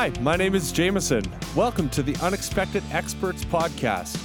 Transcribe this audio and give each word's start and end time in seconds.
Hi, 0.00 0.10
my 0.22 0.34
name 0.34 0.54
is 0.54 0.72
Jameson. 0.72 1.22
Welcome 1.54 1.90
to 1.90 2.02
the 2.02 2.16
Unexpected 2.24 2.82
Experts 2.90 3.44
Podcast, 3.44 4.18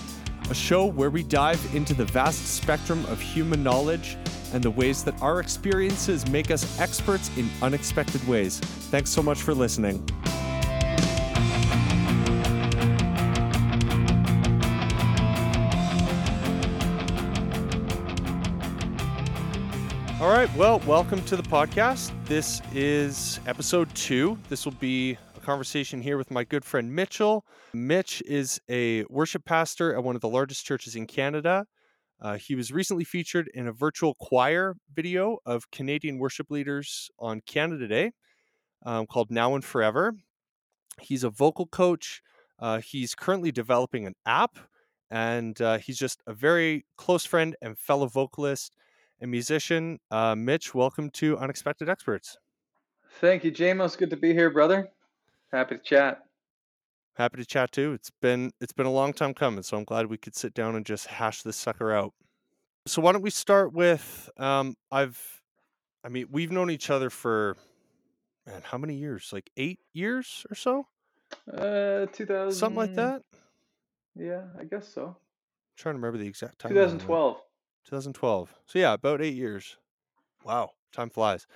a 0.49 0.53
show 0.53 0.85
where 0.85 1.09
we 1.09 1.21
dive 1.21 1.59
into 1.75 1.93
the 1.93 2.05
vast 2.05 2.45
spectrum 2.47 3.05
of 3.07 3.19
human 3.19 3.61
knowledge 3.61 4.15
and 4.53 4.63
the 4.63 4.71
ways 4.71 5.03
that 5.03 5.21
our 5.21 5.41
experiences 5.41 6.25
make 6.29 6.49
us 6.49 6.79
experts 6.79 7.29
in 7.37 7.49
unexpected 7.61 8.25
ways. 8.25 8.61
Thanks 8.89 9.09
so 9.09 9.21
much 9.21 9.41
for 9.41 9.53
listening. 9.53 9.97
All 20.21 20.31
right, 20.31 20.49
well, 20.55 20.79
welcome 20.87 21.21
to 21.23 21.35
the 21.35 21.43
podcast. 21.43 22.13
This 22.23 22.61
is 22.73 23.41
episode 23.45 23.93
two. 23.93 24.37
This 24.47 24.63
will 24.63 24.71
be 24.79 25.17
conversation 25.45 26.01
here 26.01 26.17
with 26.17 26.31
my 26.31 26.43
good 26.43 26.65
friend 26.65 26.91
Mitchell. 26.91 27.45
Mitch 27.71 28.23
is 28.25 28.59
a 28.67 29.03
worship 29.11 29.45
pastor 29.45 29.95
at 29.95 30.03
one 30.03 30.15
of 30.15 30.21
the 30.21 30.27
largest 30.27 30.65
churches 30.65 30.95
in 30.95 31.05
Canada. 31.05 31.67
Uh, 32.19 32.35
he 32.35 32.55
was 32.55 32.71
recently 32.71 33.03
featured 33.03 33.47
in 33.53 33.67
a 33.67 33.71
virtual 33.71 34.15
choir 34.15 34.75
video 34.95 35.37
of 35.45 35.69
Canadian 35.69 36.17
worship 36.17 36.49
leaders 36.49 37.11
on 37.19 37.41
Canada 37.45 37.87
Day 37.87 38.11
um, 38.87 39.05
called 39.05 39.29
Now 39.29 39.53
and 39.53 39.63
Forever. 39.63 40.15
He's 40.99 41.23
a 41.23 41.29
vocal 41.29 41.67
coach. 41.67 42.23
Uh, 42.57 42.79
he's 42.79 43.13
currently 43.13 43.51
developing 43.51 44.07
an 44.07 44.15
app, 44.25 44.57
and 45.11 45.61
uh, 45.61 45.77
he's 45.77 45.99
just 45.99 46.23
a 46.25 46.33
very 46.33 46.85
close 46.97 47.23
friend 47.23 47.55
and 47.61 47.77
fellow 47.77 48.07
vocalist 48.07 48.75
and 49.21 49.29
musician. 49.29 49.99
Uh, 50.09 50.33
Mitch, 50.33 50.73
welcome 50.73 51.11
to 51.11 51.37
Unexpected 51.37 51.87
Experts. 51.87 52.35
Thank 53.21 53.43
you, 53.43 53.51
Jamos. 53.51 53.95
Good 53.95 54.09
to 54.09 54.17
be 54.17 54.33
here, 54.33 54.49
brother. 54.49 54.89
Happy 55.51 55.77
to 55.77 55.81
chat. 55.81 56.19
Happy 57.15 57.37
to 57.37 57.45
chat 57.45 57.71
too. 57.71 57.93
It's 57.93 58.11
been 58.21 58.51
it's 58.59 58.73
been 58.73 58.85
a 58.85 58.91
long 58.91 59.13
time 59.13 59.33
coming, 59.33 59.63
so 59.63 59.77
I'm 59.77 59.85
glad 59.85 60.07
we 60.07 60.17
could 60.17 60.35
sit 60.35 60.53
down 60.53 60.75
and 60.75 60.85
just 60.85 61.07
hash 61.07 61.43
this 61.43 61.55
sucker 61.55 61.93
out. 61.93 62.13
So 62.87 63.01
why 63.01 63.13
don't 63.13 63.21
we 63.21 63.29
start 63.29 63.73
with 63.73 64.29
um, 64.37 64.75
I've 64.91 65.41
I 66.03 66.09
mean 66.09 66.27
we've 66.29 66.51
known 66.51 66.69
each 66.69 66.89
other 66.89 67.09
for 67.09 67.55
man 68.45 68.61
how 68.63 68.77
many 68.77 68.95
years? 68.95 69.29
Like 69.31 69.49
eight 69.55 69.79
years 69.93 70.45
or 70.51 70.55
so? 70.55 70.87
Uh, 71.51 72.05
2000 72.07 72.51
Something 72.51 72.77
like 72.77 72.95
that. 72.95 73.21
Yeah, 74.15 74.43
I 74.59 74.65
guess 74.65 74.87
so. 74.87 75.07
I'm 75.07 75.15
trying 75.77 75.93
to 75.95 75.99
remember 75.99 76.17
the 76.17 76.27
exact 76.27 76.59
time. 76.59 76.71
2012. 76.71 77.37
2012. 77.85 78.53
So 78.65 78.79
yeah, 78.79 78.93
about 78.93 79.21
eight 79.21 79.35
years. 79.35 79.77
Wow, 80.45 80.73
time 80.93 81.09
flies. 81.09 81.47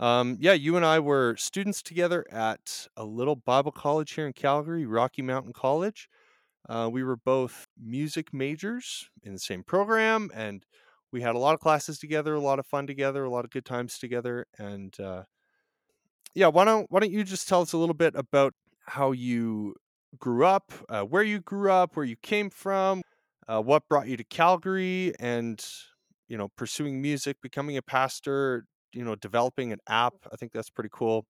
Um, 0.00 0.38
yeah, 0.40 0.54
you 0.54 0.76
and 0.76 0.86
I 0.86 1.00
were 1.00 1.36
students 1.36 1.82
together 1.82 2.24
at 2.32 2.88
a 2.96 3.04
little 3.04 3.36
Bible 3.36 3.72
college 3.72 4.12
here 4.12 4.26
in 4.26 4.32
Calgary, 4.32 4.86
Rocky 4.86 5.20
Mountain 5.20 5.52
College. 5.52 6.08
Uh, 6.66 6.88
we 6.90 7.04
were 7.04 7.16
both 7.16 7.66
music 7.78 8.32
majors 8.32 9.10
in 9.22 9.34
the 9.34 9.38
same 9.38 9.62
program, 9.64 10.30
and 10.34 10.64
we 11.12 11.20
had 11.20 11.34
a 11.34 11.38
lot 11.38 11.52
of 11.52 11.60
classes 11.60 11.98
together, 11.98 12.34
a 12.34 12.40
lot 12.40 12.58
of 12.58 12.66
fun 12.66 12.86
together, 12.86 13.22
a 13.24 13.30
lot 13.30 13.44
of 13.44 13.50
good 13.50 13.66
times 13.66 13.98
together. 13.98 14.46
And 14.58 14.98
uh, 14.98 15.24
yeah, 16.34 16.46
why 16.48 16.64
don't 16.64 16.90
why 16.90 17.00
don't 17.00 17.12
you 17.12 17.24
just 17.24 17.48
tell 17.48 17.60
us 17.60 17.74
a 17.74 17.78
little 17.78 17.94
bit 17.94 18.14
about 18.16 18.54
how 18.86 19.12
you 19.12 19.74
grew 20.18 20.46
up, 20.46 20.72
uh, 20.88 21.02
where 21.02 21.22
you 21.22 21.40
grew 21.40 21.70
up, 21.70 21.96
where 21.96 22.06
you 22.06 22.16
came 22.16 22.48
from, 22.48 23.02
uh, 23.46 23.60
what 23.60 23.88
brought 23.88 24.08
you 24.08 24.16
to 24.16 24.24
Calgary, 24.24 25.12
and 25.20 25.62
you 26.28 26.36
know, 26.36 26.48
pursuing 26.56 27.00
music, 27.02 27.38
becoming 27.42 27.76
a 27.76 27.82
pastor, 27.82 28.66
you 28.92 29.04
know, 29.04 29.14
developing 29.14 29.72
an 29.72 29.80
app. 29.88 30.14
I 30.32 30.36
think 30.36 30.52
that's 30.52 30.70
pretty 30.70 30.90
cool. 30.92 31.26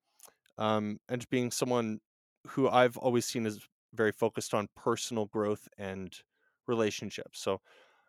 Um, 0.58 0.98
and 1.08 1.20
just 1.20 1.30
being 1.30 1.50
someone 1.50 2.00
who 2.48 2.68
I've 2.68 2.96
always 2.96 3.26
seen 3.26 3.46
as 3.46 3.60
very 3.94 4.12
focused 4.12 4.54
on 4.54 4.68
personal 4.76 5.26
growth 5.26 5.68
and 5.78 6.14
relationships. 6.66 7.40
So 7.40 7.60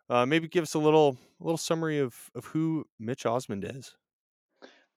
uh, 0.09 0.25
maybe 0.25 0.47
give 0.47 0.63
us 0.63 0.73
a 0.73 0.79
little 0.79 1.17
a 1.39 1.43
little 1.43 1.57
summary 1.57 1.99
of 1.99 2.29
of 2.35 2.45
who 2.45 2.85
Mitch 2.99 3.25
Osmond 3.25 3.63
is. 3.65 3.95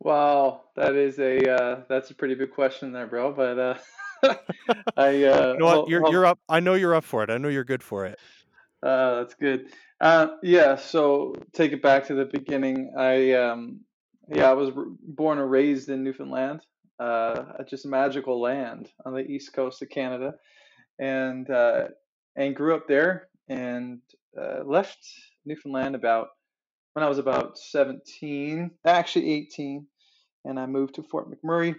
Wow, 0.00 0.62
that 0.74 0.96
is 0.96 1.18
a 1.18 1.48
uh, 1.48 1.82
that's 1.88 2.10
a 2.10 2.14
pretty 2.14 2.34
big 2.34 2.50
question 2.52 2.92
there, 2.92 3.06
bro. 3.06 3.32
But 3.32 3.58
uh, 3.58 3.78
I 4.96 5.24
uh, 5.24 5.52
You 5.52 5.58
know 5.58 5.66
what? 5.66 5.88
You're 5.88 6.10
you're 6.10 6.26
up. 6.26 6.40
I 6.48 6.60
know 6.60 6.74
you're 6.74 6.94
up 6.94 7.04
for 7.04 7.22
it. 7.22 7.30
I 7.30 7.38
know 7.38 7.48
you're 7.48 7.64
good 7.64 7.82
for 7.82 8.04
it. 8.06 8.18
Uh, 8.82 9.16
that's 9.16 9.34
good. 9.34 9.70
Uh, 10.00 10.28
yeah, 10.42 10.74
so 10.76 11.34
take 11.52 11.72
it 11.72 11.82
back 11.82 12.06
to 12.06 12.14
the 12.14 12.24
beginning. 12.24 12.92
I 12.98 13.32
um, 13.34 13.80
yeah, 14.28 14.50
I 14.50 14.54
was 14.54 14.70
born 15.00 15.38
and 15.38 15.50
raised 15.50 15.88
in 15.88 16.02
Newfoundland, 16.02 16.60
uh, 16.98 17.44
just 17.68 17.86
magical 17.86 18.40
land 18.40 18.88
on 19.06 19.14
the 19.14 19.20
east 19.20 19.52
coast 19.52 19.82
of 19.82 19.90
Canada, 19.90 20.34
and 20.98 21.48
uh, 21.48 21.88
and 22.36 22.56
grew 22.56 22.74
up 22.74 22.88
there 22.88 23.28
and 23.48 24.00
uh, 24.40 24.64
left 24.64 24.98
Newfoundland 25.44 25.94
about 25.94 26.28
when 26.94 27.04
I 27.04 27.08
was 27.08 27.18
about 27.18 27.56
17, 27.56 28.70
actually 28.84 29.32
18, 29.32 29.86
and 30.44 30.60
I 30.60 30.66
moved 30.66 30.96
to 30.96 31.02
Fort 31.02 31.28
McMurray, 31.30 31.74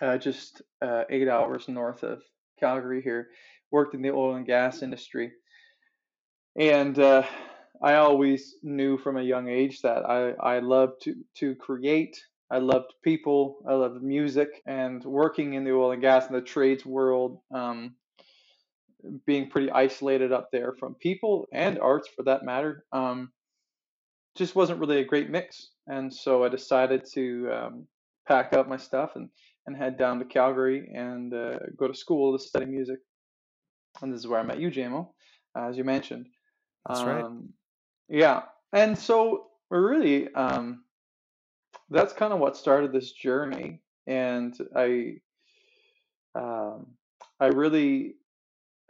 uh, 0.00 0.16
just 0.16 0.62
uh, 0.80 1.02
eight 1.10 1.28
hours 1.28 1.68
north 1.68 2.02
of 2.02 2.22
Calgary 2.58 3.02
here. 3.02 3.28
Worked 3.70 3.94
in 3.94 4.02
the 4.02 4.10
oil 4.10 4.34
and 4.34 4.46
gas 4.46 4.82
industry 4.82 5.32
and 6.56 6.98
uh, 6.98 7.24
I 7.82 7.94
always 7.96 8.56
knew 8.62 8.98
from 8.98 9.16
a 9.16 9.22
young 9.22 9.48
age 9.48 9.82
that 9.82 10.08
I 10.08 10.32
I 10.32 10.58
loved 10.60 11.02
to 11.02 11.14
to 11.36 11.54
create. 11.56 12.22
I 12.50 12.58
loved 12.58 12.94
people. 13.04 13.58
I 13.68 13.74
loved 13.74 14.02
music, 14.02 14.48
and 14.66 15.04
working 15.04 15.54
in 15.54 15.64
the 15.64 15.72
oil 15.72 15.92
and 15.92 16.02
gas 16.02 16.26
and 16.26 16.34
the 16.36 16.42
trades 16.42 16.84
world, 16.84 17.40
um, 17.54 17.94
being 19.26 19.48
pretty 19.48 19.70
isolated 19.70 20.32
up 20.32 20.50
there 20.52 20.74
from 20.78 20.94
people 20.96 21.46
and 21.52 21.78
arts 21.78 22.08
for 22.08 22.24
that 22.24 22.44
matter, 22.44 22.84
um, 22.92 23.30
just 24.36 24.56
wasn't 24.56 24.80
really 24.80 25.00
a 25.00 25.04
great 25.04 25.30
mix. 25.30 25.70
And 25.86 26.12
so 26.12 26.44
I 26.44 26.48
decided 26.48 27.04
to 27.14 27.50
um, 27.52 27.86
pack 28.26 28.52
up 28.52 28.68
my 28.68 28.76
stuff 28.76 29.12
and 29.16 29.28
and 29.66 29.76
head 29.76 29.98
down 29.98 30.18
to 30.18 30.24
Calgary 30.24 30.90
and 30.94 31.32
uh, 31.32 31.58
go 31.76 31.86
to 31.86 31.94
school 31.94 32.36
to 32.36 32.42
study 32.42 32.66
music. 32.66 32.98
And 34.02 34.12
this 34.12 34.20
is 34.20 34.26
where 34.26 34.40
I 34.40 34.42
met 34.42 34.60
you, 34.60 34.70
JMO, 34.70 35.08
as 35.56 35.76
you 35.76 35.84
mentioned. 35.84 36.26
That's 36.88 37.06
right. 37.06 37.26
Um, 37.26 37.50
yeah, 38.08 38.42
and 38.72 38.98
so 38.98 39.46
really 39.70 40.32
um, 40.34 40.84
that's 41.90 42.12
kind 42.12 42.32
of 42.32 42.40
what 42.40 42.56
started 42.56 42.92
this 42.92 43.12
journey, 43.12 43.80
and 44.06 44.56
I 44.76 45.20
um, 46.34 46.86
I 47.38 47.46
really 47.46 48.16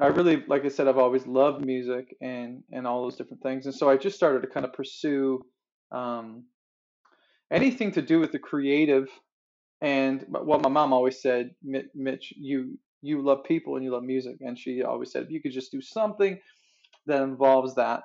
I 0.01 0.09
really 0.09 0.45
like 0.47 0.65
I 0.65 0.69
said 0.69 0.89
I've 0.89 0.99
always 0.99 1.27
loved 1.27 1.65
music 1.65 2.17
and 2.21 2.63
and 2.73 2.87
all 2.87 3.03
those 3.03 3.17
different 3.17 3.43
things, 3.43 3.67
and 3.67 3.75
so 3.75 3.91
I 3.91 3.97
just 3.97 4.17
started 4.17 4.43
to 4.43 4.49
kind 4.49 4.67
of 4.67 4.73
pursue 4.73 5.45
um, 5.93 6.45
anything 7.51 7.93
to 7.93 8.03
do 8.03 8.21
with 8.21 8.33
the 8.33 8.39
creative. 8.39 9.09
And 9.83 10.27
what 10.29 10.63
my 10.63 10.69
mom 10.69 10.93
always 10.93 11.23
said, 11.23 11.55
Mitch, 11.63 12.35
you 12.37 12.79
you 13.03 13.23
love 13.23 13.45
people 13.45 13.77
and 13.77 13.85
you 13.85 13.93
love 13.93 14.03
music, 14.03 14.37
and 14.41 14.59
she 14.59 14.83
always 14.83 15.11
said 15.11 15.25
if 15.25 15.31
you 15.31 15.41
could 15.41 15.53
just 15.53 15.73
do 15.73 15.81
something 15.81 16.39
that 17.07 17.23
involves 17.23 17.75
that, 17.77 18.05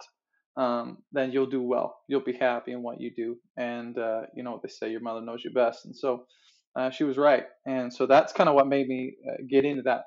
um, 0.58 1.00
then 1.12 1.32
you'll 1.32 1.46
do 1.46 1.62
well. 1.62 1.98
You'll 2.08 2.24
be 2.24 2.38
happy 2.38 2.72
in 2.72 2.82
what 2.82 3.02
you 3.02 3.12
do. 3.16 3.38
And 3.58 3.98
uh, 3.98 4.22
you 4.36 4.44
know 4.44 4.60
they 4.62 4.70
say, 4.70 4.92
your 4.92 5.02
mother 5.02 5.22
knows 5.22 5.42
you 5.44 5.52
best. 5.52 5.86
And 5.86 5.96
so 5.96 6.26
uh, 6.76 6.90
she 6.90 7.04
was 7.04 7.18
right. 7.18 7.46
And 7.66 7.94
so 7.94 8.06
that's 8.06 8.34
kind 8.34 8.50
of 8.50 8.56
what 8.56 8.68
made 8.68 8.88
me 8.88 9.16
uh, 9.28 9.44
get 9.50 9.66
into 9.66 9.84
that. 9.84 10.04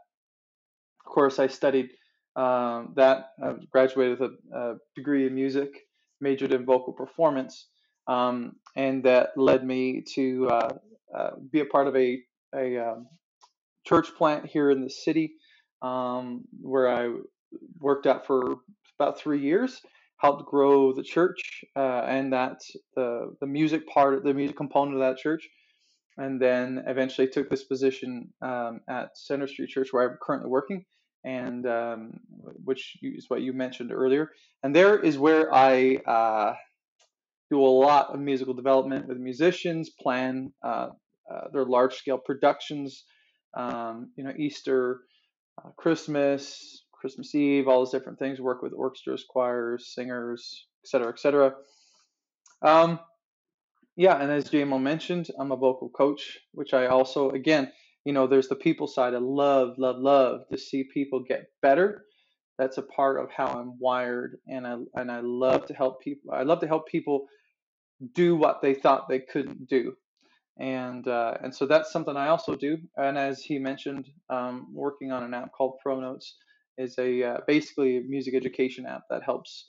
Of 1.05 1.13
course, 1.13 1.39
I 1.39 1.47
studied 1.47 1.89
um, 2.37 2.93
that, 2.97 3.31
I 3.43 3.55
graduated 3.73 4.21
with 4.21 4.31
a, 4.31 4.59
a, 4.59 4.75
degree 4.95 5.27
in 5.27 5.35
music, 5.35 5.71
majored 6.21 6.53
in 6.53 6.65
vocal 6.65 6.93
performance. 6.93 7.69
Um, 8.07 8.53
and 8.77 9.03
that 9.05 9.31
led 9.37 9.65
me 9.65 10.05
to 10.15 10.49
uh, 10.49 10.75
uh, 11.17 11.31
be 11.51 11.61
a 11.61 11.65
part 11.65 11.89
of 11.89 11.97
a, 11.97 12.19
a 12.55 12.79
um, 12.79 13.07
church 13.87 14.15
plant 14.17 14.47
here 14.47 14.71
in 14.71 14.83
the 14.83 14.91
city 14.91 15.35
um, 15.83 16.45
where 16.61 16.89
I 16.89 17.11
worked 17.81 18.07
out 18.07 18.27
for 18.27 18.57
about 18.99 19.19
three 19.19 19.41
years, 19.41 19.81
helped 20.19 20.47
grow 20.47 20.93
the 20.93 21.03
church 21.03 21.65
uh, 21.77 22.03
and 22.07 22.33
that 22.33 22.61
the 22.95 23.35
the 23.41 23.47
music 23.47 23.87
part, 23.87 24.25
the 24.25 24.35
music 24.35 24.57
component 24.57 24.95
of 24.95 25.01
that 25.01 25.17
church, 25.17 25.49
and 26.17 26.41
then 26.41 26.83
eventually 26.87 27.29
took 27.29 27.49
this 27.49 27.65
position 27.65 28.33
um, 28.43 28.81
at 28.89 29.17
Centre 29.17 29.47
Street 29.47 29.71
Church 29.71 29.93
where 29.93 30.09
I'm 30.09 30.19
currently 30.21 30.51
working, 30.51 30.85
and 31.25 31.67
um, 31.67 32.21
which 32.65 32.97
is 33.03 33.27
what 33.29 33.43
you 33.43 33.53
mentioned 33.53 33.93
earlier. 33.93 34.31
And 34.63 34.75
there 34.75 34.99
is 34.99 35.19
where 35.19 35.55
I 35.55 35.97
uh, 36.07 36.55
do 37.51 37.61
a 37.61 37.75
lot 37.87 38.13
of 38.13 38.21
musical 38.21 38.55
development 38.55 39.07
with 39.07 39.19
musicians, 39.19 39.91
plan 39.91 40.53
uh, 40.63 40.89
uh 41.31 41.49
their 41.53 41.65
large 41.65 41.95
scale 41.95 42.19
productions, 42.19 43.05
um, 43.55 44.11
you 44.17 44.25
know, 44.25 44.33
Easter, 44.37 45.01
uh, 45.59 45.71
Christmas, 45.77 46.85
Christmas 47.01 47.35
Eve, 47.35 47.69
all 47.69 47.81
those 47.81 47.93
different 47.93 48.19
things. 48.19 48.41
Work 48.41 48.63
with 48.63 48.73
orchestras, 48.73 49.25
choirs, 49.29 49.93
singers, 49.95 50.67
et 50.95 50.99
etc., 50.99 51.13
etc. 51.13 51.55
Um, 52.63 52.99
yeah, 53.97 54.21
and 54.21 54.31
as 54.31 54.49
JMO 54.49 54.81
mentioned, 54.81 55.29
I'm 55.39 55.53
a 55.53 55.57
vocal 55.57 55.89
coach, 55.91 56.39
which 56.53 56.73
I 56.73 56.87
also, 56.87 57.31
again, 57.31 57.73
you 58.05 58.13
know, 58.13 58.27
there's 58.27 58.49
the 58.49 58.57
people 58.57 58.87
side. 58.87 59.15
I 59.15 59.19
love, 59.19 59.75
love, 59.77 59.97
love 59.99 60.41
to 60.51 60.59
see 60.59 60.85
people 60.95 61.21
get 61.21 61.47
better. 61.63 62.05
That's 62.59 62.79
a 62.79 62.83
part 62.83 63.21
of 63.21 63.31
how 63.31 63.47
I'm 63.47 63.79
wired, 63.79 64.39
and 64.49 64.67
I 64.67 64.77
and 64.95 65.13
I 65.13 65.21
love 65.21 65.67
to 65.67 65.75
help 65.75 66.01
people. 66.01 66.33
I 66.33 66.43
love 66.43 66.61
to 66.61 66.67
help 66.67 66.89
people 66.89 67.27
do 68.15 68.37
what 68.37 68.63
they 68.63 68.75
thought 68.75 69.09
they 69.09 69.21
couldn't 69.21 69.69
do, 69.69 69.95
and 70.59 71.07
uh, 71.07 71.35
and 71.43 71.55
so 71.55 71.67
that's 71.67 71.93
something 71.93 72.17
I 72.17 72.29
also 72.29 72.57
do. 72.57 72.79
And 72.97 73.17
as 73.17 73.43
he 73.43 73.59
mentioned, 73.59 74.09
um, 74.29 74.69
working 74.73 75.13
on 75.13 75.23
an 75.23 75.35
app 75.35 75.53
called 75.53 75.79
Pro 75.83 75.97
ProNotes 75.97 76.33
is 76.79 76.97
a 76.99 77.23
uh, 77.23 77.37
basically 77.47 77.99
a 77.99 78.01
music 78.03 78.35
education 78.35 78.87
app 78.87 79.03
that 79.11 79.23
helps 79.23 79.69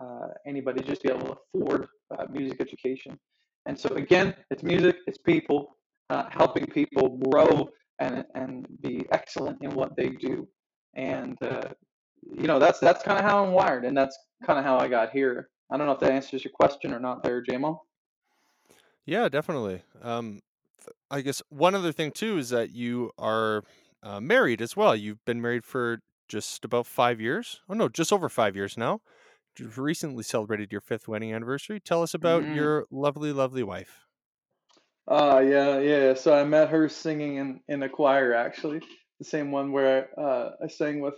uh, 0.00 0.28
anybody 0.46 0.82
just 0.82 1.02
be 1.02 1.10
able 1.10 1.26
to 1.26 1.36
afford 1.54 1.86
uh, 2.16 2.24
music 2.30 2.60
education. 2.60 3.18
And 3.66 3.78
so 3.78 3.90
again, 3.90 4.34
it's 4.50 4.62
music, 4.62 4.96
it's 5.06 5.18
people, 5.18 5.76
uh, 6.10 6.24
helping 6.30 6.66
people 6.66 7.18
grow 7.30 7.68
and 7.98 8.24
and 8.34 8.66
be 8.82 9.06
excellent 9.12 9.58
in 9.62 9.70
what 9.70 9.96
they 9.96 10.10
do. 10.10 10.48
And 10.94 11.36
uh, 11.42 11.68
you 12.22 12.46
know 12.46 12.58
that's 12.58 12.78
that's 12.80 13.02
kind 13.02 13.18
of 13.18 13.24
how 13.24 13.44
I'm 13.44 13.52
wired, 13.52 13.84
and 13.84 13.96
that's 13.96 14.16
kind 14.44 14.58
of 14.58 14.64
how 14.64 14.78
I 14.78 14.88
got 14.88 15.10
here. 15.10 15.48
I 15.70 15.76
don't 15.76 15.86
know 15.86 15.92
if 15.92 16.00
that 16.00 16.12
answers 16.12 16.44
your 16.44 16.52
question 16.52 16.92
or 16.92 17.00
not, 17.00 17.22
there, 17.22 17.42
JMO. 17.42 17.78
Yeah, 19.04 19.28
definitely. 19.28 19.82
Um, 20.02 20.40
I 21.10 21.20
guess 21.20 21.42
one 21.48 21.74
other 21.74 21.92
thing 21.92 22.12
too 22.12 22.38
is 22.38 22.50
that 22.50 22.70
you 22.70 23.10
are 23.18 23.64
uh, 24.02 24.20
married 24.20 24.62
as 24.62 24.76
well. 24.76 24.94
You've 24.94 25.24
been 25.24 25.40
married 25.40 25.64
for 25.64 26.00
just 26.28 26.64
about 26.64 26.86
five 26.86 27.20
years. 27.20 27.60
Oh 27.68 27.74
no, 27.74 27.88
just 27.88 28.12
over 28.12 28.28
five 28.28 28.56
years 28.56 28.76
now. 28.76 29.00
You've 29.58 29.78
recently 29.78 30.22
celebrated 30.22 30.72
your 30.72 30.82
fifth 30.82 31.08
wedding 31.08 31.32
anniversary. 31.32 31.80
Tell 31.80 32.02
us 32.02 32.14
about 32.14 32.44
Mm-hmm. 32.44 32.54
your 32.54 32.86
lovely, 32.90 33.32
lovely 33.32 33.62
wife. 33.62 34.06
Uh, 35.08 35.42
yeah, 35.46 35.78
yeah. 35.78 36.14
So 36.14 36.34
I 36.34 36.44
met 36.44 36.68
her 36.70 36.88
singing 36.88 37.36
in, 37.36 37.60
in 37.68 37.82
a 37.82 37.88
choir, 37.88 38.34
actually, 38.34 38.80
the 39.18 39.24
same 39.24 39.52
one 39.52 39.72
where 39.72 40.08
uh, 40.18 40.50
I 40.62 40.68
sang 40.68 41.00
with 41.00 41.14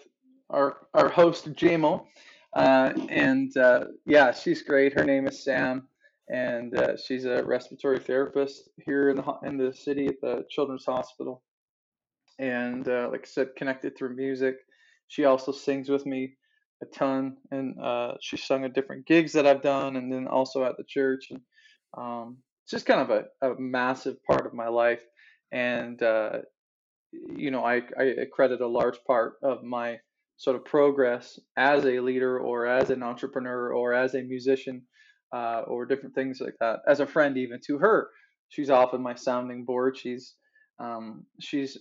our 0.51 0.89
our 0.95 1.09
host 1.09 1.53
JMO. 1.55 2.07
Uh, 2.55 2.93
and 3.09 3.57
uh, 3.57 3.87
yeah, 4.07 4.33
she's 4.33 4.63
great. 4.63 4.93
Her 4.95 5.05
name 5.05 5.27
is 5.27 5.43
Sam, 5.43 5.89
and 6.29 6.77
uh, 6.77 6.97
she's 6.97 7.25
a 7.25 7.43
respiratory 7.45 7.99
therapist 8.01 8.69
here 8.85 9.11
in 9.11 9.17
the 9.17 9.35
in 9.45 9.57
the 9.57 9.73
city 9.73 10.07
at 10.07 10.21
the 10.21 10.45
Children's 10.51 10.85
Hospital. 10.85 11.43
And 12.39 12.89
uh, 12.89 13.09
like 13.11 13.23
I 13.23 13.27
said, 13.27 13.57
connected 13.57 13.97
through 13.97 14.17
music. 14.17 14.57
She 15.09 15.25
also 15.25 15.53
sings 15.53 15.89
with 15.89 16.07
me 16.07 16.37
a 16.83 16.87
ton, 16.87 17.37
and 17.51 17.81
uh, 17.81 18.13
she 18.21 18.37
sung 18.37 18.65
at 18.65 18.75
different 18.75 19.07
gigs 19.07 19.33
that 19.33 19.47
I've 19.47 19.63
done, 19.63 19.97
and 19.97 20.13
then 20.13 20.29
also 20.29 20.65
at 20.65 20.77
the 20.77 20.85
church. 20.87 21.29
And 21.31 21.41
um, 21.97 22.39
it's 22.65 22.73
just 22.73 22.87
kind 22.87 23.01
of 23.01 23.11
a, 23.11 23.47
a 23.47 23.59
massive 23.59 24.17
part 24.25 24.47
of 24.47 24.55
my 24.55 24.69
life. 24.69 25.03
And 25.51 26.01
uh, 26.03 26.41
you 27.13 27.51
know, 27.51 27.65
I, 27.65 27.83
I 27.99 28.27
credit 28.33 28.61
a 28.61 28.67
large 28.67 28.99
part 29.07 29.35
of 29.43 29.63
my 29.63 29.99
sort 30.37 30.57
of 30.57 30.65
progress 30.65 31.39
as 31.57 31.85
a 31.85 32.01
leader 32.01 32.39
or 32.39 32.67
as 32.67 32.91
an 32.91 33.03
entrepreneur 33.03 33.73
or 33.73 33.93
as 33.93 34.15
a 34.15 34.23
musician 34.23 34.83
uh, 35.35 35.63
or 35.67 35.87
different 35.87 36.15
things 36.15 36.41
like 36.41 36.55
that. 36.61 36.81
As 36.87 37.01
a 37.01 37.07
friend, 37.07 37.37
even 37.37 37.61
to 37.67 37.79
her, 37.79 38.11
she's 38.49 38.71
often 38.71 39.03
my 39.03 39.15
sounding 39.15 39.65
board. 39.65 39.97
She's 39.97 40.35
um, 40.81 41.25
she's 41.41 41.77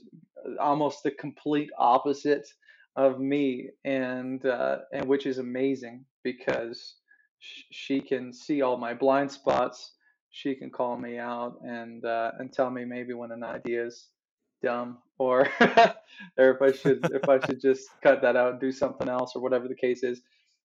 almost 0.60 1.04
the 1.04 1.12
complete 1.12 1.70
opposite 1.78 2.48
of 2.98 3.20
me, 3.20 3.70
and 3.86 4.44
uh, 4.46 4.80
and 4.92 5.06
which 5.06 5.28
is 5.28 5.38
amazing 5.38 6.04
because 6.24 6.96
sh- 7.40 7.64
she 7.72 8.02
can 8.02 8.34
see 8.34 8.62
all 8.62 8.78
my 8.78 8.94
blind 8.94 9.32
spots. 9.32 9.94
She 10.32 10.56
can 10.56 10.70
call 10.72 10.98
me 10.98 11.18
out 11.18 11.60
and 11.64 12.04
uh, 12.04 12.32
and 12.40 12.52
tell 12.52 12.70
me 12.72 12.86
maybe 12.86 13.14
when 13.14 13.32
an 13.32 13.44
idea 13.44 13.86
is 13.86 14.10
dumb 14.64 14.98
or 15.20 15.48
or 15.62 16.52
if 16.52 16.62
I 16.62 16.72
should 16.72 17.06
if 17.14 17.30
I 17.30 17.40
should 17.46 17.62
just 17.62 17.88
cut 18.02 18.22
that 18.24 18.36
out 18.36 18.54
and 18.54 18.60
do 18.60 18.72
something 18.72 19.08
else 19.08 19.34
or 19.36 19.42
whatever 19.42 19.68
the 19.68 19.76
case 19.76 20.04
is. 20.04 20.22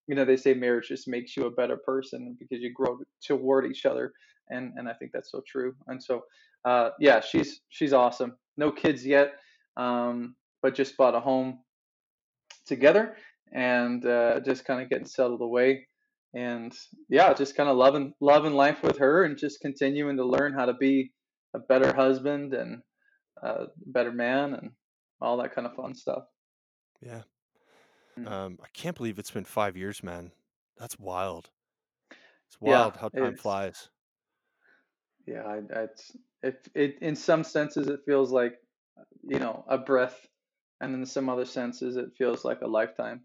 You 0.09 0.17
know, 0.17 0.25
they 0.25 0.37
say 0.37 0.55
marriage 0.55 0.89
just 0.89 1.07
makes 1.07 1.37
you 1.37 1.47
a 1.47 1.51
better 1.51 1.77
person 1.77 2.37
because 2.41 2.61
you 2.61 2.73
grow 2.73 2.99
toward 3.25 3.67
each 3.67 3.87
other, 3.87 4.13
and 4.51 4.73
and 4.77 4.89
I 4.89 4.95
think 4.95 5.13
that's 5.13 5.31
so 5.31 5.43
true. 5.47 5.75
And 5.87 6.03
so, 6.03 6.23
uh, 6.65 6.91
yeah, 6.99 7.21
she's 7.21 7.61
she's 7.69 7.93
awesome. 7.93 8.37
No 8.57 8.73
kids 8.73 9.07
yet, 9.07 9.35
um, 9.77 10.35
but 10.63 10.75
just 10.75 10.97
bought 10.97 11.15
a 11.15 11.21
home 11.21 11.61
together 12.67 13.17
and 13.53 14.05
uh, 14.07 14.41
just 14.41 14.65
kind 14.65 14.83
of 14.83 14.89
getting 14.89 15.07
settled 15.07 15.41
away. 15.43 15.89
And 16.35 16.73
yeah, 17.09 17.35
just 17.35 17.57
kind 17.57 17.69
of 17.69 17.77
loving 17.77 18.15
loving 18.21 18.55
life 18.55 18.83
with 18.83 18.99
her 18.99 19.25
and 19.25 19.37
just 19.37 19.61
continuing 19.61 20.17
to 20.17 20.25
learn 20.25 20.55
how 20.55 20.67
to 20.67 20.75
be 20.75 21.13
a 21.55 21.59
better 21.59 21.95
husband 21.95 22.55
and 22.55 22.83
a 23.43 23.67
better 23.87 24.13
man 24.13 24.55
and 24.55 24.73
all 25.21 25.39
that 25.39 25.55
kind 25.55 25.67
of 25.67 25.75
fun 25.75 25.95
stuff. 25.95 26.25
Yeah. 27.01 27.25
Mm. 28.19 28.27
Um, 28.27 28.59
I 28.63 28.69
can't 28.69 28.97
believe 28.97 29.19
it's 29.19 29.31
been 29.31 29.45
five 29.45 29.77
years, 29.77 30.03
man. 30.03 30.33
That's 30.77 30.99
wild. 30.99 31.51
It's 32.47 32.61
Yeah, 32.65 32.87
wild 32.87 32.97
how 32.99 33.09
time 33.09 33.35
flies. 33.37 33.91
yeah, 35.27 35.43
I, 35.43 35.61
it's 35.83 36.11
it, 36.43 36.69
it 36.75 36.99
in 37.01 37.17
some 37.17 37.45
senses 37.45 37.89
it 37.89 38.01
feels 38.05 38.33
like 38.33 38.55
you 39.23 39.39
know 39.39 39.65
a 39.69 39.79
breath, 39.79 40.27
and 40.83 40.95
in 40.95 41.07
some 41.07 41.31
other 41.31 41.47
senses 41.47 41.97
it 41.97 42.13
feels 42.19 42.45
like 42.45 42.61
a 42.61 42.67
lifetime. 42.67 43.23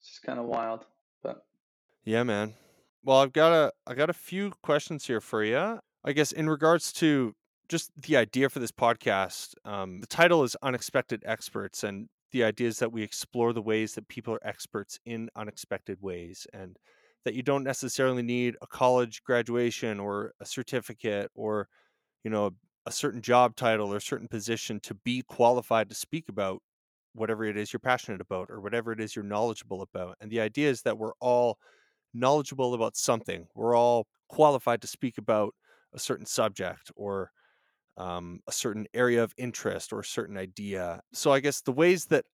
It's 0.00 0.10
just 0.10 0.22
kind 0.22 0.38
of 0.38 0.44
wild, 0.44 0.84
but 1.22 1.46
Yeah, 2.04 2.24
man. 2.24 2.54
Well, 3.02 3.18
I've 3.18 3.32
got 3.32 3.52
a 3.52 3.72
I 3.86 3.94
got 3.94 4.10
a 4.10 4.14
few 4.14 4.52
questions 4.62 5.06
here 5.06 5.20
for 5.20 5.42
you. 5.42 5.78
I 6.04 6.12
guess 6.12 6.32
in 6.32 6.50
regards 6.50 6.92
to 6.94 7.34
just 7.68 7.90
the 7.96 8.16
idea 8.16 8.48
for 8.48 8.58
this 8.58 8.72
podcast, 8.72 9.54
um, 9.64 10.00
the 10.00 10.06
title 10.06 10.42
is 10.42 10.56
Unexpected 10.62 11.22
Experts, 11.24 11.84
and 11.84 12.08
the 12.32 12.44
idea 12.44 12.68
is 12.68 12.78
that 12.78 12.92
we 12.92 13.02
explore 13.02 13.52
the 13.52 13.62
ways 13.62 13.94
that 13.94 14.08
people 14.08 14.34
are 14.34 14.46
experts 14.46 14.98
in 15.06 15.28
unexpected 15.36 15.98
ways, 16.00 16.46
and 16.52 16.76
that 17.24 17.34
you 17.34 17.42
don't 17.42 17.64
necessarily 17.64 18.22
need 18.22 18.56
a 18.60 18.66
college 18.66 19.22
graduation 19.22 20.00
or 20.00 20.32
a 20.40 20.46
certificate 20.46 21.30
or 21.34 21.68
you 22.24 22.30
know 22.30 22.50
a, 22.86 22.92
certain 22.92 23.20
job 23.20 23.54
title 23.54 23.92
or 23.92 23.96
a 23.96 24.00
certain 24.00 24.28
position 24.28 24.80
to 24.80 24.94
be 24.94 25.22
qualified 25.22 25.88
to 25.90 25.94
speak 25.94 26.28
about 26.28 26.62
whatever 27.18 27.44
it 27.44 27.56
is 27.56 27.72
you're 27.72 27.80
passionate 27.80 28.20
about 28.20 28.48
or 28.50 28.60
whatever 28.60 28.92
it 28.92 29.00
is 29.00 29.14
you're 29.14 29.24
knowledgeable 29.24 29.82
about. 29.82 30.16
And 30.20 30.30
the 30.30 30.40
idea 30.40 30.70
is 30.70 30.82
that 30.82 30.98
we're 30.98 31.14
all 31.20 31.58
knowledgeable 32.14 32.74
about 32.74 32.96
something. 32.96 33.46
We're 33.54 33.76
all 33.76 34.06
qualified 34.28 34.82
to 34.82 34.88
speak 34.88 35.18
about 35.18 35.54
a 35.92 35.98
certain 35.98 36.26
subject 36.26 36.90
or 36.96 37.30
um, 37.96 38.40
a 38.46 38.52
certain 38.52 38.86
area 38.94 39.22
of 39.22 39.34
interest 39.36 39.92
or 39.92 40.00
a 40.00 40.04
certain 40.04 40.36
idea. 40.36 41.00
So 41.12 41.32
I 41.32 41.40
guess 41.40 41.60
the 41.60 41.72
ways 41.72 42.06
that 42.06 42.24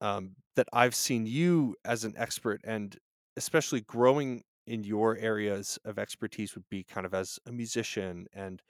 um, 0.00 0.36
that 0.56 0.68
I've 0.72 0.94
seen 0.94 1.26
you 1.26 1.76
as 1.84 2.04
an 2.04 2.14
expert 2.16 2.60
and 2.64 2.96
especially 3.36 3.80
growing 3.80 4.42
in 4.66 4.84
your 4.84 5.16
areas 5.16 5.78
of 5.84 5.98
expertise 5.98 6.54
would 6.54 6.68
be 6.70 6.84
kind 6.84 7.06
of 7.06 7.14
as 7.14 7.38
a 7.46 7.52
musician 7.52 8.26
and 8.32 8.62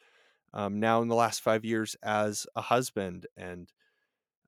um, 0.53 0.79
now 0.81 1.03
in 1.03 1.09
the 1.09 1.15
last 1.15 1.41
five 1.41 1.65
years 1.65 1.97
as 2.03 2.47
a 2.55 2.61
husband 2.61 3.27
and 3.37 3.73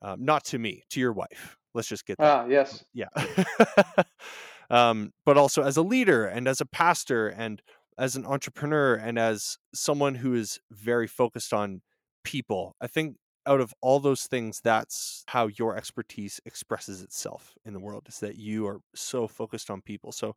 um, 0.03 0.25
not 0.25 0.45
to 0.47 0.59
me, 0.59 0.83
to 0.91 1.00
your 1.00 1.12
wife. 1.12 1.57
Let's 1.75 1.88
just 1.88 2.07
get 2.07 2.19
that. 2.19 2.25
ah 2.25 2.47
yes, 2.47 2.85
Yeah. 2.95 3.09
um, 4.71 5.12
but 5.25 5.37
also 5.37 5.62
as 5.62 5.76
a 5.76 5.83
leader 5.83 6.26
and 6.26 6.49
as 6.49 6.61
a 6.61 6.67
pastor 6.67 7.29
and 7.29 7.61
as 7.99 8.17
an 8.17 8.26
entrepreneur 8.26 8.95
and 8.95 9.19
as 9.19 9.59
someone 9.75 10.17
who 10.17 10.35
is 10.35 10.61
very 10.71 11.07
focused 11.07 11.53
on 11.53 11.83
people. 12.25 12.75
I 12.81 12.87
think 12.87 13.17
out 13.47 13.61
of 13.61 13.73
all 13.81 14.00
those 14.00 14.25
things, 14.25 14.61
that's 14.62 15.25
how 15.29 15.47
your 15.47 15.76
expertise 15.76 16.41
expresses 16.45 17.00
itself 17.00 17.55
in 17.65 17.73
the 17.73 17.81
world 17.81 18.07
is 18.09 18.19
that 18.19 18.37
you 18.37 18.67
are 18.67 18.81
so 18.95 19.29
focused 19.29 19.71
on 19.71 19.81
people. 19.81 20.12
So, 20.12 20.35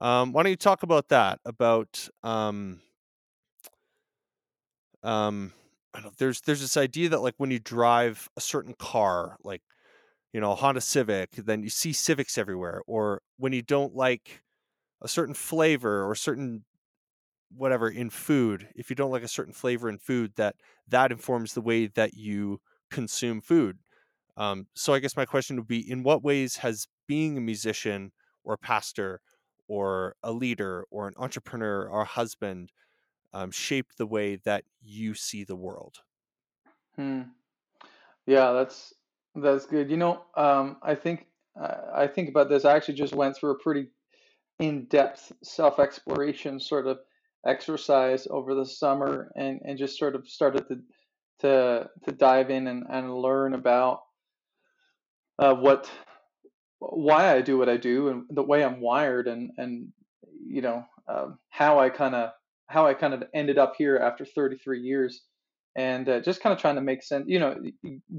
um, 0.00 0.32
why 0.32 0.42
don't 0.42 0.50
you 0.50 0.56
talk 0.56 0.82
about 0.82 1.08
that? 1.08 1.40
About 1.44 2.08
um, 2.22 2.80
um, 5.02 5.52
I 5.94 6.00
don't, 6.00 6.16
there's 6.18 6.40
there's 6.42 6.60
this 6.60 6.76
idea 6.76 7.08
that 7.10 7.22
like 7.22 7.34
when 7.38 7.50
you 7.50 7.58
drive 7.60 8.28
a 8.36 8.40
certain 8.40 8.74
car, 8.74 9.36
like 9.44 9.62
you 10.32 10.40
know, 10.40 10.54
Honda 10.54 10.80
Civic, 10.80 11.32
then 11.32 11.62
you 11.62 11.70
see 11.70 11.92
Civics 11.92 12.38
everywhere. 12.38 12.82
Or 12.86 13.22
when 13.38 13.52
you 13.52 13.62
don't 13.62 13.94
like 13.94 14.42
a 15.02 15.08
certain 15.08 15.34
flavor 15.34 16.08
or 16.08 16.14
certain 16.14 16.64
whatever 17.56 17.90
in 17.90 18.10
food, 18.10 18.68
if 18.76 18.90
you 18.90 18.96
don't 18.96 19.12
like 19.12 19.22
a 19.24 19.28
certain 19.28 19.54
flavor 19.54 19.88
in 19.88 19.98
food, 19.98 20.34
that 20.36 20.56
that 20.88 21.12
informs 21.12 21.54
the 21.54 21.62
way 21.62 21.86
that 21.88 22.14
you 22.14 22.60
consume 22.90 23.40
food. 23.40 23.78
Um, 24.36 24.66
so 24.74 24.92
I 24.94 24.98
guess 24.98 25.16
my 25.16 25.24
question 25.26 25.56
would 25.56 25.68
be: 25.68 25.88
In 25.90 26.02
what 26.02 26.22
ways 26.24 26.56
has 26.58 26.86
being 27.06 27.38
a 27.38 27.40
musician 27.40 28.12
or 28.44 28.54
a 28.54 28.58
pastor 28.58 29.20
or 29.68 30.16
a 30.22 30.32
leader 30.32 30.84
or 30.90 31.08
an 31.08 31.14
entrepreneur 31.16 31.88
or 31.88 32.02
a 32.02 32.06
husband 32.06 32.72
um, 33.34 33.50
shaped 33.50 33.98
the 33.98 34.06
way 34.06 34.36
that 34.36 34.64
you 34.82 35.14
see 35.14 35.44
the 35.44 35.56
world? 35.56 35.98
hmm. 36.96 37.22
yeah, 38.26 38.52
that's 38.52 38.94
that's 39.34 39.66
good. 39.66 39.90
You 39.90 39.96
know, 39.96 40.22
um, 40.36 40.76
I 40.82 40.94
think 40.94 41.26
I 41.60 42.06
think 42.06 42.28
about 42.28 42.48
this. 42.48 42.64
I 42.64 42.74
actually 42.74 42.94
just 42.94 43.14
went 43.14 43.36
through 43.36 43.50
a 43.50 43.58
pretty 43.58 43.88
in-depth 44.58 45.32
self-exploration 45.42 46.60
sort 46.60 46.86
of 46.86 46.98
exercise 47.46 48.26
over 48.30 48.54
the 48.54 48.64
summer 48.64 49.30
and, 49.36 49.60
and 49.64 49.78
just 49.78 49.98
sort 49.98 50.14
of 50.14 50.28
started 50.28 50.66
to 50.68 50.80
to 51.40 51.90
to 52.04 52.12
dive 52.12 52.50
in 52.50 52.68
and, 52.68 52.84
and 52.88 53.14
learn 53.14 53.54
about 53.54 54.02
uh, 55.38 55.54
what 55.54 55.90
why 56.78 57.34
I 57.34 57.40
do 57.40 57.58
what 57.58 57.68
I 57.68 57.76
do 57.76 58.08
and 58.08 58.24
the 58.30 58.42
way 58.42 58.64
I'm 58.64 58.80
wired 58.80 59.26
and 59.26 59.50
and 59.56 59.88
you 60.46 60.62
know 60.62 60.84
um, 61.08 61.38
how 61.48 61.80
I 61.80 61.90
kind 61.90 62.14
of 62.14 62.30
how 62.66 62.86
I 62.86 62.94
kind 62.94 63.14
of 63.14 63.24
ended 63.34 63.58
up 63.58 63.74
here 63.76 63.96
after 63.96 64.24
33 64.24 64.80
years 64.80 65.22
and 65.76 66.08
uh, 66.08 66.20
just 66.20 66.40
kind 66.40 66.52
of 66.52 66.60
trying 66.60 66.76
to 66.76 66.80
make 66.80 67.02
sense 67.02 67.24
you 67.28 67.38
know 67.38 67.56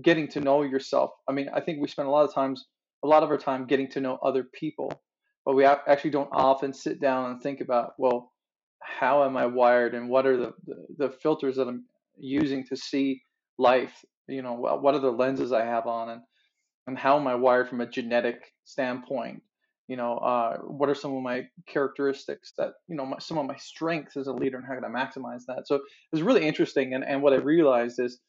getting 0.02 0.28
to 0.30 0.42
know 0.42 0.64
yourself 0.64 1.12
I 1.28 1.32
mean 1.32 1.50
I 1.54 1.62
think 1.62 1.82
we 1.82 1.88
spend 1.88 2.08
a 2.08 2.12
lot 2.12 2.26
of 2.26 2.34
times 2.34 2.66
a 3.04 3.08
lot 3.08 3.24
of 3.24 3.30
our 3.30 3.38
time 3.38 3.66
getting 3.66 3.90
to 3.92 4.02
know 4.02 4.18
other 4.22 4.44
people 4.44 4.92
but 5.46 5.56
we 5.56 5.66
actually 5.66 6.10
don't 6.10 6.30
often 6.32 6.74
sit 6.74 7.00
down 7.00 7.32
and 7.32 7.42
think 7.42 7.62
about 7.62 7.94
well 7.98 8.32
how 8.82 9.24
am 9.24 9.36
I 9.38 9.48
wired 9.48 9.96
and 9.96 10.10
what 10.10 10.26
are 10.26 10.38
the, 10.38 10.54
the, 10.66 10.86
the 10.98 11.10
filters 11.10 11.56
that 11.56 11.68
I'm 11.68 11.86
using 12.18 12.66
to 12.68 12.76
see 12.76 13.24
life 13.58 14.04
you 14.28 14.42
know 14.42 14.54
what 14.54 14.96
are 14.96 15.00
the 15.00 15.12
lenses 15.12 15.52
I 15.52 15.66
have 15.66 15.88
on 15.88 16.10
and 16.10 16.22
and 16.88 16.98
how 16.98 17.18
am 17.18 17.28
I 17.28 17.36
wired 17.36 17.70
from 17.70 17.82
a 17.82 17.88
genetic 17.88 18.54
standpoint? 18.64 19.42
You 19.88 19.98
know, 19.98 20.18
uh, 20.18 20.58
what 20.60 20.90
are 20.90 20.96
some 20.96 21.16
of 21.16 21.22
my 21.22 21.44
characteristics 21.68 22.54
that, 22.58 22.74
you 22.88 22.96
know, 22.96 23.06
my, 23.06 23.20
some 23.20 23.38
of 23.38 23.46
my 23.46 23.56
strengths 23.58 24.18
as 24.18 24.28
a 24.28 24.34
leader 24.34 24.58
and 24.58 24.66
how 24.66 24.74
can 24.74 24.84
I 24.84 24.88
maximize 24.88 25.44
that? 25.48 25.68
So 25.68 25.76
it 25.76 25.82
was 26.12 26.24
really 26.24 26.48
interesting. 26.48 26.94
And, 26.94 27.04
and 27.04 27.22
what 27.22 27.34
I 27.34 27.38
realized 27.38 28.00
is 28.00 28.20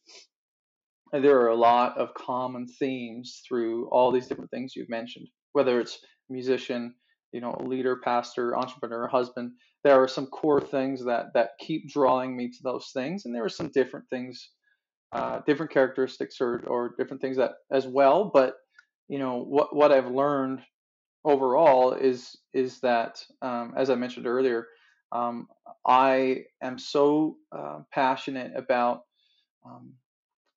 there 1.13 1.41
are 1.41 1.49
a 1.49 1.57
lot 1.57 1.97
of 1.97 2.13
common 2.15 2.67
themes 2.67 3.43
through 3.47 3.89
all 3.89 4.13
these 4.13 4.27
different 4.27 4.51
things 4.51 4.75
you've 4.77 4.91
mentioned, 4.91 5.29
whether 5.53 5.81
it's 5.81 5.99
musician, 6.29 6.95
you 7.33 7.41
know, 7.41 7.57
leader, 7.65 8.01
pastor, 8.03 8.57
entrepreneur, 8.57 9.07
husband. 9.07 9.53
There 9.85 10.03
are 10.03 10.09
some 10.09 10.27
core 10.27 10.61
things 10.61 11.05
that 11.05 11.27
that 11.35 11.51
keep 11.61 11.89
drawing 11.89 12.37
me 12.37 12.49
to 12.49 12.59
those 12.65 12.91
things, 12.93 13.25
and 13.25 13.35
there 13.35 13.45
are 13.45 13.49
some 13.49 13.71
different 13.73 14.07
things 14.11 14.51
uh, 15.13 15.41
different 15.47 15.71
characteristics 15.71 16.41
or, 16.41 16.63
or 16.67 16.95
different 16.99 17.23
things 17.23 17.37
that 17.37 17.53
as 17.71 17.87
well. 17.87 18.31
But 18.33 18.55
you 19.09 19.19
know 19.19 19.45
what 19.45 19.75
what 19.75 19.93
I've 19.93 20.11
learned 20.11 20.61
overall 21.26 21.95
is 21.95 22.37
is 22.54 22.80
that 22.83 23.25
um, 23.42 23.75
as 23.76 23.90
I 23.90 23.97
mentioned 23.97 24.28
earlier, 24.28 24.68
um, 25.12 25.49
I 25.87 26.45
am 26.62 26.78
so 26.78 27.38
uh, 27.52 27.80
passionate 27.92 28.52
about 28.56 29.02
um, 29.66 29.95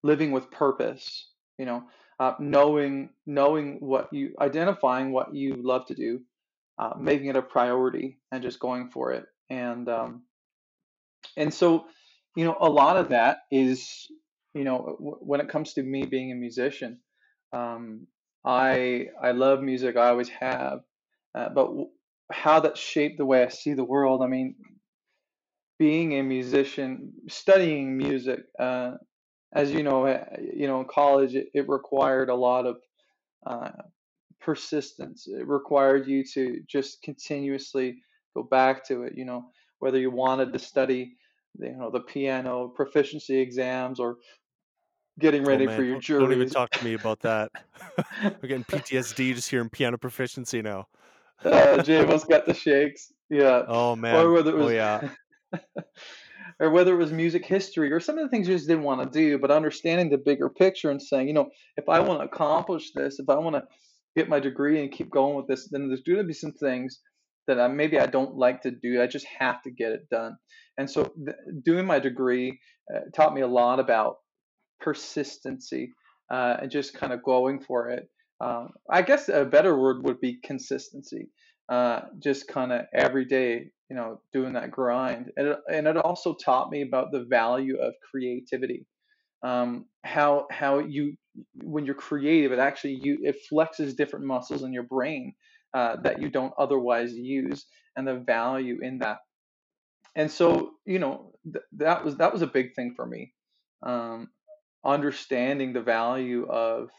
living 0.03 0.31
with 0.31 0.51
purpose. 0.51 1.29
You 1.57 1.65
know, 1.65 1.83
uh, 2.19 2.35
knowing 2.39 3.09
knowing 3.27 3.79
what 3.81 4.13
you 4.13 4.35
identifying 4.41 5.11
what 5.11 5.33
you 5.35 5.55
love 5.55 5.87
to 5.87 5.95
do, 5.95 6.21
uh, 6.79 6.93
making 6.99 7.27
it 7.27 7.35
a 7.37 7.41
priority, 7.43 8.19
and 8.31 8.43
just 8.43 8.59
going 8.59 8.89
for 8.91 9.13
it. 9.13 9.25
And 9.49 9.89
um, 9.89 10.23
and 11.37 11.53
so, 11.53 11.85
you 12.35 12.45
know, 12.45 12.57
a 12.59 12.69
lot 12.69 12.97
of 12.97 13.09
that 13.09 13.39
is 13.51 14.07
you 14.53 14.63
know, 14.63 14.95
w- 14.99 15.17
when 15.21 15.41
it 15.41 15.49
comes 15.49 15.73
to 15.73 15.83
me 15.83 16.05
being 16.05 16.31
a 16.31 16.35
musician, 16.35 16.99
um, 17.53 18.07
I 18.45 19.07
I 19.21 19.31
love 19.31 19.61
music. 19.61 19.97
I 19.97 20.09
always 20.09 20.29
have, 20.29 20.81
uh, 21.35 21.49
but 21.49 21.65
w- 21.67 21.89
how 22.31 22.59
that 22.61 22.77
shaped 22.77 23.17
the 23.17 23.25
way 23.25 23.43
I 23.43 23.49
see 23.49 23.73
the 23.73 23.83
world. 23.83 24.21
I 24.23 24.27
mean, 24.27 24.55
being 25.77 26.13
a 26.13 26.23
musician, 26.23 27.13
studying 27.29 27.97
music, 27.97 28.41
uh, 28.59 28.93
as 29.53 29.71
you 29.71 29.83
know, 29.83 30.07
uh, 30.07 30.25
you 30.53 30.67
know, 30.67 30.81
in 30.81 30.87
college 30.87 31.35
it, 31.35 31.49
it 31.53 31.69
required 31.69 32.29
a 32.29 32.35
lot 32.35 32.65
of 32.65 32.77
uh, 33.47 33.71
persistence. 34.41 35.27
It 35.27 35.47
required 35.47 36.07
you 36.07 36.23
to 36.35 36.61
just 36.67 37.01
continuously 37.03 38.01
go 38.35 38.43
back 38.43 38.85
to 38.87 39.03
it. 39.03 39.13
You 39.15 39.25
know, 39.25 39.51
whether 39.79 39.99
you 39.99 40.11
wanted 40.11 40.53
to 40.53 40.59
study, 40.59 41.17
you 41.59 41.77
know, 41.77 41.91
the 41.91 42.01
piano 42.01 42.69
proficiency 42.69 43.39
exams 43.39 43.99
or 43.99 44.17
getting 45.19 45.43
Oh 45.43 45.47
ready 45.47 45.65
for 45.67 45.83
man, 45.83 45.85
your 45.85 46.01
don't 46.01 46.19
don't 46.19 46.33
even 46.33 46.49
talk 46.49 46.71
to 46.71 46.83
me 46.83 46.93
about 46.93 47.19
that. 47.21 47.51
I'm 48.23 48.35
getting 48.41 48.63
PTSD 48.63 49.35
just 49.35 49.49
hearing 49.49 49.69
piano 49.69 49.97
proficiency 49.97 50.61
now. 50.61 50.87
Uh, 51.43 51.77
JMO's 51.79 52.25
got 52.25 52.45
the 52.45 52.53
shakes. 52.53 53.11
Yeah. 53.29 53.63
Oh 53.67 53.95
man. 53.95 54.15
Or 54.15 54.31
whether 54.31 54.51
it 54.51 54.55
Oh 54.55 54.65
was 54.65 54.73
yeah. 54.73 55.09
or 56.59 56.69
whether 56.71 56.93
it 56.93 56.97
was 56.97 57.11
music 57.11 57.45
history 57.45 57.91
or 57.91 57.99
some 57.99 58.17
of 58.17 58.23
the 58.23 58.29
things 58.29 58.47
you 58.47 58.55
just 58.55 58.67
didn't 58.67 58.83
want 58.83 59.01
to 59.01 59.19
do, 59.19 59.39
but 59.39 59.51
understanding 59.51 60.09
the 60.09 60.17
bigger 60.17 60.49
picture 60.49 60.89
and 60.89 61.01
saying, 61.01 61.27
you 61.27 61.33
know, 61.33 61.49
if 61.77 61.87
I 61.87 61.99
want 61.99 62.19
to 62.19 62.25
accomplish 62.25 62.91
this, 62.93 63.19
if 63.19 63.29
I 63.29 63.35
want 63.35 63.55
to 63.55 63.63
get 64.15 64.29
my 64.29 64.39
degree 64.39 64.81
and 64.81 64.91
keep 64.91 65.09
going 65.09 65.35
with 65.35 65.47
this, 65.47 65.69
then 65.71 65.87
there's 65.87 66.01
going 66.01 66.17
to 66.17 66.23
be 66.25 66.33
some 66.33 66.51
things 66.53 66.99
that 67.47 67.59
I, 67.59 67.67
maybe 67.67 67.99
I 67.99 68.07
don't 68.07 68.35
like 68.35 68.61
to 68.63 68.71
do. 68.71 69.01
I 69.01 69.07
just 69.07 69.25
have 69.39 69.61
to 69.63 69.71
get 69.71 69.91
it 69.91 70.09
done. 70.09 70.35
And 70.77 70.89
so, 70.89 71.03
th- 71.03 71.37
doing 71.63 71.85
my 71.85 71.99
degree 71.99 72.59
uh, 72.93 73.01
taught 73.15 73.33
me 73.33 73.41
a 73.41 73.47
lot 73.47 73.79
about 73.79 74.17
persistency 74.79 75.93
uh, 76.31 76.57
and 76.61 76.71
just 76.71 76.93
kind 76.93 77.13
of 77.13 77.23
going 77.23 77.59
for 77.59 77.89
it. 77.89 78.09
Um, 78.41 78.69
I 78.89 79.01
guess 79.01 79.29
a 79.29 79.45
better 79.45 79.77
word 79.77 80.03
would 80.03 80.19
be 80.21 80.39
consistency. 80.43 81.29
Uh, 81.69 82.01
just 82.17 82.47
kind 82.47 82.71
of 82.71 82.85
every 82.95 83.25
day, 83.25 83.69
you 83.89 83.95
know, 83.95 84.21
doing 84.33 84.53
that 84.53 84.71
grind. 84.71 85.31
And 85.37 85.49
it, 85.49 85.57
and 85.71 85.87
it 85.87 85.97
also 85.97 86.33
taught 86.33 86.71
me 86.71 86.81
about 86.81 87.11
the 87.11 87.25
value 87.29 87.77
of 87.77 87.93
creativity. 88.09 88.85
Um, 89.43 89.85
how 90.03 90.47
how 90.51 90.79
you 90.79 91.15
when 91.63 91.85
you're 91.85 91.95
creative, 91.95 92.51
it 92.51 92.59
actually 92.59 92.99
you 93.01 93.19
it 93.21 93.37
flexes 93.51 93.95
different 93.95 94.25
muscles 94.25 94.63
in 94.63 94.73
your 94.73 94.83
brain 94.83 95.33
uh, 95.73 95.97
that 96.03 96.21
you 96.21 96.29
don't 96.29 96.53
otherwise 96.57 97.13
use, 97.13 97.65
and 97.95 98.07
the 98.07 98.15
value 98.15 98.79
in 98.81 98.99
that. 98.99 99.17
And 100.15 100.31
so, 100.31 100.71
you 100.85 100.99
know, 100.99 101.31
th- 101.45 101.63
that 101.77 102.03
was 102.03 102.17
that 102.17 102.33
was 102.33 102.41
a 102.41 102.47
big 102.47 102.73
thing 102.75 102.93
for 102.95 103.05
me. 103.05 103.33
Um, 103.85 104.29
understanding 104.85 105.73
the 105.73 105.81
value 105.81 106.45
of 106.47 106.89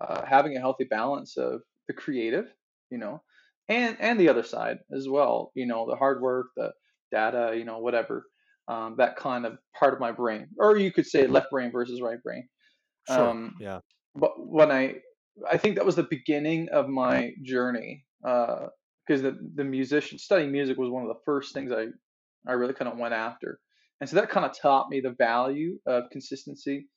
uh, 0.00 0.24
having 0.24 0.56
a 0.56 0.60
healthy 0.60 0.84
balance 0.84 1.36
of 1.36 1.62
the 1.88 1.94
creative, 1.94 2.46
you 2.90 2.98
know, 2.98 3.22
and 3.68 3.96
and 4.00 4.18
the 4.18 4.28
other 4.28 4.42
side 4.42 4.78
as 4.96 5.08
well, 5.08 5.52
you 5.54 5.66
know, 5.66 5.88
the 5.88 5.96
hard 5.96 6.20
work, 6.22 6.48
the 6.56 6.72
data, 7.10 7.54
you 7.56 7.64
know, 7.64 7.78
whatever, 7.78 8.26
um, 8.68 8.96
that 8.98 9.16
kind 9.16 9.46
of 9.46 9.58
part 9.78 9.94
of 9.94 10.00
my 10.00 10.12
brain, 10.12 10.48
or 10.58 10.76
you 10.76 10.92
could 10.92 11.06
say 11.06 11.26
left 11.26 11.50
brain 11.50 11.72
versus 11.72 12.00
right 12.00 12.22
brain. 12.22 12.48
Sure. 13.08 13.26
Um, 13.30 13.54
Yeah. 13.58 13.80
but 14.14 14.32
when 14.36 14.70
I, 14.70 14.96
I 15.50 15.56
think 15.56 15.76
that 15.76 15.86
was 15.86 15.96
the 15.96 16.02
beginning 16.04 16.68
of 16.70 16.88
my 16.88 17.32
journey, 17.42 18.06
because 18.22 19.22
the 19.22 19.38
the 19.54 19.64
musician 19.64 20.18
studying 20.18 20.52
music 20.52 20.78
was 20.78 20.90
one 20.90 21.02
of 21.02 21.08
the 21.08 21.20
first 21.24 21.54
things 21.54 21.72
I 21.72 21.86
I 22.46 22.52
really 22.52 22.74
kind 22.74 22.90
of 22.90 22.98
went 22.98 23.14
after, 23.14 23.60
and 24.00 24.08
so 24.08 24.16
that 24.16 24.30
kind 24.30 24.46
of 24.46 24.56
taught 24.58 24.90
me 24.90 25.00
the 25.00 25.14
value 25.18 25.78
of 25.86 26.04
consistency 26.10 26.88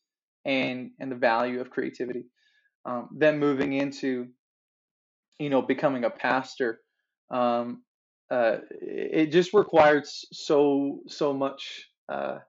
and 0.45 0.91
and 0.99 1.11
the 1.11 1.15
value 1.15 1.61
of 1.61 1.69
creativity. 1.69 2.25
Um, 2.85 3.09
then 3.15 3.39
moving 3.39 3.73
into 3.73 4.27
you 5.39 5.49
know 5.49 5.61
becoming 5.61 6.03
a 6.05 6.09
pastor, 6.09 6.81
um, 7.31 7.83
uh, 8.29 8.57
it 8.81 9.27
just 9.27 9.53
required 9.53 10.05
so 10.07 11.01
so 11.07 11.33
much 11.33 11.89
uh, 12.09 12.39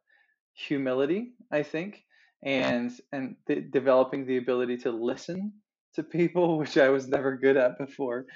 humility, 0.54 1.32
I 1.50 1.62
think, 1.62 2.04
and 2.44 2.92
and 3.12 3.37
de- 3.46 3.62
developing 3.62 4.26
the 4.26 4.38
ability 4.38 4.78
to 4.78 4.92
listen 4.92 5.54
to 5.94 6.02
people, 6.02 6.58
which 6.61 6.78
I 6.78 6.90
was 6.90 7.08
never 7.08 7.37
good 7.37 7.58
at 7.58 7.78
before. 7.78 8.26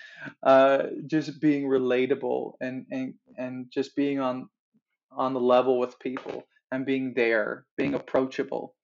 Uh, 0.43 0.85
just 1.07 1.41
being 1.41 1.65
relatable 1.67 2.55
and 2.61 2.87
and 2.93 3.15
and 3.39 3.67
just 3.73 3.97
being 3.97 4.21
on 4.21 4.49
on 5.13 5.35
the 5.35 5.41
level 5.41 5.81
with 5.81 5.99
people 6.01 6.45
and 6.73 6.87
being 6.87 7.15
there, 7.15 7.67
being 7.79 7.95
approachable 7.95 8.76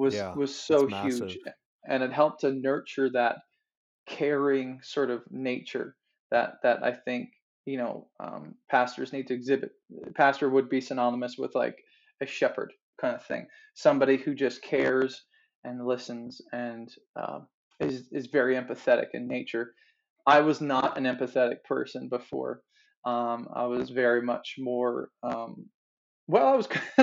was 0.00 0.14
Yeah. 0.14 0.34
was 0.34 0.54
so 0.54 0.86
huge, 0.86 1.38
and 1.86 2.02
it 2.02 2.12
helped 2.12 2.40
to 2.40 2.52
nurture 2.52 3.10
that 3.10 3.36
caring 4.06 4.80
sort 4.82 5.10
of 5.10 5.22
nature 5.30 5.94
that 6.30 6.54
that 6.62 6.82
I 6.82 6.92
think 6.92 7.28
you 7.66 7.76
know 7.76 8.08
um, 8.18 8.54
pastors 8.70 9.12
need 9.12 9.26
to 9.26 9.34
exhibit. 9.34 9.72
Pastor 10.14 10.48
would 10.48 10.70
be 10.70 10.80
synonymous 10.80 11.36
with 11.36 11.54
like 11.54 11.76
a 12.22 12.26
shepherd 12.26 12.72
kind 12.98 13.14
of 13.14 13.24
thing, 13.26 13.46
somebody 13.74 14.16
who 14.16 14.34
just 14.34 14.62
cares 14.62 15.22
and 15.64 15.86
listens 15.86 16.40
and 16.52 16.88
um, 17.16 17.46
is 17.78 18.08
is 18.10 18.26
very 18.28 18.54
empathetic 18.56 19.08
in 19.12 19.28
nature. 19.28 19.74
I 20.26 20.40
was 20.40 20.62
not 20.62 20.96
an 20.96 21.04
empathetic 21.04 21.62
person 21.64 22.08
before. 22.08 22.62
Um, 23.04 23.48
I 23.54 23.66
was 23.66 23.90
very 23.90 24.22
much 24.22 24.56
more 24.58 25.10
um, 25.22 25.68
well, 26.30 26.46
I 26.46 26.56
was 26.56 26.68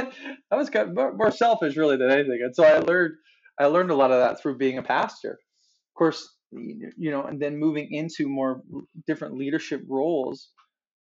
I 0.51 0.55
was 0.55 0.69
kind 0.69 0.97
of 0.97 1.15
more, 1.17 1.31
selfish 1.31 1.75
really 1.75 1.97
than 1.97 2.11
anything, 2.11 2.39
and 2.43 2.55
so 2.55 2.63
I 2.63 2.79
learned 2.79 3.13
I 3.59 3.65
learned 3.65 3.91
a 3.91 3.95
lot 3.95 4.11
of 4.11 4.19
that 4.19 4.41
through 4.41 4.57
being 4.57 4.77
a 4.77 4.83
pastor. 4.83 5.31
Of 5.31 5.97
course, 5.97 6.35
you 6.51 7.11
know, 7.11 7.23
and 7.23 7.41
then 7.41 7.57
moving 7.57 7.91
into 7.91 8.27
more 8.27 8.61
different 9.05 9.37
leadership 9.37 9.81
roles. 9.87 10.49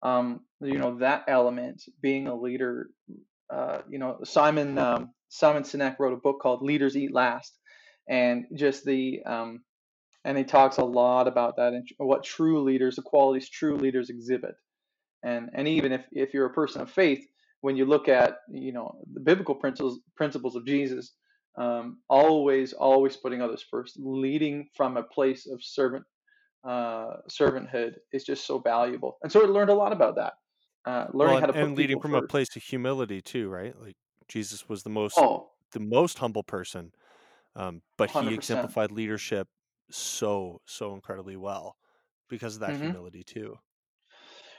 Um, 0.03 0.41
you 0.61 0.79
know, 0.79 0.99
that 0.99 1.25
element 1.29 1.83
being 2.03 2.27
a 2.27 2.35
leader. 2.35 2.89
Uh, 3.53 3.79
you 3.91 3.99
know, 3.99 4.19
Simon 4.25 4.79
um, 4.79 5.11
Simon 5.29 5.63
Sinek 5.63 5.97
wrote 5.99 6.15
a 6.15 6.21
book 6.21 6.41
called 6.41 6.63
"Leaders 6.63 6.97
Eat 6.97 7.13
Last," 7.13 7.59
and 8.09 8.47
just 8.57 8.85
the 8.85 9.21
um, 9.27 9.61
and 10.25 10.39
he 10.39 10.45
talks 10.45 10.79
a 10.79 10.85
lot 10.85 11.29
about 11.29 11.57
that 11.57 11.75
and 11.75 11.87
what 11.99 12.25
true 12.25 12.63
leaders, 12.63 12.97
the 12.97 13.03
qualities 13.03 13.51
true 13.51 13.77
leaders 13.77 14.09
exhibit 14.09 14.55
and 15.25 15.51
and 15.55 15.67
even 15.67 15.93
if 15.93 16.05
if 16.13 16.33
you're 16.33 16.47
a 16.47 16.53
person 16.53 16.81
of 16.83 16.91
faith 16.91 17.27
when 17.65 17.77
you 17.77 17.85
look 17.87 18.09
at 18.09 18.39
you 18.51 18.73
know 18.73 18.87
the 19.15 19.21
biblical 19.21 19.55
principles 19.55 20.01
principles 20.17 20.57
of 20.57 20.67
jesus 20.67 21.17
um, 21.57 22.03
always, 22.09 22.73
always 22.73 23.17
putting 23.17 23.41
others 23.41 23.63
first, 23.71 23.97
leading 23.99 24.69
from 24.77 24.97
a 24.97 25.05
place 25.05 25.47
of 25.47 25.63
servant 25.63 26.05
uh, 26.65 27.19
servanthood 27.31 27.97
is 28.13 28.25
just 28.25 28.47
so 28.47 28.59
valuable. 28.59 29.19
And 29.23 29.33
so 29.33 29.43
I 29.43 29.47
learned 29.47 29.71
a 29.71 29.75
lot 29.75 29.93
about 29.93 30.17
that. 30.17 30.35
Uh, 30.85 31.07
Well, 31.21 31.39
learning 31.39 31.41
how 31.41 31.47
to 31.47 31.55
put 31.55 31.71
and 31.71 31.77
leading 31.77 31.99
from 31.99 32.15
a 32.15 32.23
place 32.23 32.55
of 32.57 32.63
humility 32.63 33.23
too, 33.23 33.49
right? 33.49 33.79
Like 33.79 33.97
Jesus 34.29 34.69
was 34.69 34.83
the 34.83 34.91
most 34.91 35.25
Oh, 35.25 35.55
the 35.73 35.81
most 35.81 36.19
humble 36.19 36.43
person, 36.45 36.93
um, 37.57 37.83
but 37.99 38.11
he 38.11 38.33
100%. 38.33 38.35
exemplified 38.35 38.93
leadership 38.93 39.49
so 39.91 40.61
so 40.67 40.95
incredibly 40.95 41.37
well 41.37 41.77
because 42.29 42.57
of 42.57 42.61
that 42.63 42.77
hmm 42.77 42.95
humility 42.95 43.25
too. 43.25 43.59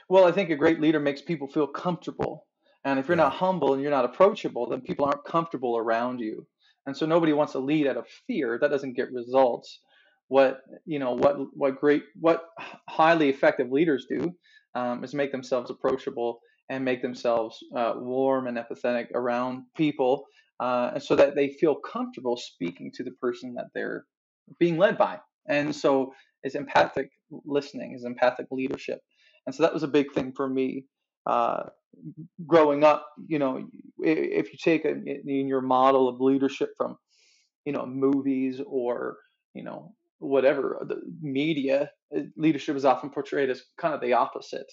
Well, 0.08 0.24
I 0.26 0.32
think 0.32 0.50
a 0.50 0.56
great 0.56 0.80
leader 0.80 1.00
makes 1.00 1.22
people 1.22 1.48
feel 1.48 1.66
comfortable. 1.66 2.46
And 2.86 3.00
if 3.00 3.08
you're 3.08 3.16
Yeah, 3.16 3.18
not 3.18 3.34
humble 3.34 3.74
and 3.74 3.82
you're 3.82 3.92
not 3.92 4.06
approachable, 4.06 4.70
then 4.70 4.82
people 4.82 5.06
aren't 5.06 5.26
comfortable 5.26 5.78
around 5.78 6.20
you. 6.20 6.46
And 6.86 6.96
so 6.96 7.06
nobody 7.06 7.34
wants 7.34 7.54
to 7.54 7.60
lead 7.60 7.88
out 7.88 7.98
of 7.98 8.08
fear. 8.28 8.58
That 8.60 8.70
doesn't 8.72 8.94
get 8.96 9.12
results. 9.12 9.80
What 10.28 10.62
you 10.86 11.00
know, 11.00 11.14
what 11.14 11.38
what 11.54 11.80
great, 11.80 12.04
what 12.20 12.44
highly 12.90 13.30
effective 13.30 13.72
leaders 13.72 14.06
do 14.10 14.34
um, 14.76 15.04
is 15.04 15.14
make 15.14 15.32
themselves 15.32 15.70
approachable 15.70 16.40
and 16.70 16.84
make 16.86 17.02
themselves 17.02 17.58
uh, 17.76 17.94
warm 17.98 18.48
and 18.48 18.58
empathetic 18.58 19.08
around 19.14 19.64
people, 19.76 20.26
uh, 20.60 20.92
and 20.94 21.04
so 21.04 21.16
that 21.16 21.36
they 21.36 21.50
feel 21.60 21.76
comfortable 21.76 22.38
speaking 22.38 22.92
to 22.94 23.04
the 23.04 23.12
person 23.22 23.54
that 23.56 23.66
they're 23.74 24.06
being 24.60 24.78
led 24.78 24.98
by. 24.98 25.20
And 25.48 25.76
so 25.76 26.14
is 26.44 26.56
empathic 26.56 27.10
listening, 27.46 27.94
is 27.94 28.04
empathic 28.06 28.48
leadership. 28.52 29.00
And 29.46 29.54
so 29.54 29.64
that 29.64 29.74
was 29.74 29.84
a 29.84 29.88
big 29.88 30.12
thing 30.14 30.32
for 30.36 30.48
me. 30.48 30.86
Uh, 31.26 31.64
growing 32.46 32.84
up, 32.84 33.06
you 33.28 33.38
know, 33.38 33.68
if 34.00 34.52
you 34.52 34.58
take 34.62 34.84
a, 34.84 34.90
in 34.90 35.48
your 35.48 35.60
model 35.60 36.08
of 36.08 36.20
leadership 36.20 36.70
from, 36.76 36.96
you 37.64 37.72
know, 37.72 37.86
movies 37.86 38.60
or, 38.66 39.18
you 39.54 39.64
know, 39.64 39.94
whatever, 40.18 40.84
the 40.88 41.00
media, 41.20 41.90
uh, 42.16 42.20
leadership 42.36 42.76
is 42.76 42.84
often 42.84 43.10
portrayed 43.10 43.50
as 43.50 43.62
kind 43.78 43.94
of 43.94 44.00
the 44.00 44.12
opposite. 44.12 44.70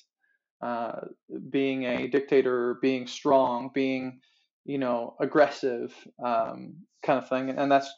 Uh, 0.62 1.02
being 1.50 1.84
a 1.84 2.08
dictator, 2.08 2.78
being 2.82 3.06
strong, 3.06 3.70
being, 3.74 4.20
you 4.66 4.78
know, 4.78 5.16
aggressive, 5.20 5.94
um, 6.26 6.76
kind 7.06 7.20
of 7.20 7.28
thing. 7.28 7.50
And 7.50 7.70
that's 7.72 7.94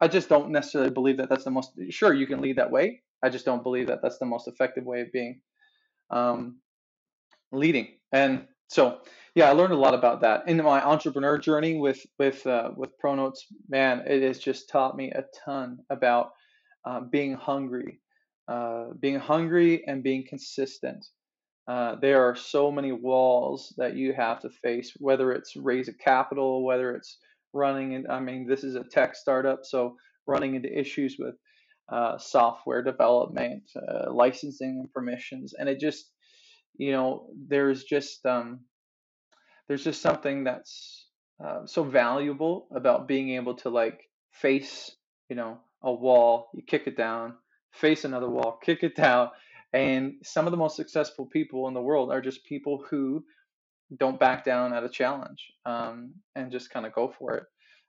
I 0.00 0.08
just 0.08 0.28
don't 0.28 0.50
necessarily 0.50 0.90
believe 0.90 1.16
that 1.16 1.30
that's 1.30 1.44
the 1.44 1.50
most. 1.50 1.72
Sure, 1.90 2.12
you 2.12 2.26
can 2.26 2.42
lead 2.42 2.56
that 2.58 2.70
way. 2.70 3.02
I 3.22 3.30
just 3.30 3.46
don't 3.46 3.62
believe 3.62 3.86
that 3.86 4.00
that's 4.02 4.18
the 4.18 4.26
most 4.26 4.48
effective 4.48 4.84
way 4.84 5.00
of 5.00 5.12
being 5.12 5.40
um, 6.10 6.60
leading. 7.52 7.88
And 8.12 8.46
so, 8.68 8.98
yeah, 9.34 9.48
I 9.48 9.52
learned 9.52 9.72
a 9.72 9.76
lot 9.76 9.94
about 9.94 10.20
that 10.20 10.48
in 10.48 10.58
my 10.58 10.84
entrepreneur 10.84 11.38
journey 11.38 11.76
with 11.76 12.04
with 12.18 12.46
uh, 12.46 12.70
with 12.76 12.96
Pronotes. 12.98 13.46
Man, 13.68 14.02
it 14.06 14.22
has 14.22 14.38
just 14.38 14.68
taught 14.68 14.96
me 14.96 15.10
a 15.10 15.24
ton 15.44 15.78
about 15.90 16.30
uh, 16.84 17.00
being 17.00 17.34
hungry, 17.34 18.00
uh, 18.48 18.86
being 19.00 19.18
hungry, 19.18 19.84
and 19.86 20.02
being 20.02 20.24
consistent. 20.28 21.04
Uh, 21.66 21.96
there 22.00 22.28
are 22.28 22.36
so 22.36 22.70
many 22.70 22.92
walls 22.92 23.72
that 23.78 23.96
you 23.96 24.12
have 24.12 24.40
to 24.40 24.50
face, 24.50 24.92
whether 24.98 25.32
it's 25.32 25.56
raise 25.56 25.88
a 25.88 25.94
capital, 25.94 26.62
whether 26.64 26.94
it's 26.94 27.18
running. 27.54 27.94
And 27.94 28.06
I 28.08 28.20
mean, 28.20 28.46
this 28.46 28.64
is 28.64 28.74
a 28.74 28.84
tech 28.84 29.16
startup, 29.16 29.60
so 29.64 29.96
running 30.26 30.54
into 30.54 30.78
issues 30.78 31.16
with 31.18 31.34
uh, 31.90 32.18
software 32.18 32.82
development, 32.82 33.62
uh, 33.76 34.12
licensing, 34.12 34.80
and 34.80 34.92
permissions, 34.92 35.54
and 35.54 35.68
it 35.68 35.80
just, 35.80 36.10
you 36.76 36.92
know, 36.92 37.26
there's 37.48 37.84
just 37.84 38.24
um, 38.26 38.60
there's 39.68 39.84
just 39.84 40.02
something 40.02 40.44
that's 40.44 41.06
uh, 41.44 41.66
so 41.66 41.84
valuable 41.84 42.68
about 42.74 43.08
being 43.08 43.30
able 43.30 43.54
to 43.54 43.70
like 43.70 44.08
face, 44.30 44.90
you 45.28 45.36
know, 45.36 45.58
a 45.82 45.92
wall, 45.92 46.50
you 46.54 46.62
kick 46.62 46.86
it 46.86 46.96
down, 46.96 47.34
face 47.72 48.04
another 48.04 48.28
wall, 48.28 48.58
kick 48.64 48.82
it 48.82 48.96
down. 48.96 49.30
And 49.72 50.14
some 50.22 50.46
of 50.46 50.52
the 50.52 50.56
most 50.56 50.76
successful 50.76 51.26
people 51.26 51.66
in 51.66 51.74
the 51.74 51.82
world 51.82 52.12
are 52.12 52.20
just 52.20 52.44
people 52.44 52.84
who 52.88 53.24
don't 53.98 54.20
back 54.20 54.44
down 54.44 54.72
at 54.72 54.84
a 54.84 54.88
challenge 54.88 55.52
um, 55.66 56.12
and 56.36 56.52
just 56.52 56.70
kind 56.70 56.86
of 56.86 56.92
go 56.92 57.12
for 57.18 57.34
it. 57.34 57.44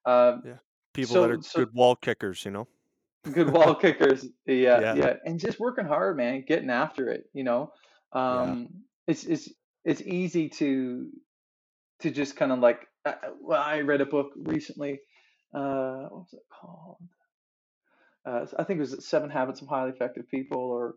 Uh, 0.06 0.38
yeah. 0.46 0.54
People 0.94 1.22
that 1.22 1.32
are 1.32 1.42
so 1.42 1.60
good 1.60 1.74
wall 1.74 1.96
kickers, 1.96 2.44
you 2.46 2.52
know. 2.52 2.68
good 3.32 3.52
wall 3.52 3.76
kickers, 3.76 4.26
yeah, 4.46 4.80
Yeah, 4.80 4.96
yeah, 4.96 5.14
and 5.26 5.40
just 5.40 5.60
working 5.60 5.86
hard, 5.86 6.16
man, 6.18 6.46
getting 6.48 6.70
after 6.70 7.10
it. 7.10 7.26
You 7.34 7.44
know, 7.44 7.72
yeah. 8.16 8.42
um, 8.52 8.70
it's 9.08 9.24
it's 9.26 9.50
it's 9.84 10.02
easy 10.02 10.50
to 10.50 11.10
to 12.02 12.12
just 12.12 12.36
kind 12.36 12.52
of 12.52 12.60
like 12.60 12.88
uh, 13.06 13.14
well 13.42 13.62
i 13.62 13.80
read 13.80 14.02
a 14.02 14.06
book 14.06 14.32
recently 14.38 15.00
uh 15.54 16.04
what 16.10 16.22
was 16.22 16.34
it 16.34 16.40
called 16.52 16.98
uh, 18.26 18.46
i 18.60 18.64
think 18.64 18.78
it 18.78 18.82
was 18.82 19.08
seven 19.08 19.30
habits 19.30 19.62
of 19.62 19.68
highly 19.68 19.92
effective 19.92 20.28
people 20.30 20.60
or 20.60 20.96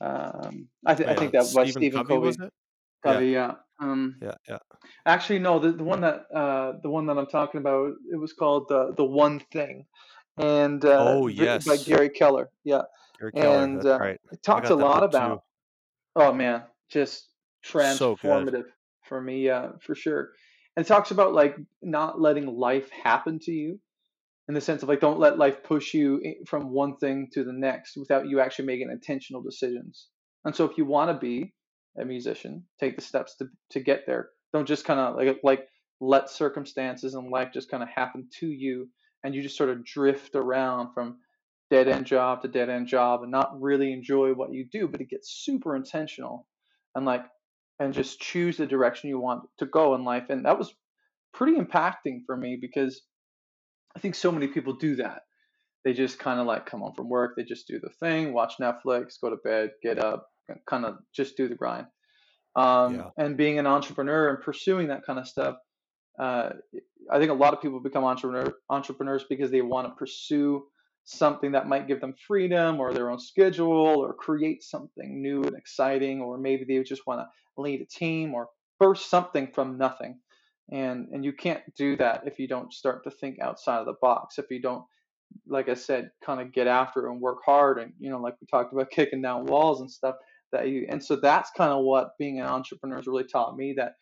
um 0.00 0.68
i, 0.86 0.94
th- 0.94 1.08
Oh 1.08 1.12
I 1.12 1.14
think 1.14 1.32
that 1.32 1.44
was 1.44 1.52
Stephen 1.52 1.72
stephen 1.72 2.04
Covey 2.04 2.18
was 2.18 2.38
it? 2.38 2.52
Yeah, 3.04 3.12
covey 3.12 3.26
yeah 3.28 3.52
um 3.80 4.16
yeah, 4.20 4.34
yeah. 4.48 4.58
actually 5.06 5.38
no 5.38 5.58
the, 5.58 5.72
the 5.72 5.84
one 5.84 6.00
that 6.00 6.24
uh 6.34 6.72
the 6.82 6.90
one 6.90 7.06
that 7.06 7.18
i'm 7.18 7.26
talking 7.26 7.60
about 7.60 7.92
it 8.12 8.16
was 8.16 8.32
called 8.32 8.68
the 8.68 8.92
the 8.96 9.04
one 9.04 9.40
thing 9.52 9.84
and 10.38 10.84
uh 10.84 10.98
Oh 10.98 11.26
v- 11.28 11.58
by 11.66 11.76
gary 11.76 12.08
keller 12.08 12.48
yeah 12.64 12.82
Gary 13.18 13.32
Keller. 13.32 13.62
and 13.62 13.86
uh, 13.86 13.98
right. 13.98 14.20
it 14.32 14.42
talks 14.42 14.70
a 14.70 14.74
lot 14.74 15.04
about 15.04 15.44
Oh 16.16 16.32
man, 16.32 16.62
just 16.90 17.28
So 17.64 18.16
transformative 18.16 18.64
for 19.04 19.20
me, 19.20 19.48
uh, 19.48 19.68
for 19.80 19.94
sure. 19.94 20.30
And 20.76 20.84
it 20.84 20.88
talks 20.88 21.10
about 21.10 21.34
like 21.34 21.56
not 21.82 22.20
letting 22.20 22.46
life 22.46 22.88
happen 22.90 23.38
to 23.40 23.52
you 23.52 23.78
in 24.48 24.54
the 24.54 24.60
sense 24.60 24.82
of 24.82 24.88
like 24.88 25.00
don't 25.00 25.20
let 25.20 25.38
life 25.38 25.62
push 25.62 25.94
you 25.94 26.20
from 26.46 26.70
one 26.70 26.96
thing 26.96 27.28
to 27.32 27.44
the 27.44 27.52
next 27.52 27.96
without 27.96 28.28
you 28.28 28.40
actually 28.40 28.66
making 28.66 28.90
intentional 28.90 29.42
decisions. 29.42 30.08
And 30.44 30.54
so 30.54 30.64
if 30.64 30.76
you 30.76 30.84
want 30.84 31.10
to 31.10 31.18
be 31.18 31.54
a 32.00 32.04
musician, 32.04 32.64
take 32.80 32.96
the 32.96 33.02
steps 33.02 33.36
to 33.36 33.48
to 33.70 33.80
get 33.80 34.04
there. 34.06 34.30
Don't 34.52 34.68
just 34.68 34.84
kind 34.84 35.00
of 35.00 35.16
like 35.16 35.38
like 35.42 35.68
let 36.00 36.28
circumstances 36.30 37.14
and 37.14 37.30
life 37.30 37.50
just 37.52 37.70
kind 37.70 37.82
of 37.82 37.88
happen 37.88 38.28
to 38.40 38.46
you 38.46 38.88
and 39.22 39.34
you 39.34 39.42
just 39.42 39.56
sort 39.56 39.70
of 39.70 39.84
drift 39.84 40.34
around 40.34 40.92
from 40.94 41.18
dead 41.72 41.88
end 41.88 42.04
job 42.04 42.42
to 42.42 42.48
dead 42.48 42.68
end 42.68 42.86
job 42.86 43.22
and 43.22 43.32
not 43.32 43.58
really 43.58 43.94
enjoy 43.94 44.34
what 44.34 44.52
you 44.52 44.66
do, 44.70 44.86
but 44.86 45.00
it 45.00 45.08
gets 45.08 45.30
super 45.30 45.74
intentional 45.74 46.46
and 46.94 47.06
like 47.06 47.24
and 47.80 47.94
just 47.94 48.20
choose 48.20 48.58
the 48.58 48.66
direction 48.66 49.08
you 49.08 49.18
want 49.18 49.44
to 49.58 49.64
go 49.64 49.94
in 49.94 50.04
life. 50.04 50.24
And 50.28 50.44
that 50.44 50.58
was 50.58 50.74
pretty 51.32 51.56
impacting 51.58 52.20
for 52.26 52.36
me 52.36 52.58
because 52.60 53.00
I 53.96 54.00
think 54.00 54.14
so 54.14 54.30
many 54.30 54.48
people 54.48 54.74
do 54.74 54.96
that. 54.96 55.22
They 55.82 55.94
just 55.94 56.18
kind 56.18 56.38
of 56.38 56.46
like 56.46 56.66
come 56.66 56.80
home 56.80 56.92
from 56.94 57.08
work, 57.08 57.36
they 57.36 57.42
just 57.42 57.66
do 57.66 57.80
the 57.80 57.88
thing, 57.88 58.34
watch 58.34 58.54
Netflix, 58.60 59.18
go 59.18 59.30
to 59.30 59.36
bed, 59.42 59.70
get 59.82 59.98
up, 59.98 60.28
kind 60.68 60.84
of 60.84 60.98
just 61.14 61.38
do 61.38 61.48
the 61.48 61.54
grind. 61.54 61.86
Um, 62.54 62.96
Yeah, 62.96 63.08
and 63.16 63.38
being 63.38 63.58
an 63.58 63.66
entrepreneur 63.66 64.28
and 64.28 64.44
pursuing 64.44 64.88
that 64.88 65.06
kind 65.06 65.18
of 65.18 65.26
stuff, 65.26 65.56
uh, 66.20 66.50
I 67.10 67.18
think 67.18 67.30
a 67.30 67.34
lot 67.34 67.54
of 67.54 67.62
people 67.62 67.80
become 67.80 68.04
entrepreneur, 68.04 68.52
entrepreneurs 68.68 69.24
because 69.26 69.50
they 69.50 69.62
want 69.62 69.88
to 69.88 69.94
pursue 69.94 70.66
something 71.04 71.52
that 71.52 71.68
might 71.68 71.88
give 71.88 72.00
them 72.00 72.14
freedom 72.26 72.80
or 72.80 72.92
their 72.92 73.10
own 73.10 73.18
schedule 73.18 73.70
or 73.70 74.14
create 74.14 74.62
something 74.62 75.20
new 75.22 75.42
and 75.42 75.56
exciting, 75.56 76.20
or 76.20 76.38
maybe 76.38 76.64
they 76.64 76.82
just 76.82 77.06
want 77.06 77.20
to 77.20 77.62
lead 77.62 77.80
a 77.80 77.86
team 77.86 78.34
or 78.34 78.48
burst 78.78 79.10
something 79.10 79.48
from 79.52 79.78
nothing. 79.78 80.18
And 80.70 81.08
and 81.12 81.24
you 81.24 81.32
can't 81.32 81.62
do 81.76 81.96
that 81.96 82.22
if 82.26 82.38
you 82.38 82.48
don't 82.48 82.72
start 82.72 83.04
to 83.04 83.10
think 83.10 83.40
outside 83.40 83.80
of 83.80 83.86
the 83.86 83.94
box. 84.00 84.38
If 84.38 84.46
you 84.50 84.62
don't 84.62 84.84
like 85.46 85.68
I 85.68 85.74
said, 85.74 86.10
kind 86.24 86.40
of 86.40 86.52
get 86.52 86.66
after 86.66 87.08
and 87.08 87.20
work 87.20 87.38
hard 87.44 87.78
and 87.78 87.92
you 87.98 88.10
know, 88.10 88.20
like 88.20 88.34
we 88.40 88.46
talked 88.46 88.72
about 88.72 88.90
kicking 88.92 89.22
down 89.22 89.46
walls 89.46 89.80
and 89.80 89.90
stuff 89.90 90.16
that 90.52 90.68
you 90.68 90.86
and 90.88 91.02
so 91.02 91.16
that's 91.16 91.50
kind 91.56 91.72
of 91.72 91.84
what 91.84 92.16
being 92.18 92.40
an 92.40 92.46
entrepreneur 92.46 92.96
has 92.96 93.06
really 93.06 93.24
taught 93.24 93.56
me 93.56 93.74
that 93.76 93.94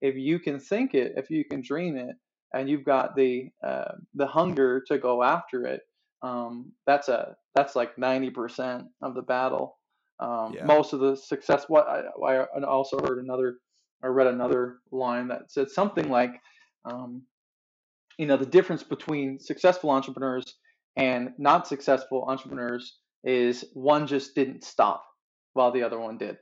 if 0.00 0.16
you 0.16 0.38
can 0.38 0.58
think 0.58 0.94
it, 0.94 1.12
if 1.16 1.30
you 1.30 1.44
can 1.44 1.60
dream 1.60 1.96
it, 1.96 2.16
and 2.54 2.68
you've 2.68 2.84
got 2.84 3.14
the 3.16 3.48
uh, 3.66 3.92
the 4.14 4.26
hunger 4.26 4.82
to 4.88 4.98
go 4.98 5.22
after 5.22 5.66
it, 5.66 5.80
um, 6.22 6.72
that's 6.86 7.08
a 7.08 7.36
that's 7.54 7.76
like 7.76 7.98
ninety 7.98 8.30
percent 8.30 8.84
of 9.02 9.14
the 9.14 9.22
battle. 9.22 9.78
Um, 10.20 10.54
yeah, 10.54 10.64
most 10.64 10.92
of 10.92 11.00
the 11.00 11.16
success. 11.16 11.64
What 11.68 11.86
I, 11.88 12.02
I 12.26 12.64
also 12.64 12.98
heard 12.98 13.22
another, 13.22 13.58
I 14.02 14.08
read 14.08 14.26
another 14.26 14.78
line 14.90 15.28
that 15.28 15.50
said 15.52 15.70
something 15.70 16.10
like, 16.10 16.32
um, 16.84 17.22
you 18.18 18.26
know 18.26 18.36
the 18.36 18.44
difference 18.44 18.82
between 18.82 19.38
successful 19.38 19.90
entrepreneurs 19.90 20.56
and 20.96 21.30
not 21.38 21.66
successful 21.66 22.24
entrepreneurs 22.28 22.98
is 23.24 23.64
one 23.72 24.06
just 24.06 24.34
didn't 24.34 24.64
stop 24.64 25.04
while 25.54 25.70
the 25.72 25.82
other 25.82 25.98
one 25.98 26.18
did 26.18 26.36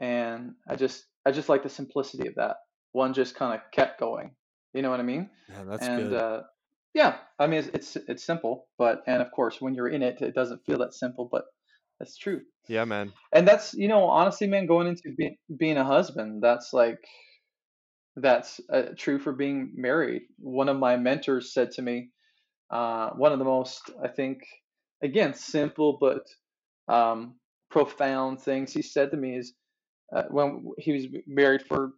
and 0.00 0.52
i 0.68 0.74
just 0.74 1.04
i 1.24 1.30
just 1.30 1.48
like 1.48 1.62
the 1.62 1.68
simplicity 1.68 2.26
of 2.26 2.34
that 2.34 2.56
one 2.92 3.14
just 3.14 3.34
kind 3.34 3.54
of 3.54 3.60
kept 3.72 4.00
going 4.00 4.30
you 4.74 4.82
know 4.82 4.90
what 4.90 5.00
i 5.00 5.04
mean 5.04 5.28
yeah. 5.48 5.64
That's 5.64 5.86
and 5.86 6.10
good. 6.10 6.20
uh 6.20 6.42
yeah 6.94 7.18
i 7.38 7.46
mean 7.46 7.60
it's, 7.60 7.68
it's 7.68 7.96
it's 8.08 8.24
simple 8.24 8.68
but 8.78 9.02
and 9.06 9.22
of 9.22 9.30
course 9.30 9.60
when 9.60 9.74
you're 9.74 9.88
in 9.88 10.02
it 10.02 10.20
it 10.20 10.34
doesn't 10.34 10.64
feel 10.64 10.78
that 10.78 10.94
simple 10.94 11.28
but 11.30 11.44
that's 11.98 12.16
true 12.16 12.40
Yeah, 12.68 12.84
man. 12.84 13.12
and 13.34 13.46
that's 13.48 13.74
you 13.74 13.88
know 13.88 14.04
honestly 14.04 14.46
man 14.46 14.66
going 14.66 14.88
into 14.88 15.14
be, 15.16 15.38
being 15.58 15.76
a 15.78 15.84
husband 15.84 16.42
that's 16.42 16.72
like 16.72 16.98
that's 18.16 18.60
uh, 18.72 18.90
true 18.96 19.18
for 19.18 19.32
being 19.32 19.72
married 19.76 20.22
one 20.38 20.68
of 20.68 20.76
my 20.76 20.96
mentors 20.96 21.52
said 21.52 21.70
to 21.72 21.82
me 21.82 22.10
Uh, 22.70 23.10
one 23.16 23.32
of 23.32 23.38
the 23.40 23.44
most, 23.46 23.90
I 24.04 24.08
think, 24.08 24.38
again, 25.02 25.34
simple 25.34 25.98
but 26.00 26.24
um, 26.88 27.38
profound 27.70 28.40
things 28.42 28.72
he 28.74 28.82
said 28.82 29.10
to 29.12 29.16
me 29.18 29.38
is 29.38 29.54
uh, 30.14 30.24
when 30.30 30.48
he 30.78 30.92
was 30.92 31.06
married 31.26 31.62
for 31.68 31.92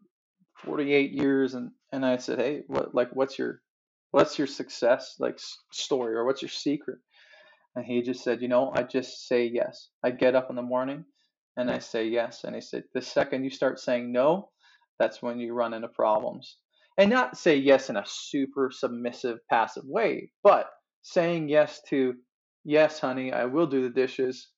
48 0.65 1.13
years, 1.13 1.55
and 1.55 1.73
and 1.93 2.05
I 2.07 2.19
said, 2.19 2.39
hey, 2.41 2.63
what 2.69 2.95
like 2.95 3.11
what's 3.15 3.39
your 3.39 3.63
what's 4.11 4.39
your 4.39 4.47
success 4.47 5.17
like 5.19 5.39
story 5.73 6.15
or 6.15 6.25
what's 6.25 6.43
your 6.43 6.49
secret? 6.49 6.99
And 7.77 7.85
he 7.85 8.03
just 8.03 8.25
said, 8.25 8.43
you 8.43 8.49
know, 8.49 8.73
I 8.75 8.83
just 8.83 9.29
say 9.29 9.47
yes. 9.53 9.91
I 10.05 10.11
get 10.11 10.35
up 10.35 10.51
in 10.51 10.57
the 10.57 10.63
morning 10.63 11.05
and 11.57 11.71
I 11.71 11.79
say 11.79 12.09
yes. 12.09 12.45
And 12.45 12.55
he 12.55 12.61
said, 12.61 12.85
the 12.95 13.03
second 13.03 13.45
you 13.45 13.51
start 13.51 13.79
saying 13.79 14.11
no, 14.11 14.51
that's 14.99 15.23
when 15.23 15.39
you 15.39 15.55
run 15.55 15.75
into 15.75 15.89
problems. 15.89 16.57
And 16.99 17.11
not 17.11 17.39
say 17.39 17.57
yes 17.57 17.89
in 17.89 17.97
a 17.97 18.05
super 18.07 18.71
submissive, 18.73 19.39
passive 19.49 19.85
way, 19.87 20.31
but 20.43 20.67
saying 21.03 21.49
yes 21.49 21.81
to, 21.89 22.15
yes, 22.65 22.99
honey, 22.99 23.33
I 23.33 23.45
will 23.45 23.67
do 23.67 23.83
the 23.83 23.91
dishes, 23.91 24.49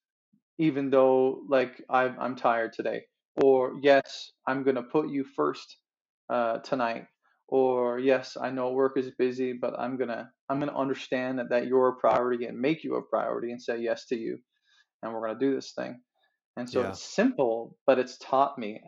even 0.58 0.90
though 0.90 1.42
like 1.48 1.82
I'm, 1.90 2.34
tired 2.34 2.72
today. 2.72 3.02
Or 3.42 3.74
yes, 3.82 4.32
I'm 4.48 4.62
going 4.64 4.76
to 4.76 4.82
put 4.82 5.10
you 5.10 5.24
first 5.36 5.76
uh, 6.30 6.58
tonight 6.58 7.04
or 7.52 8.00
yes 8.00 8.38
i 8.42 8.50
know 8.50 8.72
work 8.72 8.98
is 8.98 9.12
busy 9.18 9.54
but 9.54 9.78
i'm 9.80 9.98
gonna 9.98 10.30
i'm 10.50 10.60
gonna 10.60 10.76
understand 10.76 11.38
that, 11.38 11.50
that 11.50 11.68
you're 11.68 11.90
a 11.90 11.96
priority 11.96 12.46
and 12.46 12.58
make 12.60 12.84
you 12.84 12.96
a 12.96 13.02
priority 13.02 13.52
and 13.52 13.62
say 13.62 13.78
yes 13.78 14.06
to 14.06 14.16
you 14.16 14.38
and 15.02 15.14
we're 15.14 15.26
gonna 15.26 15.40
do 15.40 15.54
this 15.56 15.72
thing. 15.72 16.00
And 16.58 16.68
so 16.70 16.82
Yeah. 16.82 16.90
it's 16.90 17.02
simple 17.02 17.76
but 17.86 18.00
it's 18.00 18.18
taught 18.18 18.58
me 18.58 18.82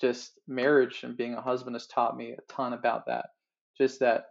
just 0.00 0.40
marriage 0.48 1.04
and 1.04 1.16
being 1.16 1.34
a 1.34 1.42
husband 1.42 1.76
has 1.76 1.88
taught 1.88 2.16
me 2.16 2.32
a 2.32 2.52
ton 2.52 2.74
about 2.74 3.06
that 3.08 3.28
just 3.78 4.00
that 4.00 4.26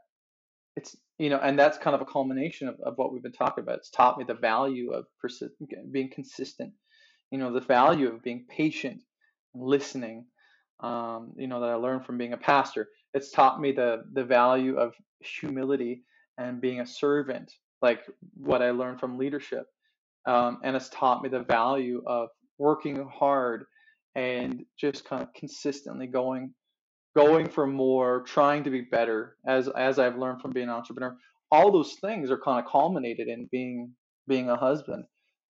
it's 0.77 0.95
you 1.19 1.29
know 1.29 1.39
and 1.39 1.59
that's 1.59 1.79
kind 1.79 1.95
of 1.95 2.01
a 2.01 2.05
culmination 2.11 2.69
of, 2.69 2.75
of 2.85 2.95
what 2.97 3.13
we've 3.13 3.23
been 3.23 3.33
talking 3.33 3.63
about. 3.63 3.77
It's 3.79 3.91
taught 3.91 4.17
me 4.19 4.25
the 4.25 4.35
value 4.35 4.91
of 4.93 5.05
persi- 5.23 5.51
being 5.91 6.11
consistent 6.11 6.73
you 7.31 7.39
know 7.39 7.53
the 7.53 7.61
value 7.61 8.09
of 8.09 8.23
being 8.23 8.45
patient 8.49 9.01
listening 9.55 10.25
um, 10.81 11.33
you 11.37 11.47
know 11.47 11.61
that 11.61 11.69
i 11.69 11.75
learned 11.75 12.05
from 12.05 12.17
being 12.17 12.33
a 12.33 12.37
pastor 12.37 12.89
it's 13.15 13.31
taught 13.31 13.61
me 13.61 13.73
the 13.73 14.03
the 14.13 14.25
value 14.25 14.77
of 14.77 14.93
humility 15.21 16.03
and 16.39 16.61
being 16.61 16.81
a 16.81 16.87
servant 16.87 17.51
like 17.81 18.03
what 18.35 18.61
i 18.63 18.71
learned 18.71 18.99
from 18.99 19.17
leadership 19.17 19.67
um, 20.27 20.59
and 20.63 20.75
it's 20.75 20.89
taught 20.89 21.23
me 21.23 21.29
the 21.29 21.43
value 21.43 22.03
of 22.07 22.29
working 22.59 23.07
hard 23.13 23.65
and 24.15 24.65
just 24.79 25.05
kind 25.05 25.23
of 25.23 25.33
consistently 25.33 26.07
going 26.07 26.53
going 27.15 27.49
for 27.49 27.67
more 27.67 28.23
trying 28.23 28.63
to 28.63 28.71
be 28.71 28.81
better 28.81 29.37
as 29.47 29.69
as 29.69 29.99
i've 29.99 30.17
learned 30.17 30.41
from 30.41 30.51
being 30.51 30.69
an 30.69 30.75
entrepreneur. 30.75 31.17
All 31.51 31.71
those 31.71 31.95
things 32.01 32.31
are 32.31 32.39
kind 32.39 32.63
of 32.63 32.71
culminated 32.71 33.29
in 33.29 33.47
being 33.51 33.91
being 34.27 34.49
a 34.49 34.57
husband. 34.57 35.05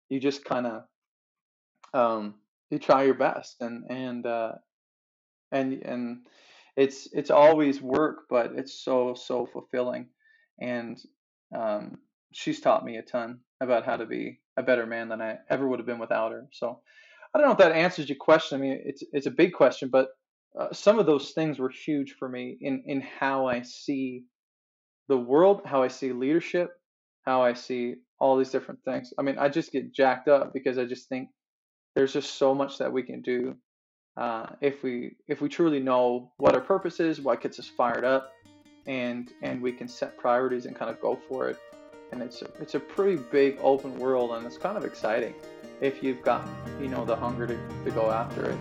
You 0.10 0.20
just 0.20 0.46
kind 0.46 0.68
of 0.68 0.84
um, 1.94 2.36
you 2.72 2.80
try 2.80 3.04
your 3.04 3.16
best 3.16 3.58
and 3.62 3.86
and 3.90 4.26
uh, 4.28 4.54
and 5.52 5.82
and 5.84 6.20
it's 6.76 7.08
it's 7.14 7.32
always 7.32 7.82
work, 7.82 8.26
but 8.30 8.52
it's 8.56 8.84
so 8.84 9.16
so 9.16 9.46
fulfilling. 9.46 10.10
And 10.60 10.98
um, 11.56 11.98
she's 12.34 12.62
taught 12.62 12.86
me 12.86 12.98
a 12.98 13.02
ton 13.02 13.40
about 13.62 13.86
how 13.86 13.98
to 13.98 14.06
be 14.06 14.40
a 14.58 14.64
better 14.64 14.86
man 14.86 15.10
than 15.10 15.22
I 15.22 15.38
ever 15.50 15.68
would 15.68 15.80
have 15.80 15.86
been 15.86 16.00
without 16.00 16.32
her. 16.32 16.48
So 16.52 16.80
I 17.34 17.38
don't 17.38 17.48
know 17.48 17.54
if 17.54 17.60
that 17.60 17.74
answers 17.74 18.10
your 18.10 18.18
question. 18.18 18.58
I 18.58 18.62
mean, 18.62 18.82
it's 18.86 19.04
it's 19.12 19.28
a 19.28 19.32
big 19.32 19.54
question, 19.54 19.90
but 19.90 20.10
uh, 20.60 20.72
some 20.72 21.00
of 21.00 21.06
those 21.06 21.32
things 21.32 21.60
were 21.60 21.70
huge 21.70 22.16
for 22.18 22.30
me 22.30 22.58
in 22.62 22.84
in 22.86 23.02
how 23.02 23.48
I 23.48 23.62
see 23.62 24.26
the 25.08 25.18
world, 25.18 25.62
how 25.66 25.84
I 25.84 25.88
see 25.88 26.14
leadership, 26.14 26.70
how 27.26 27.44
I 27.44 27.54
see 27.54 27.96
all 28.20 28.38
these 28.38 28.50
different 28.50 28.80
things. 28.86 29.14
I 29.18 29.22
mean, 29.22 29.38
I 29.38 29.50
just 29.50 29.72
get 29.72 29.94
jacked 29.94 30.28
up 30.28 30.54
because 30.54 30.78
I 30.78 30.86
just 30.86 31.10
think 31.10 31.30
there's 31.96 32.14
just 32.14 32.36
so 32.36 32.56
much 32.56 32.78
that 32.78 32.92
we 32.92 33.04
can 33.04 33.22
do 33.22 33.56
uh, 34.18 34.48
if 34.62 34.84
we 34.84 35.16
if 35.28 35.42
we 35.42 35.50
truly 35.50 35.80
know 35.80 36.32
what 36.38 36.56
our 36.56 36.62
purpose 36.62 37.00
is, 37.00 37.22
what 37.22 37.42
gets 37.42 37.60
us 37.60 37.68
fired 37.68 38.04
up, 38.04 38.32
and 38.86 39.34
and 39.42 39.62
we 39.62 39.72
can 39.72 39.88
set 39.88 40.18
priorities 40.18 40.66
and 40.66 40.76
kind 40.76 40.90
of 40.90 41.02
go 41.02 41.20
for 41.28 41.50
it. 41.50 41.58
And 42.12 42.22
it's 42.22 42.42
a, 42.42 42.50
it's 42.62 42.76
a 42.76 42.80
pretty 42.80 43.22
big 43.32 43.58
open 43.62 43.98
world, 44.00 44.32
and 44.32 44.46
it's 44.46 44.58
kind 44.58 44.78
of 44.78 44.86
exciting 44.86 45.34
if 45.82 46.02
you've 46.02 46.22
got 46.22 46.48
you 46.80 46.88
know 46.88 47.04
the 47.04 47.16
hunger 47.16 47.46
to, 47.48 47.58
to 47.84 47.92
go 47.92 48.12
after 48.12 48.52
it. 48.52 48.58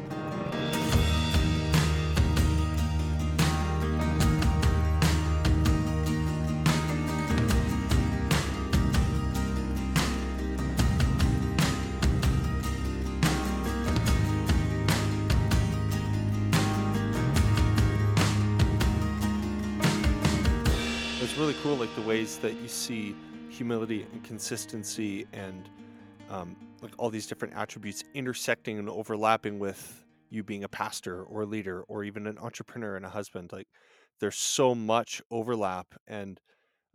It's 21.35 21.41
really 21.41 21.55
cool, 21.65 21.75
like 21.75 21.93
the 21.97 22.03
ways 22.03 22.39
that 22.39 22.55
you 22.61 22.69
see 22.69 23.17
humility 23.51 24.05
and 24.05 24.23
consistency 24.23 25.27
and 25.33 25.69
um, 26.29 26.57
like 26.81 26.95
all 26.97 27.11
these 27.11 27.27
different 27.27 27.55
attributes 27.55 28.05
intersecting 28.15 28.79
and 28.79 28.89
overlapping 28.89 29.59
with 29.59 30.07
you 30.31 30.45
being 30.45 30.63
a 30.63 30.69
pastor 30.69 31.25
or 31.25 31.43
a 31.43 31.45
leader 31.45 31.83
or 31.89 32.05
even 32.05 32.29
an 32.29 32.39
entrepreneur 32.39 32.95
and 32.95 33.05
a 33.05 33.09
husband. 33.09 33.51
Like 33.51 33.67
there's 34.21 34.37
so 34.37 34.77
much 34.77 35.21
overlap, 35.29 35.97
and 36.07 36.41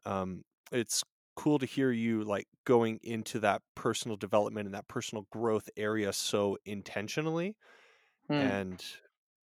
um, 0.06 0.44
it's 0.72 1.04
cool 1.36 1.60
to 1.60 1.66
hear 1.66 1.92
you 1.92 2.24
like 2.24 2.48
going 2.66 3.00
into 3.04 3.42
that 3.42 3.62
personal 3.76 4.18
development 4.18 4.68
and 4.68 4.76
that 4.76 4.88
personal 4.88 5.28
growth 5.32 5.70
area 5.78 6.14
so 6.14 6.58
intentionally 6.66 7.58
Hmm. 8.28 8.50
and 8.50 8.86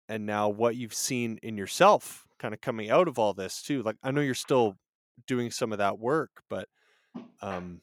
and 0.08 0.26
now 0.26 0.48
what 0.48 0.76
you've 0.76 0.94
seen 0.94 1.38
in 1.42 1.58
yourself 1.58 2.27
kind 2.38 2.54
of 2.54 2.60
coming 2.60 2.90
out 2.90 3.08
of 3.08 3.18
all 3.18 3.34
this 3.34 3.62
too 3.62 3.82
like 3.82 3.96
i 4.02 4.10
know 4.10 4.20
you're 4.20 4.34
still 4.34 4.78
doing 5.26 5.50
some 5.50 5.72
of 5.72 5.78
that 5.78 5.98
work 5.98 6.42
but 6.48 6.68
um 7.42 7.82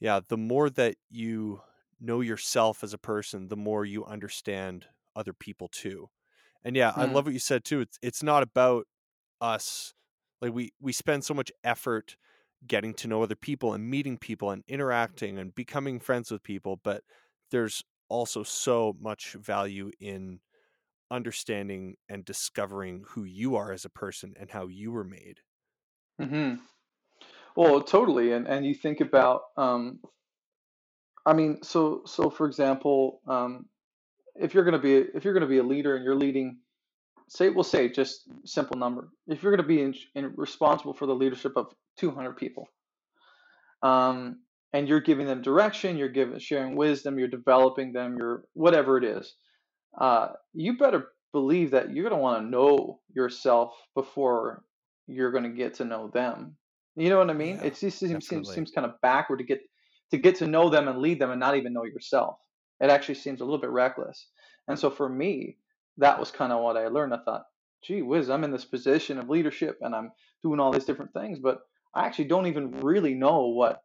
yeah 0.00 0.20
the 0.28 0.36
more 0.36 0.70
that 0.70 0.96
you 1.10 1.60
know 2.00 2.20
yourself 2.20 2.82
as 2.82 2.92
a 2.92 2.98
person 2.98 3.48
the 3.48 3.56
more 3.56 3.84
you 3.84 4.04
understand 4.04 4.86
other 5.16 5.32
people 5.32 5.68
too 5.68 6.08
and 6.64 6.76
yeah 6.76 6.92
i 6.96 7.04
Hmm. 7.04 7.06
love 7.06 7.26
what 7.26 7.34
you 7.34 7.40
said 7.40 7.64
too 7.64 7.80
it's 7.80 7.98
it's 8.02 8.22
not 8.22 8.42
about 8.42 8.86
us 9.40 9.94
like 10.40 10.52
we 10.54 10.72
we 10.80 10.92
spend 10.92 11.24
so 11.24 11.34
much 11.34 11.52
effort 11.64 12.16
getting 12.66 12.94
to 12.94 13.08
know 13.08 13.22
other 13.22 13.36
people 13.36 13.74
and 13.74 13.90
meeting 13.90 14.18
people 14.18 14.50
and 14.50 14.64
interacting 14.68 15.38
and 15.38 15.54
becoming 15.54 16.00
friends 16.00 16.30
with 16.30 16.42
people 16.42 16.80
but 16.84 17.04
there's 17.50 17.84
also 18.08 18.42
so 18.42 18.94
much 19.00 19.34
value 19.34 19.90
in 20.00 20.40
understanding 21.14 21.96
and 22.08 22.24
discovering 22.24 23.04
who 23.08 23.24
you 23.24 23.56
are 23.56 23.72
as 23.72 23.84
a 23.84 23.90
person 23.90 24.34
and 24.38 24.50
how 24.50 24.66
you 24.66 24.92
were 24.92 25.04
made. 25.04 25.40
Hmm. 26.20 26.54
Well, 27.56 27.80
totally. 27.80 28.32
And 28.32 28.46
and 28.46 28.66
you 28.66 28.74
think 28.74 29.00
about 29.00 29.42
um, 29.56 30.00
I 31.24 31.32
mean, 31.32 31.62
so 31.62 32.02
so 32.04 32.30
for 32.30 32.46
example, 32.46 33.20
um, 33.26 33.66
if 34.34 34.54
you're 34.54 34.64
gonna 34.64 34.78
be 34.78 34.96
if 34.96 35.24
you're 35.24 35.34
gonna 35.34 35.46
be 35.46 35.58
a 35.58 35.62
leader 35.62 35.96
and 35.96 36.04
you're 36.04 36.16
leading 36.16 36.58
say 37.28 37.48
we'll 37.50 37.64
say 37.64 37.88
just 37.88 38.24
simple 38.44 38.76
number 38.76 39.08
if 39.26 39.42
you're 39.42 39.52
going 39.54 39.62
to 39.62 39.68
be 39.68 39.82
in, 39.82 39.94
in 40.14 40.32
responsible 40.36 40.92
for 40.92 41.06
the 41.06 41.14
leadership 41.14 41.52
of 41.56 41.72
200 41.98 42.36
people 42.36 42.68
um, 43.82 44.40
and 44.72 44.88
you're 44.88 45.00
giving 45.00 45.26
them 45.26 45.42
direction 45.42 45.96
you're 45.96 46.08
giving 46.08 46.38
sharing 46.38 46.76
wisdom 46.76 47.18
you're 47.18 47.28
developing 47.28 47.92
them 47.92 48.16
you're 48.18 48.44
whatever 48.52 48.98
it 48.98 49.04
is 49.04 49.34
uh, 50.00 50.28
you 50.52 50.76
better 50.78 51.08
believe 51.32 51.72
that 51.72 51.92
you're 51.92 52.08
going 52.08 52.18
to 52.18 52.22
want 52.22 52.42
to 52.44 52.50
know 52.50 53.00
yourself 53.14 53.74
before 53.94 54.64
you're 55.06 55.32
going 55.32 55.44
to 55.44 55.50
get 55.50 55.74
to 55.74 55.84
know 55.84 56.08
them. 56.08 56.56
You 56.96 57.10
know 57.10 57.18
what 57.18 57.30
i 57.30 57.34
mean? 57.34 57.56
Yeah, 57.56 57.64
it 57.64 57.78
just 57.78 57.98
seems, 57.98 58.28
seems, 58.28 58.52
seems 58.52 58.70
kind 58.70 58.86
of 58.86 59.00
backward 59.02 59.38
to 59.38 59.44
get 59.44 59.60
to 60.12 60.18
get 60.18 60.36
to 60.36 60.46
know 60.46 60.70
them 60.70 60.88
and 60.88 60.98
lead 61.00 61.20
them 61.20 61.30
and 61.30 61.40
not 61.40 61.56
even 61.56 61.72
know 61.72 61.84
yourself. 61.84 62.36
It 62.80 62.90
actually 62.90 63.16
seems 63.16 63.40
a 63.40 63.44
little 63.44 63.60
bit 63.60 63.70
reckless. 63.70 64.28
And 64.68 64.78
so 64.78 64.90
for 64.90 65.08
me 65.08 65.58
that 65.98 66.18
was 66.18 66.30
kind 66.30 66.52
of 66.52 66.62
what 66.62 66.76
i 66.76 66.88
learned. 66.88 67.14
I 67.14 67.18
thought 67.24 67.44
gee 67.84 68.02
whiz 68.02 68.30
i'm 68.30 68.44
in 68.44 68.50
this 68.52 68.64
position 68.64 69.18
of 69.18 69.28
leadership 69.28 69.78
and 69.82 69.94
i'm 69.94 70.10
doing 70.42 70.60
all 70.60 70.72
these 70.72 70.86
different 70.86 71.12
things 71.12 71.38
but 71.38 71.60
i 71.94 72.06
actually 72.06 72.24
don't 72.26 72.46
even 72.46 72.70
really 72.80 73.14
know 73.14 73.48
what 73.48 73.80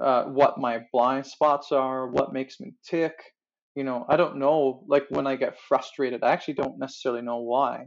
uh, 0.00 0.24
what 0.24 0.58
my 0.58 0.80
blind 0.92 1.26
spots 1.26 1.72
are, 1.72 2.08
what 2.08 2.32
makes 2.32 2.60
me 2.60 2.74
tick. 2.88 3.14
You 3.76 3.84
know, 3.84 4.06
I 4.08 4.16
don't 4.16 4.38
know. 4.38 4.84
Like 4.88 5.06
when 5.10 5.28
I 5.28 5.36
get 5.36 5.58
frustrated, 5.68 6.24
I 6.24 6.32
actually 6.32 6.54
don't 6.54 6.80
necessarily 6.80 7.22
know 7.22 7.38
why. 7.38 7.86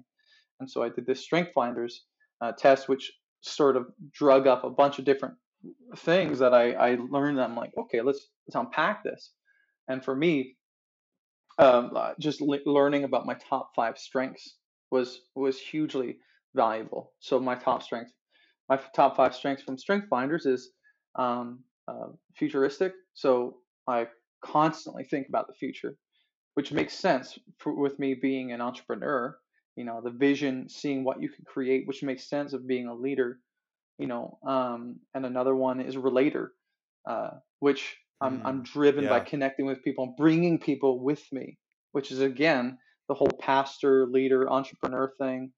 And 0.61 0.71
so 0.71 0.83
I 0.83 0.89
did 0.89 1.07
this 1.07 1.21
Strength 1.21 1.51
Finders 1.55 2.05
uh, 2.41 2.53
test, 2.53 2.89
which 2.89 3.11
sort 3.41 3.77
of 3.77 3.87
drug 4.13 4.47
up 4.47 4.65
a 4.65 4.71
bunch 4.71 4.99
of 4.99 5.05
different 5.05 5.35
things 5.97 6.39
that 6.39 6.53
I, 6.53 6.73
I 6.73 6.97
learned. 7.11 7.41
I'm 7.41 7.57
like, 7.57 7.73
okay, 7.77 8.01
let's 8.01 8.29
let's 8.47 8.55
unpack 8.55 9.03
this. 9.03 9.33
And 9.89 10.05
for 10.05 10.15
me, 10.15 10.57
um, 11.59 11.91
uh, 11.95 12.13
just 12.19 12.41
le- 12.41 12.59
learning 12.65 13.05
about 13.05 13.25
my 13.27 13.35
top 13.35 13.71
five 13.75 13.97
strengths 13.97 14.57
was 14.91 15.21
was 15.35 15.59
hugely 15.59 16.17
valuable. 16.55 17.13
So 17.19 17.39
my 17.39 17.55
top 17.55 17.83
strength 17.83 18.11
my 18.69 18.79
top 18.95 19.17
five 19.17 19.35
strengths 19.35 19.63
from 19.63 19.77
Strength 19.77 20.07
Finders 20.09 20.45
is 20.45 20.71
um, 21.15 21.61
uh, 21.87 22.09
futuristic. 22.37 22.93
So 23.15 23.57
I 23.87 24.07
constantly 24.41 25.03
think 25.03 25.27
about 25.29 25.47
the 25.47 25.53
future, 25.53 25.97
which 26.55 26.71
makes 26.71 26.93
sense 26.93 27.37
for, 27.59 27.73
with 27.75 27.99
me 27.99 28.13
being 28.15 28.51
an 28.51 28.61
entrepreneur. 28.61 29.39
You 29.75 29.85
know, 29.85 30.01
the 30.01 30.11
vision, 30.11 30.69
seeing 30.69 31.03
what 31.03 31.21
you 31.21 31.29
can 31.29 31.45
create, 31.45 31.87
which 31.87 32.03
makes 32.03 32.29
sense 32.29 32.53
of 32.53 32.67
being 32.67 32.87
a 32.87 32.95
leader. 32.95 33.39
You 33.97 34.07
know, 34.07 34.39
um, 34.47 35.01
and 35.13 35.25
another 35.25 35.55
one 35.55 35.81
is 35.81 35.97
relator, 35.97 36.53
uh, 37.07 37.31
which 37.59 37.97
I'm 38.21 38.41
I'm 38.45 38.61
Mm, 38.61 38.63
driven 38.63 39.07
by 39.07 39.19
connecting 39.21 39.65
with 39.65 39.83
people 39.83 40.15
bringing 40.17 40.59
people 40.59 41.03
with 41.03 41.25
me, 41.31 41.59
which 41.91 42.11
is 42.11 42.21
again 42.21 42.77
the 43.09 43.15
whole 43.15 43.31
pastor, 43.41 44.07
leader, 44.07 44.49
entrepreneur 44.49 45.13
thing. 45.19 45.53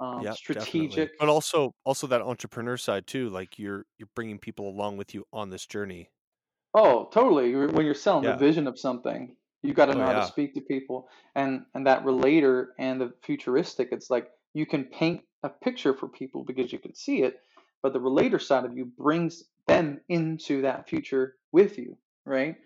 Um, 0.00 0.30
definitely. 0.52 1.08
strategic 1.08 1.12
But 1.18 1.28
also 1.28 1.74
also 1.84 2.06
that 2.08 2.22
entrepreneur 2.22 2.76
side 2.76 3.06
too, 3.06 3.28
like 3.28 3.58
you're 3.58 3.86
you're 3.98 4.08
bringing 4.14 4.38
people 4.38 4.68
along 4.68 4.96
with 4.96 5.14
you 5.14 5.24
on 5.32 5.50
this 5.50 5.66
journey. 5.66 6.10
Oh, 6.74 7.08
totally. 7.12 7.54
When 7.54 7.84
you're 7.84 7.94
selling 7.94 8.24
the 8.24 8.38
vision 8.38 8.66
of 8.66 8.78
something, 8.78 9.36
you've 9.62 9.76
got 9.76 9.86
to 9.86 9.92
Oh 9.92 9.98
know 9.98 10.06
how 10.06 10.12
to 10.20 10.26
speak 10.26 10.54
to 10.54 10.60
people, 10.60 11.08
and 11.34 11.64
and 11.74 11.86
that 11.86 12.04
relator 12.04 12.74
and 12.78 13.00
the 13.00 13.12
futuristic. 13.22 13.88
It's 13.92 14.10
like 14.10 14.28
you 14.54 14.66
can 14.66 14.84
paint 14.84 15.22
a 15.42 15.48
picture 15.48 15.94
for 15.94 16.08
people 16.08 16.44
because 16.44 16.72
you 16.72 16.78
can 16.78 16.94
see 16.94 17.22
it, 17.22 17.40
but 17.82 17.92
the 17.92 18.00
relator 18.00 18.38
side 18.38 18.64
of 18.64 18.76
you 18.76 18.86
brings 18.98 19.44
them 19.66 20.00
into 20.08 20.62
that 20.62 20.88
future 20.88 21.36
with 21.52 21.78
you, 21.78 21.96
right? 22.24 22.56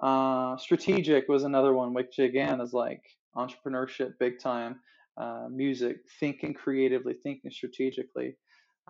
Uh, 0.00 0.56
strategic 0.56 1.28
was 1.28 1.44
another 1.44 1.72
one, 1.74 1.94
which 1.94 2.18
again 2.18 2.60
is 2.60 2.72
like 2.72 3.02
entrepreneurship, 3.36 4.18
big 4.18 4.38
time. 4.38 4.80
Uh, 5.16 5.46
music, 5.48 5.98
thinking 6.18 6.52
creatively, 6.52 7.14
thinking 7.22 7.48
strategically. 7.48 8.36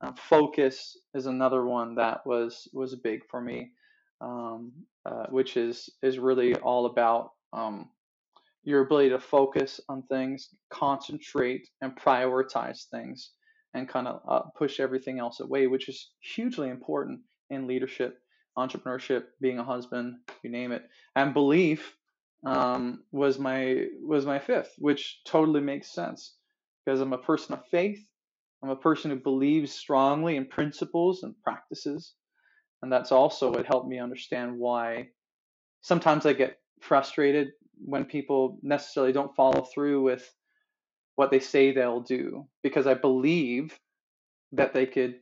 Uh, 0.00 0.10
focus 0.16 0.96
is 1.12 1.26
another 1.26 1.66
one 1.66 1.94
that 1.96 2.26
was 2.26 2.66
was 2.72 2.94
big 2.96 3.20
for 3.30 3.42
me, 3.42 3.70
um, 4.24 4.72
uh, 5.04 5.26
which 5.28 5.56
is 5.56 5.90
is 6.02 6.18
really 6.18 6.54
all 6.56 6.87
about 6.87 7.30
um, 7.52 7.90
your 8.64 8.80
ability 8.80 9.10
to 9.10 9.20
focus 9.20 9.80
on 9.88 10.02
things, 10.04 10.48
concentrate, 10.70 11.68
and 11.82 11.94
prioritize 11.96 12.87
things, 12.90 13.32
and 13.74 13.88
kind 13.88 14.08
of 14.08 14.22
uh, 14.26 14.48
push 14.56 14.80
everything 14.80 15.18
else 15.18 15.40
away, 15.40 15.66
which 15.66 15.88
is 15.88 16.10
hugely 16.20 16.70
important 16.70 17.20
in 17.50 17.66
leadership, 17.66 18.18
entrepreneurship, 18.56 19.24
being 19.40 19.58
a 19.58 19.64
husband, 19.64 20.14
you 20.42 20.50
name 20.50 20.72
it. 20.72 20.82
And 21.14 21.34
belief 21.34 21.94
um, 22.46 23.04
was 23.12 23.38
my 23.38 23.87
was 24.00 24.24
my 24.24 24.38
fifth, 24.38 24.74
which 24.78 25.20
totally 25.26 25.60
makes 25.60 25.92
sense 25.92 26.34
because 26.84 27.00
I'm 27.00 27.12
a 27.12 27.18
person 27.18 27.54
of 27.54 27.66
faith. 27.70 28.00
I'm 28.62 28.70
a 28.70 28.76
person 28.76 29.10
who 29.10 29.18
believes 29.18 29.72
strongly 29.72 30.37
in 30.37 30.46
principles 30.46 31.22
and 31.22 31.34
practices, 31.42 32.14
and 32.84 32.92
that's 32.92 33.12
also 33.12 33.50
what 33.50 33.64
helped 33.64 33.88
me 33.88 33.98
understand 33.98 34.58
why 34.58 35.08
sometimes 35.80 36.26
I 36.26 36.34
get 36.34 36.58
frustrated 36.80 37.52
when 37.82 38.04
people 38.04 38.58
necessarily 38.62 39.10
don't 39.10 39.34
follow 39.34 39.62
through 39.62 40.02
with 40.02 40.30
what 41.16 41.30
they 41.30 41.40
say 41.40 41.72
they'll 41.72 42.02
do 42.02 42.46
because 42.62 42.86
I 42.86 42.92
believe 42.92 43.78
that 44.52 44.74
they 44.74 44.84
could 44.84 45.14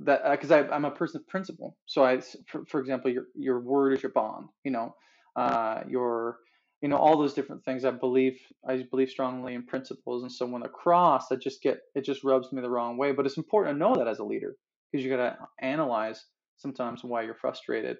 that 0.00 0.22
because 0.30 0.52
uh, 0.52 0.68
I'm 0.70 0.84
a 0.84 0.92
person 0.92 1.20
of 1.20 1.26
principle. 1.26 1.76
So 1.86 2.04
I, 2.04 2.20
for, 2.46 2.64
for 2.66 2.78
example, 2.78 3.10
your 3.10 3.24
your 3.34 3.58
word 3.58 3.94
is 3.94 4.02
your 4.02 4.12
bond. 4.12 4.46
You 4.62 4.70
know, 4.70 4.94
uh, 5.34 5.80
your 5.88 6.38
you 6.80 6.88
know 6.88 6.96
all 6.96 7.18
those 7.18 7.34
different 7.34 7.64
things. 7.64 7.84
I 7.84 7.90
believe 7.90 8.38
I 8.68 8.84
believe 8.88 9.10
strongly 9.10 9.54
in 9.54 9.66
principles, 9.66 10.22
and 10.22 10.30
so 10.30 10.46
when 10.46 10.62
crossed, 10.72 11.32
I 11.32 11.34
just 11.34 11.60
get 11.60 11.80
it 11.96 12.04
just 12.04 12.22
rubs 12.22 12.52
me 12.52 12.62
the 12.62 12.70
wrong 12.70 12.96
way. 12.96 13.10
But 13.10 13.26
it's 13.26 13.36
important 13.36 13.74
to 13.74 13.78
know 13.80 13.96
that 13.96 14.06
as 14.06 14.20
a 14.20 14.24
leader 14.24 14.54
because 14.92 15.04
you 15.04 15.10
got 15.10 15.16
to 15.16 15.36
analyze 15.60 16.24
sometimes 16.58 17.04
why 17.04 17.22
you're 17.24 17.34
frustrated, 17.36 17.98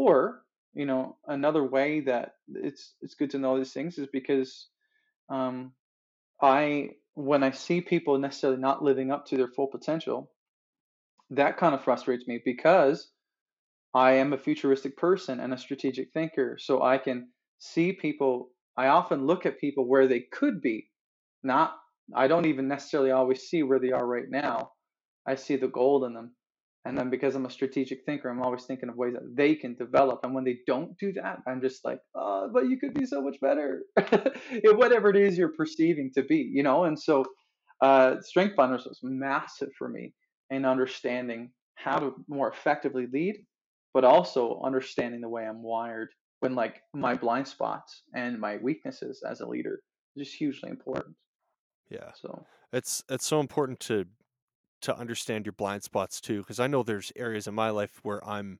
or 0.00 0.42
you 0.74 0.86
know 0.86 1.18
another 1.28 1.64
way 1.64 2.00
that 2.02 2.32
it's 2.54 2.94
it's 3.02 3.14
good 3.16 3.30
to 3.32 3.38
know 3.40 3.58
these 3.58 3.74
things 3.74 3.98
is 3.98 4.08
because 4.12 4.68
um, 5.30 5.72
I 6.42 6.90
when 7.14 7.44
I 7.44 7.52
see 7.52 7.80
people 7.82 8.18
necessarily 8.18 8.60
not 8.60 8.84
living 8.84 9.12
up 9.12 9.26
to 9.28 9.36
their 9.38 9.48
full 9.48 9.68
potential, 9.68 10.30
that 11.30 11.58
kind 11.58 11.74
of 11.74 11.84
frustrates 11.84 12.26
me 12.28 12.40
because 12.44 13.08
I 13.94 14.12
am 14.14 14.32
a 14.32 14.38
futuristic 14.38 14.96
person 14.96 15.40
and 15.40 15.52
a 15.52 15.58
strategic 15.58 16.12
thinker. 16.12 16.58
So 16.60 16.82
I 16.82 16.98
can 16.98 17.28
see 17.58 17.92
people, 17.92 18.50
I 18.76 18.88
often 18.88 19.26
look 19.26 19.46
at 19.46 19.58
people 19.60 19.88
where 19.88 20.06
they 20.06 20.20
could 20.20 20.60
be. 20.60 20.90
Not, 21.44 21.74
I 22.16 22.28
don't 22.28 22.46
even 22.46 22.68
necessarily 22.68 23.12
always 23.12 23.42
see 23.42 23.64
where 23.64 23.80
they 23.80 23.92
are 23.92 24.06
right 24.06 24.28
now. 24.30 24.72
I 25.26 25.36
see 25.36 25.56
the 25.56 25.68
gold 25.68 26.04
in 26.04 26.14
them. 26.14 26.35
And 26.86 26.96
then 26.96 27.10
because 27.10 27.34
I'm 27.34 27.46
a 27.46 27.50
strategic 27.50 28.04
thinker, 28.04 28.28
I'm 28.28 28.42
always 28.42 28.64
thinking 28.64 28.88
of 28.88 28.96
ways 28.96 29.14
that 29.14 29.34
they 29.34 29.56
can 29.56 29.74
develop. 29.74 30.20
And 30.22 30.34
when 30.34 30.44
they 30.44 30.58
don't 30.66 30.96
do 30.98 31.12
that, 31.14 31.38
I'm 31.46 31.60
just 31.60 31.84
like, 31.84 31.98
oh, 32.14 32.48
but 32.52 32.68
you 32.68 32.78
could 32.78 32.94
be 32.94 33.04
so 33.04 33.20
much 33.20 33.40
better. 33.40 33.82
Whatever 34.64 35.10
it 35.10 35.16
is 35.16 35.36
you're 35.36 35.52
perceiving 35.56 36.12
to 36.14 36.22
be, 36.22 36.36
you 36.36 36.62
know? 36.62 36.84
And 36.84 36.98
so 36.98 37.24
uh, 37.82 38.20
Strength 38.20 38.54
Finders 38.54 38.84
was 38.84 39.00
massive 39.02 39.70
for 39.76 39.88
me 39.88 40.14
in 40.50 40.64
understanding 40.64 41.50
how 41.74 41.98
to 41.98 42.14
more 42.28 42.50
effectively 42.50 43.08
lead, 43.12 43.44
but 43.92 44.04
also 44.04 44.60
understanding 44.64 45.20
the 45.20 45.28
way 45.28 45.44
I'm 45.44 45.62
wired 45.64 46.10
when 46.40 46.54
like 46.54 46.82
my 46.94 47.14
blind 47.14 47.48
spots 47.48 48.02
and 48.14 48.38
my 48.38 48.58
weaknesses 48.58 49.22
as 49.28 49.40
a 49.40 49.46
leader 49.46 49.80
is 50.14 50.28
just 50.28 50.38
hugely 50.38 50.70
important. 50.70 51.16
Yeah. 51.90 52.12
So 52.14 52.44
It's 52.72 53.02
it's 53.08 53.26
so 53.26 53.40
important 53.40 53.80
to 53.80 54.06
to 54.82 54.96
understand 54.96 55.46
your 55.46 55.52
blind 55.54 55.82
spots 55.82 56.20
too 56.20 56.40
because 56.40 56.60
I 56.60 56.66
know 56.66 56.82
there's 56.82 57.12
areas 57.16 57.46
in 57.46 57.54
my 57.54 57.70
life 57.70 58.00
where 58.02 58.24
I'm 58.26 58.58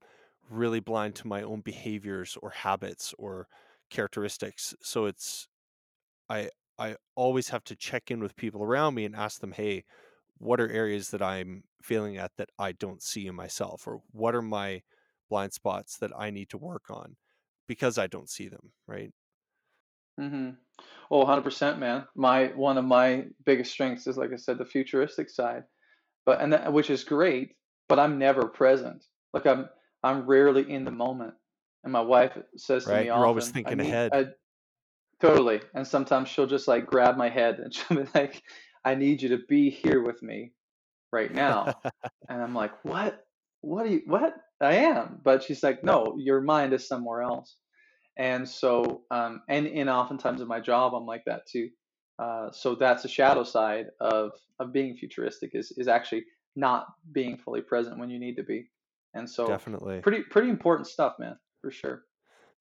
really 0.48 0.81
blind 0.81 1.14
to 1.16 1.26
my 1.26 1.42
own 1.42 1.61
behaviors 1.61 2.37
or 2.42 2.50
habits 2.50 3.14
or 3.18 3.48
characteristics. 3.90 4.74
So 4.83 5.07
it's 5.07 5.48
I 6.29 6.50
I 6.79 6.96
always 7.14 7.48
have 7.50 7.64
to 7.64 7.76
check 7.76 8.11
in 8.11 8.20
with 8.20 8.37
people 8.37 8.62
around 8.62 8.94
me 8.94 9.05
and 9.05 9.16
ask 9.16 9.40
them, 9.40 9.52
"Hey, 9.52 9.85
what 10.38 10.61
are 10.61 10.70
areas 10.70 11.11
that 11.11 11.22
I'm 11.22 11.64
failing 11.83 12.16
at 12.18 12.37
that 12.37 12.50
I 12.59 12.72
don't 12.72 13.02
see 13.02 13.26
in 13.26 13.35
myself 13.37 13.87
or 13.88 14.02
what 14.12 14.35
are 14.37 14.42
my 14.42 14.83
blind 15.31 15.52
spots 15.55 15.98
that 15.98 16.12
I 16.18 16.31
need 16.31 16.50
to 16.50 16.59
work 16.59 16.90
on 16.90 17.16
because 17.68 17.98
I 17.98 18.07
don't 18.09 18.31
see 18.31 18.48
them, 18.48 18.74
right?" 18.87 19.12
Mm-hmm. 20.18 20.50
Oh, 21.11 21.18
100%, 21.20 21.79
man. 21.79 22.07
My 22.14 22.46
one 22.48 22.79
of 22.79 22.85
my 22.85 23.26
biggest 23.44 23.70
strengths 23.72 24.07
is, 24.07 24.16
like 24.16 24.33
I 24.33 24.37
said, 24.37 24.59
the 24.59 24.64
futuristic 24.64 25.29
side, 25.29 25.64
but 26.27 26.41
and 26.41 26.53
that, 26.53 26.73
which 26.73 26.91
is 26.91 27.05
great, 27.05 27.53
but 27.89 27.99
I'm 27.99 28.19
never 28.19 28.49
present. 28.49 29.05
Like 29.33 29.47
I'm 29.47 29.69
I'm 30.03 30.27
rarely 30.27 30.71
in 30.71 30.85
the 30.85 30.91
moment. 30.91 31.35
And 31.85 31.93
my 31.93 32.01
wife 32.01 32.37
says 32.57 32.85
to 32.85 32.91
me 32.91 32.97
Right? 32.97 33.07
You're 33.07 33.15
always 33.15 33.45
often, 33.45 33.55
thinking 33.55 33.79
need 33.79 33.89
ahead. 33.89 34.11
I 34.12 34.27
totally. 35.21 35.61
And 35.75 35.87
sometimes 35.87 36.29
she'll 36.29 36.47
just 36.47 36.69
like 36.69 36.87
grab 36.87 37.17
my 37.17 37.29
head 37.29 37.61
and 37.61 37.73
she'll 37.75 37.99
be 37.99 38.09
like, 38.15 38.43
I 38.85 38.95
need 38.95 39.23
you 39.23 39.31
to 39.31 39.39
be 39.49 39.71
here 39.71 40.03
with 40.03 40.23
me 40.23 40.53
right 41.12 41.33
now. 41.33 41.75
And 42.29 42.43
I'm 42.43 42.57
like, 42.57 42.73
what? 42.85 43.25
What 43.61 43.87
are 43.87 43.89
you, 43.89 44.03
what? 44.07 44.35
I 44.61 44.75
am. 44.75 45.21
But 45.23 45.45
she's 45.45 45.62
like, 45.62 45.85
no, 45.85 46.17
your 46.19 46.41
mind 46.41 46.73
is 46.73 46.89
somewhere 46.89 47.23
else. 47.23 47.57
And 48.19 48.49
so, 48.49 49.03
um, 49.12 49.43
and 49.49 49.67
and 49.67 49.89
oftentimes 49.89 50.41
in 50.41 50.49
my 50.49 50.59
job, 50.59 50.95
I'm 50.95 51.07
like 51.07 51.23
that 51.27 51.43
too. 51.47 51.69
Uh, 52.18 52.50
so 52.50 52.74
that's 52.74 53.02
the 53.02 53.09
shadow 53.09 53.44
side 53.44 53.87
of 54.00 54.33
of 54.59 54.72
being 54.72 54.96
futuristic 54.96 55.50
is 55.55 55.72
is 55.76 55.88
actually 55.88 56.24
not 56.55 56.87
being 57.12 57.37
fully 57.37 57.61
present 57.61 57.98
when 57.98 58.09
you 58.09 58.18
need 58.18 58.37
to 58.37 58.42
be. 58.42 58.70
And 59.14 59.29
so, 59.29 59.46
Definitely. 59.46 60.00
pretty 60.00 60.22
pretty 60.22 60.48
important 60.48 60.87
stuff, 60.87 61.14
man, 61.18 61.38
for 61.61 61.70
sure. 61.70 62.05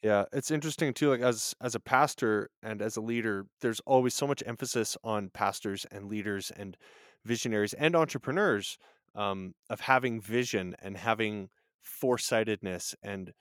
Yeah, 0.02 0.26
it's 0.34 0.52
interesting 0.52 0.94
too, 0.94 1.10
like 1.10 1.22
as 1.22 1.56
as 1.62 1.76
a 1.76 1.80
pastor 1.80 2.50
and 2.62 2.82
as 2.82 2.98
a 2.98 3.02
leader, 3.02 3.48
there's 3.62 3.80
always 3.82 4.14
so 4.14 4.28
much 4.28 4.44
emphasis 4.46 4.98
on 5.04 5.30
pastors 5.30 5.86
and 5.92 6.06
leaders 6.06 6.52
and 6.56 6.78
visionaries 7.24 7.74
and 7.74 7.96
entrepreneurs 7.96 8.78
um, 9.16 9.56
of 9.70 9.80
having 9.80 10.22
vision 10.22 10.76
and 10.80 10.98
having 10.98 11.50
foresightedness 11.82 12.94
and 13.02 13.34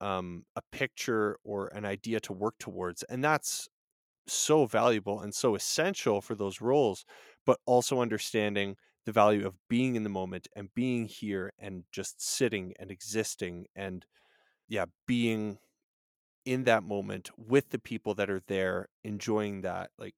um, 0.00 0.44
a 0.56 0.62
picture 0.72 1.38
or 1.44 1.68
an 1.68 1.84
idea 1.84 2.20
to 2.20 2.32
work 2.32 2.56
towards. 2.58 3.02
And 3.04 3.22
that's 3.22 3.68
so 4.26 4.66
valuable 4.66 5.20
and 5.20 5.34
so 5.34 5.54
essential 5.54 6.20
for 6.20 6.34
those 6.34 6.60
roles, 6.60 7.04
but 7.44 7.58
also 7.66 8.00
understanding 8.00 8.76
the 9.04 9.12
value 9.12 9.46
of 9.46 9.56
being 9.68 9.96
in 9.96 10.04
the 10.04 10.08
moment 10.10 10.46
and 10.54 10.72
being 10.74 11.06
here 11.06 11.52
and 11.58 11.84
just 11.92 12.20
sitting 12.22 12.72
and 12.78 12.90
existing 12.90 13.66
and 13.74 14.06
yeah, 14.68 14.86
being 15.06 15.58
in 16.44 16.64
that 16.64 16.82
moment 16.82 17.30
with 17.36 17.70
the 17.70 17.78
people 17.78 18.14
that 18.14 18.30
are 18.30 18.42
there 18.48 18.88
enjoying 19.04 19.60
that 19.62 19.90
like 19.98 20.14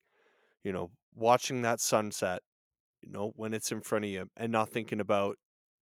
you 0.64 0.72
know 0.72 0.90
watching 1.14 1.62
that 1.62 1.80
sunset 1.80 2.42
you 3.02 3.10
know 3.10 3.32
when 3.36 3.54
it's 3.54 3.72
in 3.72 3.80
front 3.80 4.04
of 4.04 4.10
you 4.10 4.26
and 4.36 4.52
not 4.52 4.70
thinking 4.70 5.00
about 5.00 5.36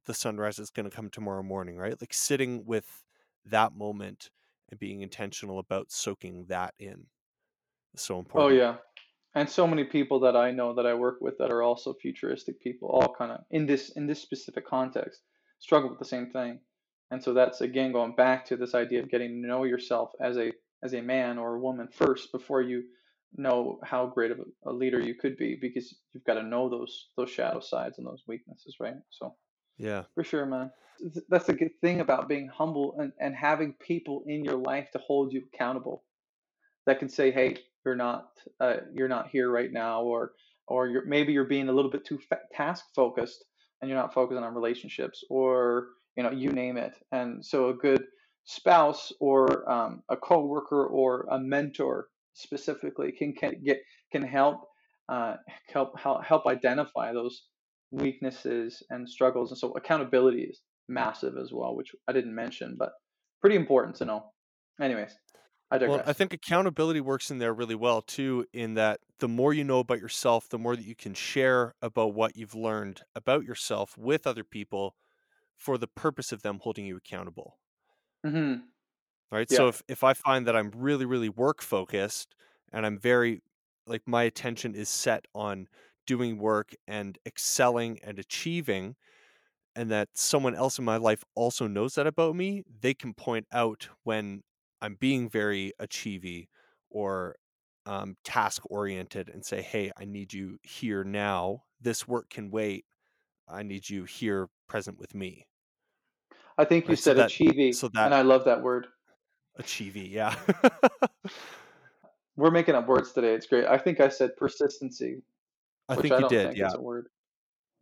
the 0.05 0.13
sunrise 0.13 0.57
that's 0.57 0.71
going 0.71 0.89
to 0.89 0.95
come 0.95 1.09
tomorrow 1.09 1.43
morning 1.43 1.77
right? 1.77 2.01
Like 2.01 2.13
sitting 2.13 2.65
with 2.65 3.03
that 3.45 3.73
moment 3.73 4.29
and 4.69 4.79
being 4.79 5.01
intentional 5.01 5.59
about 5.59 5.91
soaking 5.91 6.45
that 6.47 6.73
in 6.79 7.07
so 7.95 8.15
oh, 8.15 8.19
important. 8.19 8.51
Oh 8.51 8.55
yeah, 8.55 8.75
and 9.35 9.49
so 9.49 9.65
many 9.65 9.83
people 9.83 10.19
that 10.21 10.35
I 10.35 10.51
know 10.51 10.73
that 10.75 10.85
I 10.85 10.93
work 10.93 11.17
with 11.21 11.37
that 11.37 11.51
are 11.51 11.63
also 11.63 11.93
futuristic 11.93 12.61
people, 12.61 12.89
all 12.89 13.13
kind 13.17 13.31
of 13.31 13.41
in 13.51 13.65
this 13.65 13.91
in 13.91 14.07
this 14.07 14.21
specific 14.21 14.67
context, 14.67 15.21
struggle 15.59 15.89
with 15.89 15.99
the 15.99 16.05
same 16.05 16.29
thing. 16.31 16.59
And 17.11 17.23
so 17.23 17.33
that's 17.33 17.61
again 17.61 17.91
going 17.91 18.15
back 18.15 18.45
to 18.47 18.57
this 18.57 18.75
idea 18.75 19.01
of 19.01 19.09
getting 19.09 19.41
to 19.41 19.47
know 19.47 19.63
yourself 19.63 20.11
as 20.19 20.37
a 20.37 20.51
as 20.83 20.93
a 20.93 21.01
man 21.01 21.37
or 21.37 21.55
a 21.55 21.59
woman 21.59 21.87
first 21.91 22.31
before 22.31 22.61
you 22.61 22.83
know 23.37 23.79
how 23.83 24.07
great 24.07 24.31
of 24.31 24.39
a, 24.39 24.69
a 24.69 24.73
leader 24.73 24.99
you 24.99 25.15
could 25.15 25.37
be 25.37 25.57
because 25.59 25.95
you've 26.11 26.23
got 26.25 26.33
to 26.33 26.43
know 26.43 26.69
those 26.69 27.09
those 27.15 27.29
shadow 27.29 27.59
sides 27.59 27.97
and 27.97 28.07
those 28.07 28.23
weaknesses, 28.27 28.77
right? 28.79 28.95
So 29.09 29.35
Yeah. 29.77 30.03
for 30.15 30.23
sure, 30.23 30.45
man. 30.45 30.71
That's 31.29 31.49
a 31.49 31.53
good 31.53 31.71
thing 31.81 32.01
about 32.01 32.29
being 32.29 32.47
humble 32.47 32.95
and, 32.99 33.11
and 33.19 33.35
having 33.35 33.73
people 33.73 34.23
in 34.27 34.45
your 34.45 34.57
life 34.57 34.89
to 34.91 34.99
hold 34.99 35.33
you 35.33 35.43
accountable 35.51 36.03
that 36.85 36.99
can 36.99 37.09
say, 37.09 37.31
"Hey, 37.31 37.57
you're 37.85 37.95
not 37.95 38.29
uh, 38.59 38.77
you're 38.93 39.07
not 39.07 39.29
here 39.29 39.49
right 39.49 39.71
now," 39.71 40.01
or 40.03 40.31
or 40.67 40.87
you're 40.87 41.05
maybe 41.05 41.33
you're 41.33 41.45
being 41.45 41.69
a 41.69 41.73
little 41.73 41.91
bit 41.91 42.05
too 42.05 42.19
task 42.53 42.85
focused 42.95 43.43
and 43.81 43.89
you're 43.89 43.99
not 43.99 44.13
focusing 44.13 44.43
on 44.43 44.53
relationships, 44.53 45.23
or 45.29 45.87
you 46.15 46.23
know, 46.23 46.31
you 46.31 46.51
name 46.51 46.77
it. 46.77 46.93
And 47.11 47.43
so, 47.43 47.69
a 47.69 47.73
good 47.73 48.03
spouse 48.45 49.11
or 49.19 49.69
um, 49.71 50.03
a 50.09 50.17
coworker 50.17 50.85
or 50.85 51.27
a 51.31 51.39
mentor 51.39 52.07
specifically 52.33 53.11
can, 53.11 53.33
can 53.33 53.61
get 53.63 53.79
can 54.11 54.23
help 54.23 54.61
uh, 55.09 55.35
help 55.67 55.99
help 55.99 56.23
help 56.23 56.47
identify 56.47 57.13
those 57.13 57.43
weaknesses 57.91 58.83
and 58.89 59.09
struggles. 59.09 59.51
And 59.51 59.57
so, 59.57 59.71
accountability 59.71 60.43
is 60.43 60.61
massive 60.87 61.33
as 61.41 61.51
well, 61.53 61.75
which 61.75 61.91
I 62.07 62.13
didn't 62.13 62.35
mention, 62.35 62.75
but 62.77 62.91
pretty 63.41 63.55
important 63.55 63.95
to 63.97 64.05
know. 64.05 64.25
Anyways, 64.81 65.15
I 65.71 65.77
Well, 65.83 66.01
I 66.05 66.13
think 66.13 66.33
accountability 66.33 67.01
works 67.01 67.31
in 67.31 67.37
there 67.39 67.53
really 67.53 67.75
well 67.75 68.01
too, 68.01 68.45
in 68.53 68.75
that 68.75 68.99
the 69.19 69.27
more 69.27 69.53
you 69.53 69.63
know 69.63 69.79
about 69.79 69.99
yourself, 69.99 70.47
the 70.49 70.59
more 70.59 70.75
that 70.75 70.85
you 70.85 70.95
can 70.95 71.13
share 71.13 71.73
about 71.81 72.13
what 72.13 72.35
you've 72.35 72.55
learned 72.55 73.03
about 73.15 73.43
yourself 73.45 73.97
with 73.97 74.27
other 74.27 74.43
people 74.43 74.95
for 75.57 75.77
the 75.77 75.87
purpose 75.87 76.31
of 76.31 76.43
them 76.43 76.59
holding 76.61 76.85
you 76.85 76.97
accountable. 76.97 77.59
hmm 78.23 78.71
Right. 79.31 79.49
So 79.49 79.67
Yeah. 79.67 79.69
if, 79.69 79.81
if 79.87 80.03
I 80.03 80.13
find 80.13 80.45
that 80.47 80.55
I'm 80.55 80.71
really, 80.71 81.05
really 81.05 81.29
work 81.29 81.61
focused 81.61 82.35
and 82.73 82.85
I'm 82.85 82.97
very 82.99 83.41
like 83.87 84.07
my 84.07 84.23
attention 84.23 84.75
is 84.75 84.89
set 84.89 85.25
on 85.33 85.67
doing 86.05 86.37
work 86.37 86.73
and 86.87 87.17
excelling 87.25 87.99
and 88.03 88.19
achieving, 88.19 88.95
and 89.75 89.91
that 89.91 90.09
someone 90.15 90.55
else 90.55 90.79
in 90.79 90.85
my 90.85 90.97
life 90.97 91.23
also 91.35 91.67
knows 91.67 91.95
that 91.95 92.07
about 92.07 92.35
me, 92.35 92.63
they 92.67 92.93
can 92.93 93.13
point 93.13 93.47
out 93.53 93.89
when 94.03 94.43
I'm 94.81 94.95
being 94.95 95.29
very 95.29 95.73
achievy 95.79 96.49
or 96.89 97.35
um, 97.85 98.15
task 98.23 98.63
oriented 98.69 99.29
and 99.29 99.45
say, 99.45 99.61
hey, 99.61 99.91
I 99.97 100.05
need 100.05 100.33
you 100.33 100.57
here 100.63 101.03
now. 101.03 101.63
This 101.79 102.07
work 102.07 102.29
can 102.29 102.51
wait. 102.51 102.85
I 103.47 103.63
need 103.63 103.89
you 103.89 104.05
here 104.05 104.47
present 104.67 104.97
with 104.99 105.13
me. 105.13 105.47
I 106.57 106.65
think 106.65 106.85
you 106.85 106.89
Right. 106.89 106.99
So 106.99 107.11
said 107.11 107.17
that, 107.17 107.25
achievey, 107.27 107.73
so 107.73 107.89
and 107.95 108.13
I 108.13 108.21
love 108.21 108.45
that 108.45 108.61
word. 108.61 108.87
achievy. 109.57 110.01
Yeah. 110.01 110.35
We're 112.35 112.51
making 112.51 112.75
up 112.75 112.87
words 112.87 113.11
today. 113.11 113.33
It's 113.33 113.45
great. 113.45 113.65
I 113.65 113.77
think 113.77 113.99
I 113.99 114.09
said 114.09 114.37
persistency, 114.37 115.21
I 115.89 115.95
think 115.95 116.13
I 116.13 116.19
you 116.19 116.29
did. 116.29 116.47
think 116.47 116.57
Yeah. 116.57 116.75
word, 116.77 117.07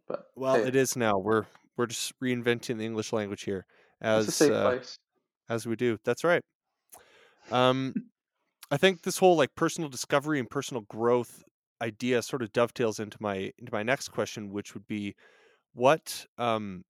but 0.08 0.26
Well, 0.36 0.56
hey, 0.56 0.68
it 0.68 0.76
is 0.76 0.96
now. 0.96 1.18
We're, 1.18 1.46
we're 1.78 1.86
just 1.86 2.20
reinventing 2.20 2.78
the 2.78 2.86
English 2.86 3.14
language 3.14 3.44
here 3.44 3.66
as, 4.02 4.42
uh, 4.42 4.72
place. 4.72 4.98
as 5.50 5.68
we 5.68 5.76
do. 5.76 5.98
That's 6.04 6.24
right. 6.24 6.42
Um, 7.52 7.96
I 8.72 8.78
think 8.78 9.04
this 9.04 9.18
whole 9.18 9.38
like 9.38 9.56
personal 9.56 9.90
discovery 9.90 10.40
and 10.40 10.50
personal 10.50 10.84
growth 10.84 11.44
idea 11.82 12.22
sort 12.22 12.42
of 12.42 12.52
dovetails 12.52 13.00
into 13.00 13.18
my 13.22 13.52
into 13.58 13.72
my 13.72 13.84
next 13.84 14.10
question, 14.10 14.52
which 14.52 14.74
would 14.74 14.88
be 14.88 15.16
what 15.74 16.26
um 16.38 16.84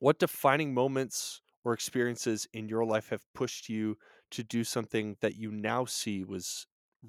what 0.00 0.18
defining 0.18 0.74
moments 0.74 1.42
or 1.64 1.72
experiences 1.74 2.46
in 2.52 2.68
your 2.68 2.84
life 2.84 3.10
have 3.10 3.22
pushed 3.34 3.68
you 3.68 3.96
to 4.30 4.42
do 4.42 4.64
something 4.64 5.16
that 5.20 5.36
you 5.36 5.50
now 5.52 5.84
see 5.84 6.24
was 6.24 6.66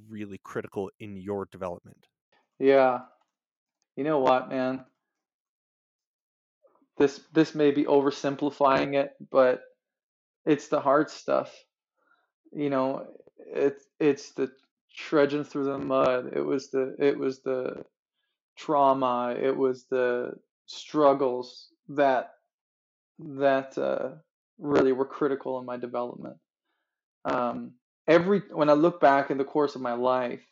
really 0.09 0.39
critical 0.43 0.91
in 0.99 1.17
your 1.17 1.45
development? 1.45 2.07
Yeah. 2.59 3.07
You 3.95 4.03
know 4.03 4.19
what, 4.19 4.49
man? 4.49 4.85
This 6.97 7.27
this 7.33 7.53
may 7.55 7.71
be 7.71 7.83
oversimplifying 7.83 8.95
it, 8.95 9.15
but 9.29 9.63
it's 10.45 10.67
the 10.69 10.81
hard 10.81 11.09
stuff. 11.09 11.65
You 12.51 12.69
know, 12.69 13.07
it's 13.37 13.85
it's 13.99 14.31
the 14.31 14.51
trudging 14.95 15.43
through 15.43 15.65
the 15.65 15.77
mud. 15.77 16.31
It 16.35 16.41
was 16.41 16.69
the 16.71 16.95
it 16.99 17.17
was 17.17 17.41
the 17.41 17.85
trauma. 18.57 19.35
It 19.39 19.55
was 19.55 19.85
the 19.89 20.33
struggles 20.65 21.67
that 21.89 22.31
that 23.19 23.77
uh, 23.77 24.09
really 24.57 24.91
were 24.91 25.05
critical 25.05 25.59
in 25.59 25.65
my 25.65 25.77
development. 25.77 26.37
Um, 27.25 27.73
every 28.07 28.41
when 28.51 28.69
I 28.69 28.73
look 28.73 28.99
back 28.99 29.31
in 29.31 29.37
the 29.37 29.45
course 29.45 29.75
of 29.75 29.81
my 29.81 29.93
life, 29.93 30.43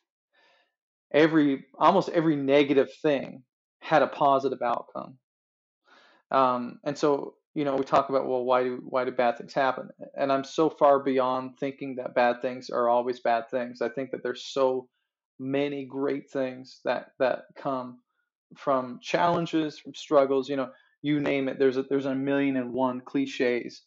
every 1.12 1.66
almost 1.78 2.10
every 2.10 2.36
negative 2.36 2.90
thing 3.02 3.44
had 3.82 4.02
a 4.02 4.08
positive 4.08 4.62
outcome. 4.62 5.18
Um, 6.32 6.80
and 6.84 6.98
so, 6.98 7.36
you 7.56 7.66
know, 7.66 7.76
we 7.76 7.84
talk 7.84 8.10
about, 8.10 8.28
well, 8.28 8.44
why 8.46 8.64
do 8.64 8.82
why 8.84 9.06
do 9.06 9.12
bad 9.12 9.38
things 9.38 9.54
happen? 9.54 9.90
And 10.16 10.32
I'm 10.32 10.44
so 10.44 10.70
far 10.70 11.00
beyond 11.04 11.58
thinking 11.60 11.96
that 11.96 12.16
bad 12.16 12.42
things 12.42 12.70
are 12.70 12.90
always 12.90 13.20
bad 13.20 13.50
things. 13.50 13.82
I 13.82 13.90
think 13.90 14.12
that 14.12 14.24
there's 14.24 14.46
so 14.46 14.88
many 15.40 15.86
great 15.86 16.30
things 16.30 16.80
that 16.86 17.08
that 17.20 17.46
come 17.58 18.02
from 18.58 19.00
challenges, 19.02 19.80
from 19.80 19.96
struggles. 19.96 20.50
You 20.50 20.58
know, 20.58 20.72
you 21.02 21.20
name 21.20 21.48
it. 21.50 21.58
There's 21.60 21.78
a, 21.78 21.84
there's 21.84 22.06
a 22.06 22.16
million 22.16 22.56
and 22.56 22.74
one 22.74 23.02
cliches. 23.02 23.84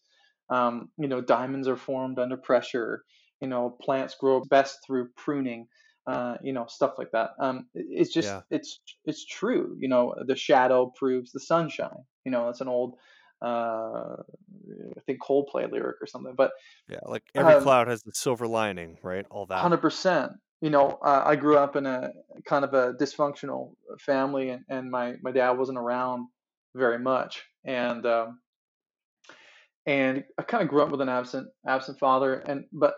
Um, 0.50 0.90
you 0.98 1.08
know, 1.08 1.20
diamonds 1.20 1.68
are 1.68 1.76
formed 1.76 2.18
under 2.18 2.36
pressure. 2.36 3.04
You 3.40 3.48
know, 3.48 3.76
plants 3.80 4.16
grow 4.20 4.42
best 4.44 4.78
through 4.86 5.10
pruning. 5.16 5.68
Uh, 6.06 6.36
you 6.42 6.52
know, 6.52 6.66
stuff 6.68 6.94
like 6.98 7.12
that. 7.12 7.30
Um, 7.40 7.68
it's 7.74 8.12
just 8.12 8.26
Yeah. 8.26 8.42
it's 8.50 8.80
it's 9.04 9.24
true. 9.24 9.76
You 9.78 9.88
know, 9.88 10.16
the 10.26 10.34
shadow 10.34 10.92
proves 10.96 11.30
the 11.30 11.38
sunshine. 11.40 12.04
You 12.24 12.32
know, 12.32 12.46
that's 12.46 12.60
an 12.60 12.68
old 12.68 12.96
uh, 13.42 14.16
I 14.96 15.00
think 15.06 15.20
Coldplay 15.20 15.70
lyric 15.70 15.96
or 16.00 16.06
something. 16.06 16.34
But 16.36 16.52
Yeah. 16.88 17.00
Like 17.04 17.24
every 17.34 17.54
um, 17.54 17.62
cloud 17.62 17.88
has 17.88 18.06
a 18.06 18.12
silver 18.14 18.46
lining, 18.46 18.98
right? 19.02 19.26
All 19.30 19.46
that. 19.46 19.64
100%. 19.64 20.34
You 20.60 20.70
know, 20.70 20.98
uh, 21.04 21.22
I 21.26 21.34
grew 21.34 21.58
up 21.58 21.74
in 21.74 21.86
a 21.86 22.12
kind 22.44 22.64
of 22.64 22.72
a 22.72 22.94
dysfunctional 22.94 23.72
family, 23.98 24.50
and, 24.50 24.64
and 24.68 24.90
my, 24.90 25.14
my 25.20 25.32
dad 25.32 25.52
wasn't 25.52 25.78
around 25.78 26.28
very 26.74 27.00
much. 27.00 27.42
And 27.64 28.06
um, 28.06 28.38
and 29.86 30.24
I 30.38 30.42
kind 30.42 30.62
of 30.62 30.68
grew 30.68 30.82
up 30.82 30.90
with 30.90 31.00
an 31.00 31.08
absent 31.08 31.48
absent 31.66 31.98
father. 31.98 32.34
And 32.34 32.64
but 32.72 32.94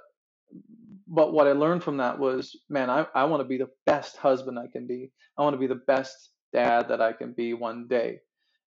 but 1.07 1.33
what 1.33 1.47
I 1.47 1.53
learned 1.53 1.85
from 1.85 1.99
that 1.99 2.19
was, 2.19 2.57
man, 2.69 2.91
I, 2.91 3.07
I 3.15 3.25
want 3.25 3.41
to 3.41 3.49
be 3.49 3.59
the 3.59 3.71
best 3.87 4.17
husband 4.17 4.59
I 4.59 4.67
can 4.73 4.87
be. 4.87 5.11
I 5.39 5.43
want 5.43 5.55
to 5.55 5.59
be 5.59 5.67
the 5.67 5.83
best 5.87 6.31
dad 6.53 6.89
that 6.89 7.01
I 7.01 7.13
can 7.13 7.33
be 7.33 7.55
one 7.55 7.87
day. 7.89 8.21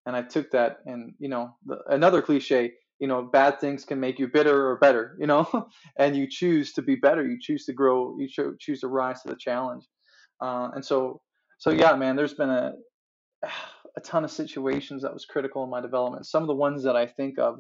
And 0.08 0.16
I 0.16 0.24
took 0.24 0.52
that, 0.52 0.80
and 0.88 1.14
you 1.20 1.30
know, 1.30 1.52
the, 1.68 1.80
another 1.90 2.24
cliche, 2.24 2.74
you 3.00 3.10
know, 3.10 3.24
bad 3.24 3.60
things 3.60 3.86
can 3.86 4.00
make 4.00 4.20
you 4.20 4.30
bitter 4.30 4.70
or 4.70 4.80
better, 4.80 5.18
you 5.22 5.28
know, 5.28 5.68
and 6.00 6.18
you 6.18 6.28
choose 6.30 6.74
to 6.76 6.82
be 6.82 6.96
better. 6.96 7.28
You 7.28 7.38
choose 7.42 7.66
to 7.68 7.74
grow. 7.74 8.18
You 8.20 8.30
cho- 8.30 8.56
choose 8.60 8.82
to 8.82 8.88
rise 8.88 9.22
to 9.24 9.30
the 9.30 9.38
challenge. 9.38 9.86
Uh, 10.42 10.70
and 10.76 10.86
so, 10.86 11.22
so 11.60 11.72
yeah, 11.72 11.96
man, 11.96 12.16
there's 12.16 12.36
been 12.36 12.50
a 12.52 12.74
a 13.98 14.02
ton 14.02 14.24
of 14.24 14.32
situations 14.32 15.04
that 15.04 15.14
was 15.14 15.26
critical 15.26 15.64
in 15.66 15.72
my 15.72 15.82
development. 15.82 16.28
Some 16.28 16.44
of 16.44 16.48
the 16.48 16.56
ones 16.56 16.84
that 16.84 16.96
I 16.96 17.08
think 17.08 17.40
of 17.40 17.60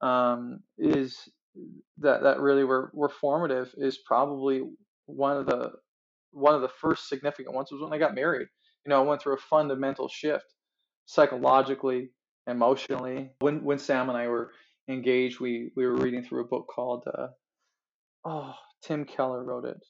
um, 0.00 0.60
is 0.78 1.28
that 1.98 2.22
that 2.22 2.40
really 2.40 2.64
were, 2.64 2.90
were 2.94 3.10
formative 3.10 3.74
is 3.78 3.98
probably 4.06 4.62
one 5.06 5.36
of 5.36 5.46
the 5.46 5.72
one 6.32 6.54
of 6.54 6.62
the 6.62 6.70
first 6.80 7.08
significant 7.08 7.54
ones 7.54 7.70
was 7.72 7.82
when 7.82 7.92
I 7.94 7.98
got 7.98 8.14
married. 8.14 8.48
You 8.86 8.90
know, 8.90 9.02
I 9.02 9.06
went 9.06 9.22
through 9.22 9.34
a 9.34 9.38
fundamental 9.50 10.08
shift 10.08 10.46
psychologically, 11.06 12.10
emotionally. 12.46 13.30
When 13.40 13.64
when 13.64 13.78
Sam 13.78 14.08
and 14.08 14.18
I 14.18 14.28
were 14.28 14.52
engaged, 14.88 15.40
we 15.40 15.70
we 15.76 15.86
were 15.86 15.96
reading 15.96 16.24
through 16.24 16.42
a 16.44 16.48
book 16.48 16.66
called 16.68 17.04
uh, 17.06 17.28
oh 18.24 18.54
Tim 18.82 19.04
Keller 19.04 19.42
wrote 19.42 19.64
it, 19.64 19.84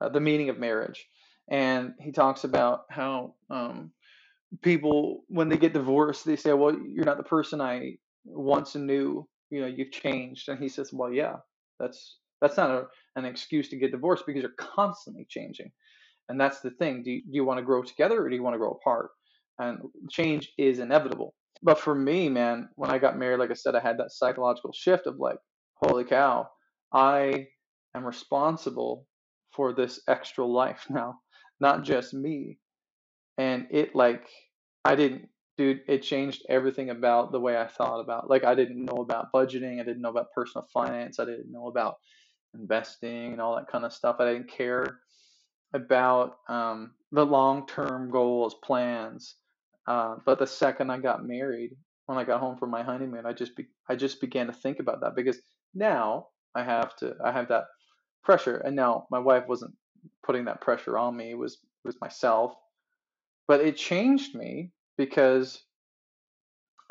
uh, 0.00 0.08
The 0.10 0.20
Meaning 0.20 0.50
of 0.50 0.58
Marriage, 0.58 1.06
and 1.50 1.94
he 2.00 2.12
talks 2.12 2.44
about 2.44 2.82
how 2.90 3.34
um, 3.50 3.90
people 4.62 5.24
when 5.28 5.48
they 5.48 5.56
get 5.56 5.72
divorced 5.72 6.24
they 6.24 6.36
say 6.36 6.52
well 6.52 6.76
you're 6.86 7.04
not 7.04 7.16
the 7.16 7.22
person 7.22 7.60
i 7.60 7.96
once 8.24 8.74
knew 8.76 9.26
you 9.50 9.60
know 9.60 9.66
you've 9.66 9.92
changed. 9.92 10.48
And 10.48 10.58
he 10.58 10.68
says 10.68 10.90
well 10.92 11.12
yeah 11.12 11.36
that's 11.78 12.18
that's 12.40 12.56
not 12.56 12.70
a, 12.70 12.84
an 13.16 13.24
excuse 13.24 13.68
to 13.70 13.76
get 13.76 13.92
divorced 13.92 14.24
because 14.26 14.42
you're 14.42 14.52
constantly 14.58 15.26
changing. 15.28 15.70
And 16.28 16.40
that's 16.40 16.60
the 16.60 16.70
thing. 16.70 17.02
Do 17.02 17.10
you, 17.10 17.22
do 17.22 17.30
you 17.30 17.44
want 17.44 17.58
to 17.58 17.64
grow 17.64 17.82
together 17.82 18.22
or 18.22 18.28
do 18.28 18.34
you 18.34 18.42
want 18.42 18.54
to 18.54 18.58
grow 18.58 18.72
apart 18.72 19.10
and 19.58 19.78
change 20.10 20.52
is 20.58 20.78
inevitable 20.78 21.34
but 21.62 21.78
for 21.78 21.94
me 21.94 22.28
man 22.28 22.68
when 22.76 22.90
i 22.90 22.98
got 22.98 23.18
married 23.18 23.38
like 23.38 23.50
i 23.50 23.54
said 23.54 23.74
i 23.74 23.80
had 23.80 23.98
that 23.98 24.12
psychological 24.12 24.72
shift 24.72 25.06
of 25.06 25.16
like 25.18 25.38
holy 25.82 26.04
cow 26.04 26.46
i 26.92 27.46
am 27.94 28.04
responsible 28.04 29.06
for 29.50 29.72
this 29.72 30.00
extra 30.08 30.44
life 30.44 30.86
now 30.90 31.18
not 31.60 31.84
just 31.84 32.14
me. 32.14 32.58
And 33.38 33.66
it 33.70 33.94
like 33.94 34.26
I 34.84 34.94
didn't 34.94 35.28
dude, 35.56 35.80
it 35.88 36.02
changed 36.02 36.44
everything 36.48 36.90
about 36.90 37.32
the 37.32 37.40
way 37.40 37.56
I 37.56 37.66
thought 37.66 38.00
about. 38.00 38.28
Like 38.28 38.44
I 38.44 38.54
didn't 38.54 38.84
know 38.84 39.02
about 39.02 39.32
budgeting, 39.32 39.80
I 39.80 39.84
didn't 39.84 40.02
know 40.02 40.10
about 40.10 40.32
personal 40.34 40.66
finance, 40.72 41.18
I 41.18 41.24
didn't 41.24 41.50
know 41.50 41.68
about 41.68 41.96
investing 42.54 43.32
and 43.32 43.40
all 43.40 43.56
that 43.56 43.68
kind 43.68 43.84
of 43.84 43.92
stuff. 43.92 44.16
I 44.18 44.32
didn't 44.32 44.50
care 44.50 45.00
about 45.74 46.36
um, 46.48 46.92
the 47.12 47.24
long 47.24 47.66
term 47.66 48.10
goals, 48.10 48.54
plans. 48.62 49.36
Uh, 49.86 50.16
but 50.24 50.38
the 50.38 50.46
second 50.46 50.90
I 50.90 50.98
got 50.98 51.26
married, 51.26 51.76
when 52.06 52.18
I 52.18 52.24
got 52.24 52.40
home 52.40 52.56
from 52.56 52.70
my 52.70 52.82
honeymoon, 52.82 53.26
I 53.26 53.32
just 53.32 53.56
be, 53.56 53.66
I 53.88 53.96
just 53.96 54.20
began 54.20 54.46
to 54.46 54.52
think 54.52 54.80
about 54.80 55.00
that 55.00 55.14
because 55.14 55.40
now 55.74 56.28
I 56.54 56.62
have 56.62 56.96
to 56.96 57.16
I 57.24 57.32
have 57.32 57.48
that 57.48 57.64
pressure, 58.24 58.56
and 58.58 58.74
now 58.74 59.06
my 59.10 59.18
wife 59.18 59.44
wasn't 59.48 59.74
putting 60.24 60.44
that 60.46 60.60
pressure 60.60 60.98
on 60.98 61.16
me; 61.16 61.30
it 61.30 61.38
was 61.38 61.54
it 61.54 61.88
was 61.88 62.00
myself. 62.00 62.54
But 63.48 63.60
it 63.60 63.76
changed 63.76 64.34
me 64.34 64.72
because 64.96 65.62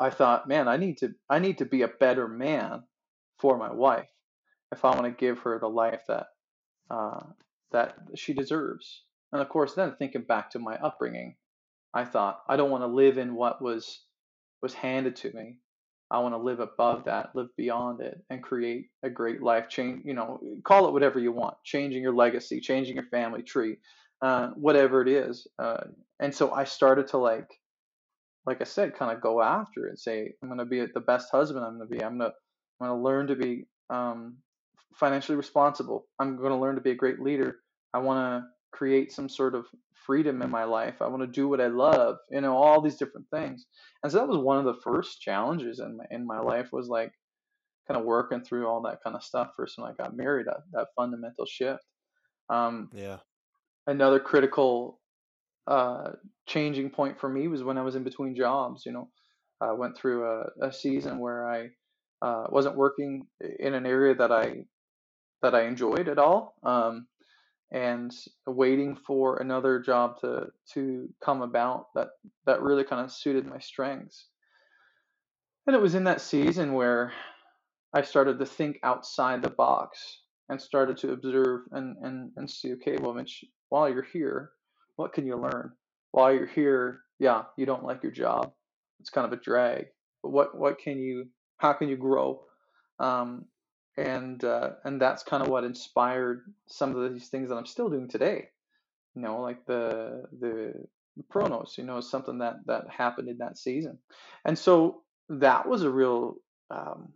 I 0.00 0.10
thought, 0.10 0.48
man, 0.48 0.68
I 0.68 0.76
need 0.76 0.98
to 0.98 1.14
I 1.28 1.38
need 1.38 1.58
to 1.58 1.64
be 1.64 1.82
a 1.82 1.88
better 1.88 2.28
man 2.28 2.82
for 3.38 3.58
my 3.58 3.72
wife 3.72 4.08
if 4.72 4.84
I 4.84 4.90
want 4.90 5.04
to 5.04 5.10
give 5.10 5.38
her 5.40 5.58
the 5.58 5.68
life 5.68 6.02
that 6.08 6.26
uh, 6.90 7.20
that 7.72 7.96
she 8.14 8.32
deserves. 8.34 9.04
And 9.32 9.42
of 9.42 9.48
course, 9.48 9.74
then 9.74 9.94
thinking 9.98 10.22
back 10.22 10.50
to 10.50 10.58
my 10.58 10.76
upbringing, 10.76 11.36
I 11.96 12.04
thought 12.04 12.42
I 12.48 12.56
don't 12.56 12.70
want 12.70 12.84
to 12.84 12.88
live 12.88 13.18
in 13.18 13.34
what 13.34 13.62
was 13.62 14.02
was 14.62 14.74
handed 14.74 15.16
to 15.16 15.32
me. 15.32 15.58
I 16.10 16.20
want 16.20 16.34
to 16.34 16.38
live 16.38 16.60
above 16.60 17.04
that, 17.06 17.30
live 17.34 17.48
beyond 17.56 18.02
it, 18.02 18.20
and 18.30 18.42
create 18.42 18.88
a 19.02 19.10
great 19.10 19.42
life. 19.42 19.68
Change, 19.70 20.02
you 20.04 20.14
know, 20.14 20.40
call 20.64 20.86
it 20.88 20.92
whatever 20.92 21.18
you 21.18 21.32
want. 21.32 21.56
Changing 21.64 22.02
your 22.02 22.14
legacy, 22.14 22.60
changing 22.60 22.96
your 22.96 23.06
family 23.06 23.42
tree, 23.42 23.78
uh, 24.22 24.48
whatever 24.50 25.02
it 25.02 25.08
is. 25.08 25.48
Uh, 25.58 25.84
and 26.20 26.34
so 26.34 26.52
I 26.52 26.64
started 26.64 27.08
to 27.08 27.18
like, 27.18 27.48
like 28.46 28.60
I 28.60 28.64
said, 28.64 28.94
kind 28.94 29.10
of 29.16 29.22
go 29.22 29.42
after 29.42 29.86
it 29.86 29.90
and 29.90 29.98
say, 29.98 30.32
I'm 30.42 30.48
going 30.48 30.58
to 30.58 30.66
be 30.66 30.84
the 30.94 31.00
best 31.00 31.30
husband. 31.32 31.64
I'm 31.64 31.78
going 31.78 31.88
to 31.88 31.94
be. 31.96 32.04
I'm 32.04 32.18
going 32.18 32.30
to. 32.30 32.36
I'm 32.80 32.88
going 32.88 32.98
to 33.00 33.04
learn 33.04 33.26
to 33.28 33.36
be 33.36 33.66
um, 33.90 34.36
financially 34.94 35.36
responsible. 35.36 36.06
I'm 36.20 36.36
going 36.36 36.50
to 36.50 36.58
learn 36.58 36.76
to 36.76 36.82
be 36.82 36.92
a 36.92 36.96
great 36.96 37.20
leader. 37.20 37.56
I 37.94 37.98
want 37.98 38.44
to 38.44 38.55
create 38.72 39.12
some 39.12 39.28
sort 39.28 39.54
of 39.54 39.66
freedom 40.06 40.42
in 40.42 40.50
my 40.50 40.64
life. 40.64 41.00
I 41.00 41.08
want 41.08 41.22
to 41.22 41.26
do 41.26 41.48
what 41.48 41.60
I 41.60 41.66
love, 41.68 42.16
you 42.30 42.40
know, 42.40 42.56
all 42.56 42.80
these 42.80 42.96
different 42.96 43.26
things. 43.34 43.66
And 44.02 44.12
so 44.12 44.18
that 44.18 44.28
was 44.28 44.38
one 44.38 44.58
of 44.58 44.64
the 44.64 44.80
first 44.82 45.20
challenges 45.20 45.80
in 45.80 45.96
my, 45.96 46.04
in 46.10 46.26
my 46.26 46.40
life 46.40 46.68
was 46.72 46.88
like 46.88 47.12
kind 47.88 47.98
of 47.98 48.06
working 48.06 48.42
through 48.42 48.66
all 48.66 48.82
that 48.82 48.98
kind 49.02 49.16
of 49.16 49.22
stuff 49.22 49.50
first 49.56 49.78
when 49.78 49.90
I 49.90 49.94
got 49.94 50.16
married, 50.16 50.46
that, 50.46 50.60
that 50.72 50.88
fundamental 50.96 51.46
shift. 51.46 51.82
Um, 52.50 52.90
Yeah. 52.94 53.18
another 53.86 54.20
critical 54.20 55.00
uh, 55.66 56.12
changing 56.46 56.90
point 56.90 57.18
for 57.18 57.28
me 57.28 57.48
was 57.48 57.62
when 57.62 57.78
I 57.78 57.82
was 57.82 57.96
in 57.96 58.04
between 58.04 58.36
jobs, 58.36 58.84
you 58.86 58.92
know, 58.92 59.10
I 59.60 59.72
went 59.72 59.96
through 59.96 60.24
a, 60.26 60.66
a 60.66 60.72
season 60.72 61.18
where 61.18 61.48
I 61.48 61.68
uh, 62.22 62.46
wasn't 62.50 62.76
working 62.76 63.26
in 63.58 63.74
an 63.74 63.86
area 63.86 64.14
that 64.14 64.30
I 64.30 64.64
that 65.42 65.54
I 65.54 65.62
enjoyed 65.62 66.08
at 66.08 66.18
all. 66.18 66.54
Um, 66.62 67.06
and 67.72 68.14
waiting 68.46 68.96
for 68.96 69.38
another 69.38 69.80
job 69.80 70.20
to 70.20 70.46
to 70.72 71.08
come 71.22 71.42
about 71.42 71.92
that 71.94 72.08
that 72.46 72.62
really 72.62 72.84
kind 72.84 73.04
of 73.04 73.12
suited 73.12 73.46
my 73.46 73.58
strengths. 73.58 74.26
And 75.66 75.74
it 75.74 75.82
was 75.82 75.94
in 75.96 76.04
that 76.04 76.20
season 76.20 76.74
where 76.74 77.12
I 77.92 78.02
started 78.02 78.38
to 78.38 78.46
think 78.46 78.78
outside 78.82 79.42
the 79.42 79.50
box 79.50 80.20
and 80.48 80.60
started 80.60 80.96
to 80.98 81.12
observe 81.12 81.62
and 81.72 81.96
and 82.02 82.30
and 82.36 82.50
see 82.50 82.72
okay, 82.74 82.98
well, 82.98 83.14
Mitch, 83.14 83.44
while 83.68 83.88
you're 83.88 84.02
here, 84.02 84.50
what 84.96 85.12
can 85.12 85.26
you 85.26 85.36
learn? 85.36 85.72
While 86.12 86.32
you're 86.32 86.46
here, 86.46 87.00
yeah, 87.18 87.44
you 87.56 87.66
don't 87.66 87.84
like 87.84 88.02
your 88.02 88.12
job. 88.12 88.52
It's 89.00 89.10
kind 89.10 89.26
of 89.26 89.32
a 89.32 89.42
drag. 89.42 89.86
But 90.22 90.30
what 90.30 90.56
what 90.56 90.78
can 90.78 90.98
you 91.00 91.26
how 91.58 91.72
can 91.72 91.88
you 91.88 91.96
grow? 91.96 92.42
Um, 93.00 93.46
and 93.96 94.42
uh, 94.44 94.70
and 94.84 95.00
that's 95.00 95.22
kind 95.22 95.42
of 95.42 95.48
what 95.48 95.64
inspired 95.64 96.42
some 96.66 96.94
of 96.94 97.12
these 97.12 97.28
things 97.28 97.48
that 97.48 97.56
I'm 97.56 97.66
still 97.66 97.88
doing 97.88 98.08
today. 98.08 98.48
You 99.14 99.22
know, 99.22 99.40
like 99.40 99.64
the 99.66 100.24
the 100.38 100.74
Pronos. 101.32 101.78
You 101.78 101.84
know, 101.84 102.00
something 102.00 102.38
that 102.38 102.56
that 102.66 102.84
happened 102.90 103.28
in 103.28 103.38
that 103.38 103.58
season, 103.58 103.98
and 104.44 104.58
so 104.58 105.02
that 105.30 105.68
was 105.68 105.82
a 105.82 105.90
real 105.90 106.36
um, 106.70 107.12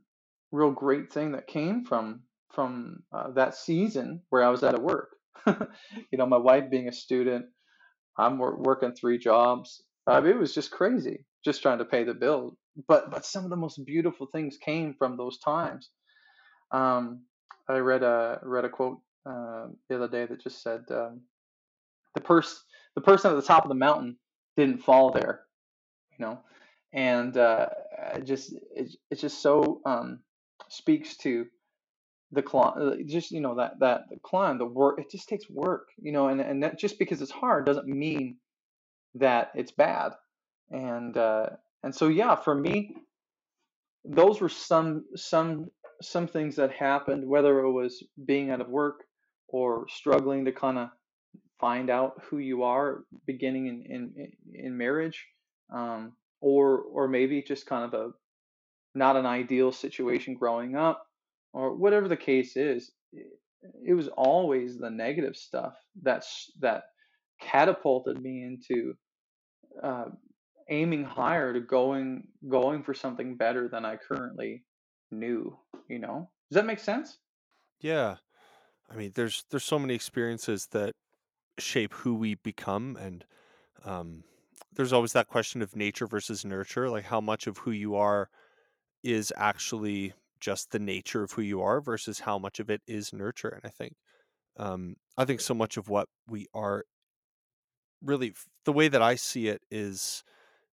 real 0.53 0.70
great 0.70 1.12
thing 1.12 1.33
that 1.33 1.47
came 1.47 1.85
from 1.85 2.22
from 2.55 3.03
uh, 3.12 3.31
that 3.33 3.55
season 3.55 4.22
where 4.31 4.43
I 4.43 4.49
was 4.51 4.64
out 4.64 4.74
of 4.74 4.83
work. 4.83 5.11
you 5.47 6.18
know, 6.18 6.26
my 6.26 6.39
wife 6.39 6.70
being 6.70 6.89
a 6.89 6.93
student, 6.93 7.47
I'm 8.18 8.39
wor- 8.39 8.57
working 8.59 8.95
three 8.95 9.18
jobs. 9.18 9.83
Uh, 10.07 10.22
it 10.24 10.39
was 10.39 10.55
just 10.55 10.70
crazy, 10.70 11.24
just 11.45 11.62
trying 11.62 11.78
to 11.78 11.85
pay 11.85 12.05
the 12.05 12.14
bill. 12.14 12.57
But 12.89 13.11
but 13.11 13.26
some 13.26 13.45
of 13.45 13.51
the 13.51 13.57
most 13.57 13.85
beautiful 13.85 14.28
things 14.33 14.57
came 14.57 14.95
from 14.99 15.18
those 15.18 15.39
times 15.39 15.91
um, 16.72 17.22
I 17.68 17.78
read 17.78 18.02
a 18.02 18.40
read 18.42 18.64
a 18.64 18.68
quote 18.68 18.98
uh, 19.26 19.66
the 19.88 19.96
other 19.96 20.08
day 20.08 20.26
that 20.26 20.42
just 20.42 20.62
said 20.62 20.82
um, 20.90 21.20
the 22.14 22.20
pers- 22.20 22.64
the 22.94 23.00
person 23.00 23.30
at 23.30 23.34
the 23.34 23.42
top 23.42 23.64
of 23.64 23.68
the 23.68 23.74
mountain 23.74 24.16
didn't 24.56 24.82
fall 24.82 25.10
there, 25.10 25.42
you 26.18 26.24
know, 26.24 26.40
and 26.92 27.36
uh, 27.36 27.68
it 28.16 28.24
just 28.24 28.52
it, 28.74 28.94
it 29.10 29.18
just 29.18 29.42
so 29.42 29.80
um, 29.86 30.20
speaks 30.68 31.16
to 31.18 31.46
the 32.32 32.42
climb, 32.42 33.06
just 33.06 33.30
you 33.30 33.40
know 33.40 33.56
that 33.56 33.78
that 33.80 34.02
the 34.10 34.18
climb, 34.22 34.58
the 34.58 34.66
work. 34.66 35.00
It 35.00 35.10
just 35.10 35.28
takes 35.28 35.48
work, 35.50 35.88
you 36.00 36.12
know, 36.12 36.28
and 36.28 36.40
and 36.40 36.62
that 36.62 36.78
just 36.78 36.98
because 36.98 37.22
it's 37.22 37.30
hard 37.30 37.66
doesn't 37.66 37.88
mean 37.88 38.36
that 39.14 39.50
it's 39.54 39.72
bad, 39.72 40.12
and 40.70 41.16
uh, 41.16 41.46
and 41.82 41.94
so 41.94 42.08
yeah, 42.08 42.36
for 42.36 42.54
me, 42.54 42.96
those 44.04 44.40
were 44.40 44.48
some 44.48 45.04
some 45.16 45.70
some 46.03 46.26
things 46.26 46.57
that 46.57 46.72
happened, 46.72 47.26
whether 47.26 47.61
it 47.61 47.72
was 47.72 48.03
being 48.24 48.51
out 48.51 48.61
of 48.61 48.68
work 48.68 49.05
or 49.48 49.86
struggling 49.88 50.44
to 50.44 50.53
kind 50.53 50.78
of 50.78 50.88
find 51.61 51.90
out 51.90 52.14
who 52.24 52.38
you 52.38 52.62
are 52.62 53.05
beginning 53.26 53.66
in 53.66 53.84
in, 53.86 54.32
in 54.55 54.76
marriage, 54.76 55.26
um, 55.72 56.12
or 56.40 56.78
or 56.78 57.09
maybe 57.09 57.42
just 57.42 57.66
kind 57.66 57.84
of 57.84 57.94
a 57.94 58.11
not 58.94 59.16
an 59.16 59.26
ideal 59.26 59.70
situation 59.72 60.34
growing 60.34 60.76
up, 60.76 61.07
or 61.53 61.76
whatever 61.76 62.09
the 62.09 62.16
case 62.16 62.57
is. 62.57 62.90
It 63.86 63.94
was 63.94 64.09
always 64.09 64.78
the 64.78 64.90
negative 64.90 65.36
stuff 65.36 65.74
that's 66.03 66.51
that 66.61 66.84
catapulted 67.42 68.20
me 68.20 68.42
into 68.42 68.94
uh, 69.82 70.07
aiming 70.70 71.05
higher 71.05 71.53
to 71.53 71.61
going 71.61 72.28
going 72.48 72.82
for 72.82 72.94
something 72.94 73.36
better 73.36 73.68
than 73.68 73.84
I 73.84 73.96
currently 73.96 74.64
knew, 75.12 75.58
you 75.88 75.98
know? 75.98 76.30
Does 76.50 76.56
that 76.56 76.66
make 76.66 76.80
sense? 76.80 77.18
Yeah. 77.80 78.16
I 78.90 78.96
mean, 78.96 79.12
there's 79.14 79.44
there's 79.50 79.64
so 79.64 79.78
many 79.78 79.94
experiences 79.94 80.68
that 80.72 80.94
shape 81.58 81.94
who 81.94 82.14
we 82.14 82.36
become 82.36 82.96
and 82.96 83.26
um 83.84 84.24
there's 84.72 84.92
always 84.92 85.12
that 85.14 85.28
question 85.28 85.62
of 85.62 85.76
nature 85.76 86.06
versus 86.06 86.44
nurture, 86.44 86.90
like 86.90 87.04
how 87.06 87.20
much 87.20 87.46
of 87.46 87.58
who 87.58 87.72
you 87.72 87.96
are 87.96 88.30
is 89.04 89.32
actually 89.36 90.14
just 90.40 90.70
the 90.72 90.80
nature 90.80 91.22
of 91.24 91.32
who 91.32 91.42
you 91.42 91.62
are 91.62 91.80
versus 91.80 92.20
how 92.20 92.38
much 92.38 92.61
of 92.61 92.70
it 92.70 92.82
is 92.86 93.12
nurture. 93.12 93.48
And 93.50 93.62
I 93.64 93.70
think 93.70 93.94
um 94.58 94.96
I 95.18 95.24
think 95.26 95.40
so 95.42 95.54
much 95.54 95.76
of 95.78 95.88
what 95.88 96.08
we 96.28 96.46
are 96.54 96.84
really 98.02 98.34
the 98.64 98.72
way 98.72 98.88
that 98.88 99.02
I 99.02 99.14
see 99.14 99.48
it 99.48 99.62
is 99.70 100.24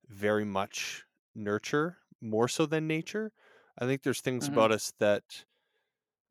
very 0.08 0.46
much 0.46 1.06
nurture 1.36 2.00
more 2.22 2.48
so 2.48 2.66
than 2.66 2.88
nature. 2.88 3.34
I 3.78 3.86
think 3.86 4.04
there's 4.04 4.22
things 4.22 4.48
hmm 4.48 4.48
about 4.48 4.72
us 4.72 4.92
that 5.00 5.46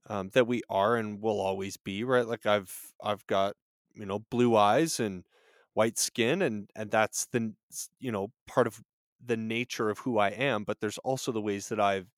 um, 0.08 0.30
that 0.30 0.46
we 0.46 0.62
are 0.68 0.96
and 0.96 1.20
will 1.20 1.40
always 1.40 1.76
be, 1.76 2.04
right? 2.04 2.26
Like 2.26 2.46
I've 2.46 2.92
I've 3.02 3.26
got 3.26 3.56
you 3.94 4.06
know 4.06 4.20
blue 4.20 4.56
eyes 4.56 5.00
and 5.00 5.26
white 5.74 5.98
skin, 5.98 6.42
and 6.42 6.70
and 6.76 6.90
that's 6.90 7.26
the 7.26 7.54
you 7.98 8.12
know 8.12 8.28
part 8.46 8.66
of 8.66 8.82
the 9.24 9.36
nature 9.36 9.90
of 9.90 10.00
who 10.00 10.18
I 10.18 10.30
am. 10.30 10.64
But 10.64 10.80
there's 10.80 10.98
also 10.98 11.32
the 11.32 11.42
ways 11.42 11.68
that 11.68 11.80
I've 11.80 12.10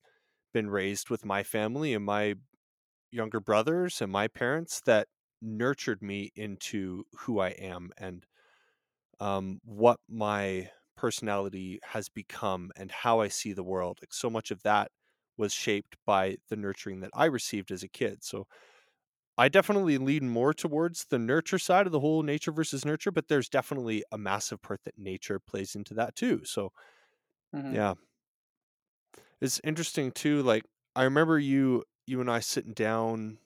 been 0.53 0.69
raised 0.69 1.09
with 1.09 1.25
my 1.25 1.43
family 1.43 1.93
and 1.93 2.05
my 2.05 2.35
younger 3.11 3.39
brothers 3.41 4.01
and 4.01 4.11
my 4.11 4.27
parents 4.27 4.81
that 4.85 5.07
nurtured 5.41 6.01
me 6.03 6.31
into 6.35 7.05
who 7.19 7.39
I 7.39 7.49
am 7.49 7.91
and 7.97 8.25
um, 9.19 9.59
what 9.63 9.99
my 10.07 10.69
personality 10.95 11.79
has 11.83 12.09
become 12.09 12.71
and 12.75 12.91
how 12.91 13.19
I 13.21 13.27
see 13.27 13.53
the 13.53 13.63
world. 13.63 13.99
Like 14.01 14.13
so 14.13 14.29
much 14.29 14.51
of 14.51 14.63
that 14.63 14.91
was 15.39 15.53
shaped 15.53 15.97
by 16.05 16.37
the 16.49 16.57
nurturing 16.57 17.01
that 17.01 17.11
I 17.15 17.25
received 17.27 17.71
as 17.71 17.83
a 17.83 17.89
kid. 17.89 18.23
So 18.25 18.47
I 19.37 19.49
definitely 19.49 19.97
lean 19.97 20.29
more 20.29 20.53
towards 20.53 21.05
the 21.05 21.19
nurture 21.19 21.59
side 21.59 21.85
of 21.87 21.93
the 21.93 22.01
whole 22.01 22.23
nature 22.23 22.51
versus 22.51 22.85
nurture, 22.85 23.11
but 23.11 23.27
there's 23.29 23.49
definitely 23.49 24.03
a 24.11 24.17
massive 24.17 24.61
part 24.61 24.83
that 24.85 24.97
nature 24.97 25.39
plays 25.39 25.75
into 25.75 25.93
that 25.95 26.15
too. 26.15 26.43
So 26.45 26.73
hmm 27.53 27.79
yeah, 27.79 27.95
it's 29.41 29.59
interesting 29.63 30.11
too. 30.11 30.41
Like 30.43 30.63
I 30.95 31.03
remember 31.03 31.39
you, 31.39 31.83
you 32.05 32.21
and 32.21 32.29
I 32.29 32.39
sitting 32.39 32.73
down 32.73 33.39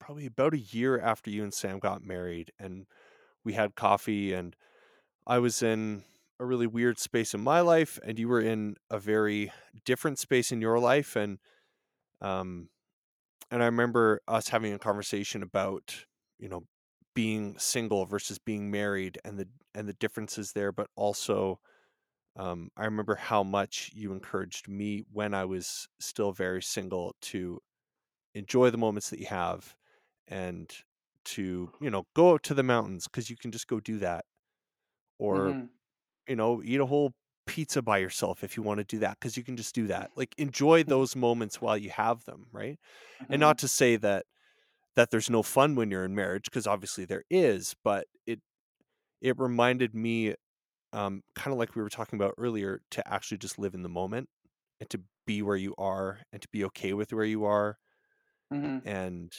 probably 0.00 0.26
about 0.26 0.54
a 0.54 0.58
year 0.58 1.00
after 1.00 1.30
you 1.30 1.42
and 1.44 1.54
Sam 1.54 1.78
got 1.80 2.02
married, 2.02 2.52
and 2.58 2.86
we 3.44 3.54
had 3.54 3.76
coffee 3.76 4.34
and 4.34 4.56
I 5.26 5.38
was 5.40 5.62
in 5.62 6.04
a 6.40 6.44
really 6.46 6.66
weird 6.66 6.98
space 6.98 7.34
in 7.34 7.42
my 7.42 7.60
life 7.60 7.98
and 8.04 8.18
you 8.18 8.28
were 8.28 8.40
in 8.40 8.76
a 8.90 8.98
very 8.98 9.52
different 9.84 10.18
space 10.18 10.52
in 10.52 10.60
your 10.60 10.78
life 10.78 11.16
and 11.16 11.38
um 12.20 12.68
and 13.50 13.62
I 13.62 13.66
remember 13.66 14.20
us 14.28 14.48
having 14.48 14.72
a 14.72 14.78
conversation 14.78 15.42
about, 15.42 16.06
you 16.38 16.48
know, 16.48 16.64
being 17.14 17.58
single 17.58 18.06
versus 18.06 18.38
being 18.38 18.70
married 18.70 19.18
and 19.24 19.38
the 19.38 19.48
and 19.74 19.88
the 19.88 19.94
differences 19.94 20.52
there, 20.52 20.72
but 20.72 20.88
also 20.96 21.60
um, 22.36 22.70
I 22.76 22.84
remember 22.86 23.14
how 23.16 23.44
much 23.44 23.90
you 23.94 24.12
encouraged 24.12 24.68
me 24.68 25.04
when 25.12 25.34
I 25.34 25.44
was 25.44 25.88
still 26.00 26.32
very 26.32 26.62
single 26.62 27.14
to 27.22 27.60
enjoy 28.34 28.70
the 28.70 28.78
moments 28.78 29.10
that 29.10 29.20
you 29.20 29.26
have 29.26 29.76
and 30.28 30.72
to, 31.26 31.72
you 31.80 31.90
know, 31.90 32.06
go 32.14 32.32
out 32.34 32.42
to 32.44 32.54
the 32.54 32.62
mountains 32.64 33.06
because 33.08 33.30
you 33.30 33.36
can 33.36 33.52
just 33.52 33.68
go 33.68 33.80
do 33.80 33.98
that. 33.98 34.26
Or, 35.18 35.54
hmm 35.54 35.68
you 36.28 36.36
know, 36.36 36.62
eat 36.64 36.80
a 36.80 36.86
whole 36.86 37.14
pizza 37.46 37.82
by 37.82 37.98
yourself 37.98 38.42
if 38.44 38.56
you 38.56 38.62
want 38.62 38.78
to 38.78 38.84
do 38.84 38.98
that 39.00 39.18
because 39.20 39.36
you 39.36 39.44
can 39.44 39.56
just 39.56 39.74
do 39.74 39.86
that. 39.88 40.10
Like 40.16 40.34
enjoy 40.38 40.84
those 40.84 41.16
moments 41.16 41.60
while 41.60 41.76
you 41.76 41.90
have 41.90 42.24
them, 42.24 42.46
right? 42.52 42.78
And 43.30 43.40
hmm 43.40 43.40
not 43.40 43.58
to 43.58 43.68
say 43.68 43.96
that 43.96 44.26
that 44.96 45.10
there's 45.10 45.30
no 45.30 45.42
fun 45.42 45.76
when 45.76 45.90
you're 45.90 46.04
in 46.04 46.14
marriage 46.14 46.44
because 46.46 46.66
obviously 46.66 47.04
there 47.06 47.24
is, 47.30 47.74
but 47.84 48.06
it 48.26 48.40
it 49.20 49.38
reminded 49.38 49.94
me 49.94 50.34
um, 50.92 51.22
kind 51.36 51.52
of 51.52 51.58
like 51.58 51.76
we 51.76 51.82
were 51.82 51.90
talking 51.90 52.18
about 52.18 52.34
earlier, 52.38 52.80
to 52.92 53.06
actually 53.08 53.38
just 53.38 53.58
live 53.58 53.74
in 53.74 53.82
the 53.82 53.88
moment 53.90 54.28
and 54.80 54.90
to 54.90 55.02
be 55.26 55.42
where 55.42 55.56
you 55.56 55.74
are 55.78 56.20
and 56.32 56.42
to 56.42 56.48
be 56.50 56.64
okay 56.64 56.94
with 56.94 57.12
where 57.12 57.24
you 57.24 57.44
are 57.44 57.78
hmm 58.50 58.78
and 58.84 59.32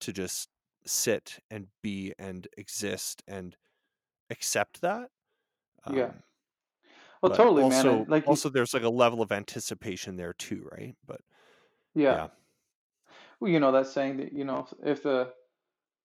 to 0.00 0.12
just 0.12 0.48
sit 0.84 1.38
and 1.50 1.68
be 1.82 2.12
and 2.18 2.48
exist 2.56 3.22
and 3.26 3.56
accept 4.30 4.80
that. 4.82 5.10
Yeah. 5.86 6.12
Well, 7.22 7.30
but 7.30 7.36
totally, 7.36 7.62
also, 7.62 8.00
And 8.00 8.08
like, 8.08 8.26
also 8.26 8.48
there's 8.48 8.74
like 8.74 8.82
a 8.82 8.88
level 8.88 9.22
of 9.22 9.30
anticipation 9.30 10.16
there 10.16 10.32
too, 10.32 10.68
right? 10.72 10.96
But 11.06 11.20
yeah. 11.94 12.16
yeah, 12.16 12.28
Well, 13.40 13.50
you 13.50 13.60
know 13.60 13.72
that 13.72 13.86
saying 13.86 14.18
that 14.18 14.32
you 14.32 14.44
know 14.44 14.66
if 14.84 15.02
the 15.02 15.32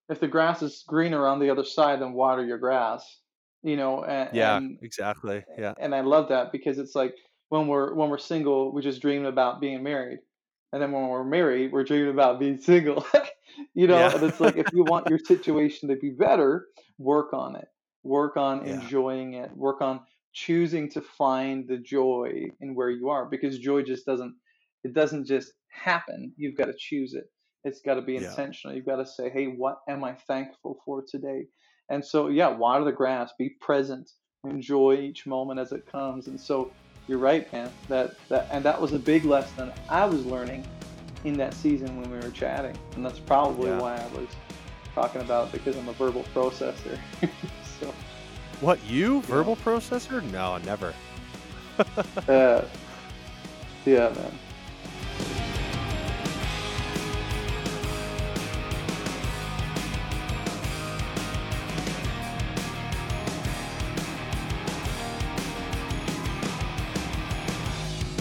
if 0.10 0.20
the 0.20 0.28
grass 0.28 0.62
is 0.62 0.84
greener 0.88 1.28
on 1.28 1.40
the 1.40 1.50
other 1.50 1.64
side, 1.64 2.02
then 2.02 2.14
water 2.14 2.46
your 2.46 2.58
grass. 2.58 3.22
You 3.64 3.76
know, 3.76 4.04
and 4.04 4.30
yeah, 4.36 4.58
and 4.58 4.80
exactly. 4.82 5.44
Yeah, 5.58 5.74
and 5.80 5.96
I 5.96 6.02
love 6.02 6.30
that 6.30 6.52
because 6.52 6.78
it's 6.78 6.96
like 6.96 7.16
when 7.50 7.68
we're 7.68 7.94
when 7.96 8.10
we're 8.10 8.18
single, 8.20 8.72
we 8.72 8.82
just 8.82 9.02
dream 9.02 9.26
about 9.26 9.60
being 9.60 9.84
married, 9.84 10.20
and 10.72 10.82
then 10.82 10.92
when 10.92 11.08
we're 11.08 11.24
married, 11.24 11.72
we're 11.72 11.84
dreaming 11.84 12.12
about 12.12 12.40
being 12.40 12.60
single. 12.60 13.06
you 13.74 13.88
know, 13.88 13.98
yeah, 13.98 14.14
and 14.14 14.24
it's 14.24 14.40
like 14.40 14.56
if 14.58 14.68
you 14.72 14.84
want 14.84 15.08
your 15.10 15.20
situation 15.26 15.90
to 15.90 15.96
be 15.96 16.12
better, 16.12 16.68
work 17.00 17.34
on 17.34 17.56
it. 17.56 17.68
Work 18.04 18.38
on 18.38 18.66
yeah, 18.66 18.74
enjoying 18.76 19.34
it. 19.34 19.52
Work 19.58 19.82
on 19.82 20.02
choosing 20.38 20.88
to 20.88 21.02
find 21.02 21.68
the 21.68 21.78
joy 21.78 22.46
in 22.62 22.76
where 22.76 22.92
you 22.92 23.10
are 23.10 23.26
because 23.26 23.58
joy 23.58 23.82
just 23.82 24.06
doesn't 24.06 24.36
it 24.84 24.94
doesn't 24.94 25.26
just 25.26 25.52
happen. 25.70 26.32
You've 26.38 26.56
got 26.56 26.66
to 26.66 26.76
choose 26.78 27.16
it. 27.16 27.26
It's 27.64 27.82
got 27.82 27.96
to 27.96 28.04
be 28.04 28.14
yeah, 28.14 28.30
intentional. 28.30 28.76
You've 28.76 28.86
got 28.86 28.98
to 28.98 29.06
say, 29.06 29.30
"Hey, 29.32 29.46
what 29.46 29.80
am 29.90 30.04
I 30.04 30.14
thankful 30.14 30.78
for 30.86 31.04
today?" 31.06 31.48
And 31.90 32.06
so, 32.06 32.28
yeah, 32.28 32.50
water 32.50 32.86
the 32.86 32.92
grass, 32.92 33.32
be 33.40 33.56
present, 33.60 34.12
enjoy 34.44 35.00
each 35.02 35.26
moment 35.26 35.60
as 35.60 35.72
it 35.72 35.92
comes. 35.92 36.28
And 36.28 36.40
so, 36.40 36.72
you're 37.08 37.18
right, 37.18 37.52
man. 37.52 37.72
That 37.90 38.12
that 38.30 38.48
and 38.52 38.64
that 38.64 38.80
was 38.80 38.94
a 38.94 39.00
big 39.00 39.26
lesson 39.26 39.74
I 39.90 40.06
was 40.06 40.24
learning 40.26 40.64
in 41.24 41.36
that 41.38 41.56
season 41.56 42.00
when 42.00 42.12
we 42.12 42.18
were 42.18 42.32
chatting, 42.32 42.78
and 42.96 43.04
that's 43.04 43.20
probably 43.20 43.70
yeah. 43.70 43.80
why 43.80 43.96
I 43.96 44.08
was 44.16 44.30
talking 44.94 45.22
about 45.22 45.52
because 45.52 45.76
I'm 45.76 45.90
a 45.90 45.94
verbal 45.94 46.24
processor. 46.36 47.00
What 48.60 48.84
you 48.86 49.22
verbal 49.22 49.56
processor? 49.56 50.24
No, 50.32 50.58
never. 50.58 50.94
uh, 52.28 52.66
yeah, 53.86 54.10
man. 54.10 54.32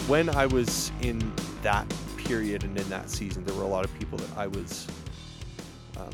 when 0.06 0.28
I 0.30 0.46
was 0.46 0.92
in 1.02 1.32
that 1.62 1.92
period 2.16 2.62
and 2.62 2.78
in 2.78 2.88
that 2.90 3.10
season, 3.10 3.44
there 3.44 3.54
were 3.54 3.64
a 3.64 3.68
lot 3.68 3.84
of 3.84 3.98
people 3.98 4.18
that 4.18 4.38
I 4.38 4.46
was 4.46 4.86
um, 5.96 6.10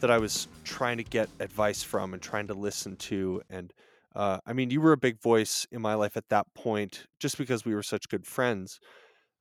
that 0.00 0.10
I 0.10 0.18
was 0.18 0.48
trying 0.70 0.98
to 0.98 1.04
get 1.04 1.28
advice 1.40 1.82
from 1.82 2.14
and 2.14 2.22
trying 2.22 2.46
to 2.46 2.54
listen 2.54 2.94
to. 2.96 3.42
And 3.50 3.72
uh, 4.14 4.38
I 4.46 4.52
mean, 4.52 4.70
you 4.70 4.80
were 4.80 4.92
a 4.92 4.96
big 4.96 5.20
voice 5.20 5.66
in 5.72 5.82
my 5.82 5.94
life 5.94 6.16
at 6.16 6.28
that 6.28 6.46
point, 6.54 7.06
just 7.18 7.36
because 7.36 7.64
we 7.64 7.74
were 7.74 7.82
such 7.82 8.08
good 8.08 8.24
friends. 8.24 8.78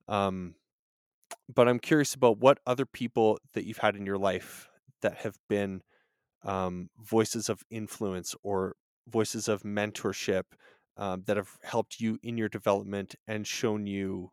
Um, 0.08 0.56
but 1.54 1.68
I'm 1.68 1.80
curious 1.80 2.16
about 2.16 2.40
what 2.40 2.58
other 2.66 2.88
people 2.88 3.38
that 3.54 3.66
you've 3.66 3.78
had 3.78 3.96
in 3.96 4.08
your 4.08 4.18
life 4.18 4.68
that 5.02 5.18
have 5.18 5.38
been 5.48 5.82
um, 6.44 6.90
voices 7.00 7.48
of 7.48 7.62
influence 7.70 8.34
or 8.42 8.76
voices 9.08 9.48
of 9.48 9.62
mentorship 9.62 10.44
um, 10.98 11.24
that 11.28 11.38
have 11.38 11.58
helped 11.62 12.00
you 12.00 12.18
in 12.24 12.38
your 12.38 12.50
development 12.50 13.16
and 13.28 13.46
shown 13.46 13.86
you 13.86 14.32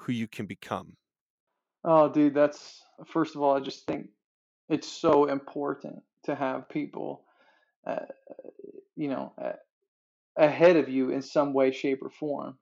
who 0.00 0.12
you 0.12 0.28
can 0.28 0.44
become. 0.44 0.96
Oh, 1.82 2.10
dude, 2.10 2.34
that's 2.34 2.82
first 3.06 3.34
of 3.34 3.42
all, 3.42 3.56
I 3.56 3.60
just 3.60 3.86
think 3.86 4.08
it's 4.68 4.88
so 4.88 5.26
important 5.26 6.02
to 6.26 6.36
have 6.36 6.68
people, 6.70 7.24
uh, 7.86 8.06
you 8.96 9.08
know, 9.08 9.32
uh, 9.42 9.52
ahead 10.36 10.76
of 10.76 10.88
you 10.90 11.10
in 11.10 11.22
some 11.22 11.54
way, 11.54 11.72
shape, 11.72 12.00
or 12.02 12.10
form 12.10 12.58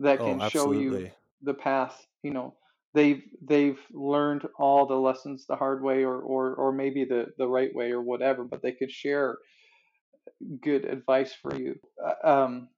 that 0.00 0.22
Oh, 0.22 0.24
can 0.24 0.40
show 0.40 0.72
you 0.72 1.02
the 1.42 1.54
path. 1.54 2.06
You 2.24 2.32
know, 2.32 2.56
they've 2.94 3.22
they've 3.42 3.80
learned 3.92 4.48
all 4.58 4.86
the 4.86 4.96
lessons 4.96 5.46
the 5.46 5.56
hard 5.56 5.82
way, 5.82 6.04
or 6.04 6.20
or 6.20 6.54
or 6.56 6.72
maybe 6.72 7.04
the 7.06 7.26
the 7.38 7.48
right 7.48 7.74
way, 7.74 7.92
or 7.92 8.02
whatever. 8.02 8.44
But 8.44 8.62
they 8.62 8.72
could 8.72 8.92
share 8.92 9.38
good 10.62 10.84
advice 10.86 11.34
for 11.34 11.56
you. 11.56 11.76
Uh, 12.04 12.28
Um, 12.28 12.68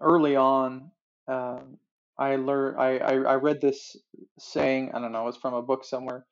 early 0.00 0.36
on, 0.36 0.90
um, 1.28 1.78
I 2.18 2.36
learned 2.36 2.80
I, 2.80 2.98
I 2.98 3.14
I 3.14 3.34
read 3.36 3.60
this 3.60 3.96
saying. 4.38 4.92
I 4.94 5.00
don't 5.00 5.12
know, 5.12 5.28
it's 5.28 5.38
from 5.38 5.54
a 5.54 5.62
book 5.62 5.84
somewhere 5.84 6.26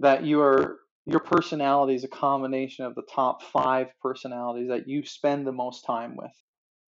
that 0.00 0.24
you 0.24 0.40
are 0.42 0.80
your 1.06 1.20
personality 1.20 1.94
is 1.94 2.04
a 2.04 2.08
combination 2.08 2.84
of 2.84 2.94
the 2.94 3.02
top 3.02 3.42
five 3.42 3.88
personalities 4.00 4.68
that 4.68 4.88
you 4.88 5.04
spend 5.04 5.46
the 5.46 5.52
most 5.52 5.84
time 5.84 6.16
with. 6.16 6.32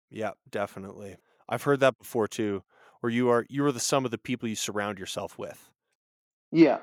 Yeah, 0.09 0.31
definitely. 0.49 1.17
I've 1.47 1.63
heard 1.63 1.79
that 1.81 1.97
before 1.97 2.27
too. 2.27 2.63
Or 3.01 3.09
you 3.09 3.29
are 3.29 3.45
you 3.49 3.65
are 3.65 3.71
the 3.71 3.79
sum 3.79 4.05
of 4.05 4.11
the 4.11 4.17
people 4.17 4.49
you 4.49 4.55
surround 4.55 4.99
yourself 4.99 5.37
with. 5.37 5.69
Yeah, 6.51 6.79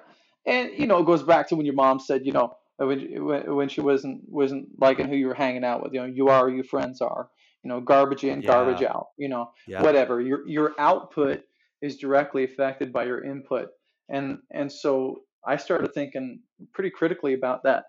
and 0.46 0.70
you 0.78 0.86
know 0.86 0.98
it 0.98 1.06
goes 1.06 1.22
back 1.22 1.48
to 1.48 1.56
when 1.56 1.66
your 1.66 1.74
mom 1.74 1.98
said, 2.00 2.24
you 2.24 2.32
know, 2.32 2.56
when 2.78 3.54
when 3.54 3.68
she 3.68 3.80
wasn't 3.80 4.22
wasn't 4.28 4.68
liking 4.80 5.08
who 5.08 5.16
you 5.16 5.26
were 5.26 5.34
hanging 5.34 5.64
out 5.64 5.82
with. 5.82 5.92
You 5.92 6.00
know, 6.00 6.06
you 6.06 6.28
are 6.28 6.48
who 6.48 6.54
your 6.54 6.64
friends 6.64 7.00
are. 7.00 7.30
You 7.62 7.68
know, 7.68 7.80
garbage 7.80 8.22
in, 8.22 8.42
garbage 8.42 8.82
out. 8.82 9.08
You 9.18 9.28
know, 9.28 9.50
Yeah. 9.66 9.82
whatever. 9.82 10.20
Your 10.20 10.46
your 10.48 10.74
output 10.78 11.42
is 11.82 11.98
directly 11.98 12.44
affected 12.44 12.92
by 12.92 13.04
your 13.04 13.24
input, 13.24 13.70
and 14.08 14.38
and 14.52 14.70
so 14.70 15.22
I 15.46 15.56
started 15.56 15.92
thinking 15.92 16.42
pretty 16.74 16.90
critically 16.90 17.34
about 17.34 17.64
that, 17.64 17.84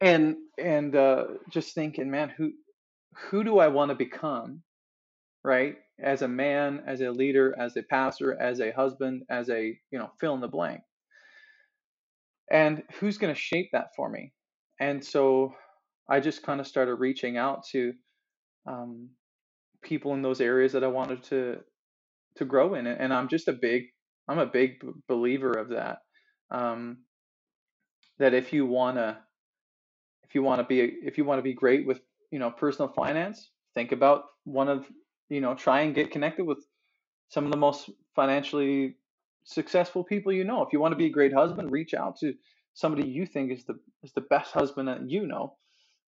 and 0.00 0.36
and 0.58 0.96
uh, 0.96 1.24
just 1.50 1.74
thinking, 1.74 2.10
man, 2.10 2.30
who 2.36 2.52
who 3.30 3.44
do 3.44 3.58
I 3.58 3.68
want 3.68 3.90
to 3.90 3.94
become, 3.96 4.62
right? 5.44 5.76
As 6.02 6.22
a 6.22 6.28
man, 6.28 6.82
as 6.86 7.00
a 7.02 7.10
leader, 7.10 7.54
as 7.58 7.76
a 7.76 7.82
pastor, 7.84 8.40
as 8.40 8.60
a 8.60 8.72
husband, 8.72 9.24
as 9.30 9.50
a 9.50 9.78
you 9.92 9.98
know, 9.98 10.10
fill 10.20 10.34
in 10.34 10.40
the 10.40 10.48
blank. 10.48 10.80
And 12.50 12.82
who's 13.00 13.18
going 13.18 13.34
to 13.34 13.40
shape 13.40 13.70
that 13.72 13.88
for 13.96 14.10
me? 14.10 14.32
And 14.80 15.04
so 15.04 15.54
i 16.10 16.20
just 16.20 16.42
kind 16.42 16.60
of 16.60 16.66
started 16.66 16.96
reaching 16.96 17.36
out 17.38 17.64
to 17.72 17.92
um, 18.66 19.10
people 19.82 20.14
in 20.14 20.22
those 20.22 20.40
areas 20.40 20.72
that 20.72 20.84
i 20.84 20.88
wanted 20.88 21.22
to 21.24 21.58
to 22.36 22.44
grow 22.44 22.74
in 22.74 22.86
and 22.86 23.14
i'm 23.14 23.28
just 23.28 23.48
a 23.48 23.52
big 23.52 23.84
i'm 24.28 24.38
a 24.38 24.46
big 24.46 24.80
believer 25.08 25.52
of 25.52 25.70
that. 25.70 25.98
Um, 26.50 26.98
that 28.20 28.34
if 28.34 28.52
you 28.52 28.66
want 28.66 28.96
to 28.96 29.18
if 30.22 30.34
you 30.36 30.42
want 30.42 30.60
to 30.60 30.64
be 30.64 30.80
if 31.02 31.18
you 31.18 31.24
want 31.24 31.38
to 31.38 31.42
be 31.42 31.54
great 31.54 31.84
with 31.86 32.00
you 32.30 32.38
know 32.38 32.50
personal 32.50 32.92
finance 32.92 33.50
think 33.74 33.90
about 33.90 34.24
one 34.44 34.68
of 34.68 34.86
you 35.28 35.40
know 35.40 35.54
try 35.54 35.80
and 35.80 35.94
get 35.94 36.12
connected 36.12 36.44
with 36.44 36.58
some 37.28 37.44
of 37.44 37.50
the 37.50 37.56
most 37.56 37.90
financially 38.14 38.96
successful 39.44 40.04
people 40.04 40.32
you 40.32 40.44
know. 40.44 40.62
If 40.62 40.72
you 40.72 40.80
want 40.80 40.92
to 40.92 40.96
be 40.96 41.06
a 41.06 41.10
great 41.10 41.32
husband 41.32 41.72
reach 41.72 41.94
out 41.94 42.18
to 42.20 42.34
somebody 42.74 43.08
you 43.08 43.26
think 43.26 43.50
is 43.50 43.64
the 43.64 43.78
is 44.04 44.12
the 44.12 44.20
best 44.22 44.52
husband 44.52 44.88
that 44.88 45.10
you 45.10 45.26
know 45.26 45.56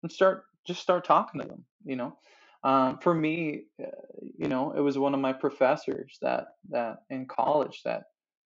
and 0.03 0.11
start 0.11 0.43
just 0.65 0.81
start 0.81 1.05
talking 1.05 1.41
to 1.41 1.47
them 1.47 1.63
you 1.85 1.95
know. 1.95 2.17
Um, 2.61 2.97
for 2.99 3.13
me 3.13 3.63
uh, 3.81 3.87
you 4.37 4.49
know 4.49 4.73
it 4.73 4.81
was 4.81 4.97
one 4.97 5.13
of 5.13 5.21
my 5.21 5.31
professors 5.31 6.17
that 6.21 6.47
that 6.69 6.97
in 7.09 7.25
college 7.27 7.81
that 7.85 8.03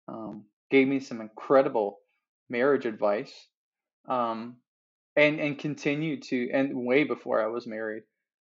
um, 0.07 0.45
gave 0.71 0.87
me 0.87 0.99
some 1.01 1.19
incredible 1.19 1.99
marriage 2.49 2.85
advice 2.85 3.33
um, 4.07 4.57
and 5.15 5.39
and 5.39 5.59
continued 5.59 6.23
to 6.23 6.49
and 6.51 6.85
way 6.85 7.03
before 7.03 7.41
I 7.41 7.47
was 7.47 7.67
married. 7.67 8.03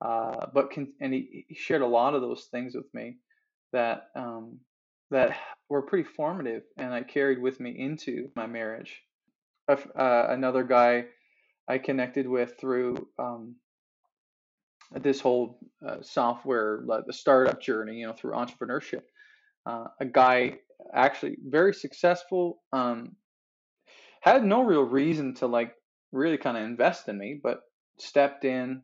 Uh, 0.01 0.47
but 0.53 0.71
con- 0.73 0.93
and 0.99 1.13
he, 1.13 1.45
he 1.47 1.55
shared 1.55 1.81
a 1.81 1.87
lot 1.87 2.15
of 2.15 2.21
those 2.21 2.47
things 2.51 2.75
with 2.75 2.93
me 2.93 3.17
that 3.71 4.09
um, 4.15 4.59
that 5.11 5.37
were 5.69 5.81
pretty 5.81 6.07
formative, 6.15 6.63
and 6.77 6.93
I 6.93 7.03
carried 7.03 7.41
with 7.41 7.59
me 7.59 7.75
into 7.77 8.29
my 8.35 8.47
marriage. 8.47 9.01
Uh, 9.67 9.77
another 9.97 10.63
guy 10.63 11.05
I 11.67 11.79
connected 11.79 12.27
with 12.27 12.53
through 12.59 13.07
um, 13.17 13.55
this 14.91 15.19
whole 15.19 15.59
uh, 15.87 15.97
software, 16.01 16.81
like 16.85 17.05
the 17.05 17.13
startup 17.13 17.61
journey, 17.61 17.97
you 17.97 18.07
know, 18.07 18.13
through 18.13 18.33
entrepreneurship. 18.33 19.01
Uh, 19.65 19.85
a 19.99 20.05
guy 20.05 20.59
actually 20.93 21.37
very 21.43 21.73
successful, 21.73 22.61
um, 22.71 23.15
had 24.32 24.43
no 24.43 24.63
real 24.63 24.84
reason 24.84 25.36
to 25.36 25.47
like 25.47 25.73
really 26.11 26.38
kind 26.38 26.57
of 26.57 26.63
invest 26.63 27.07
in 27.07 27.17
me, 27.17 27.39
but 27.41 27.61
stepped 27.99 28.45
in. 28.45 28.82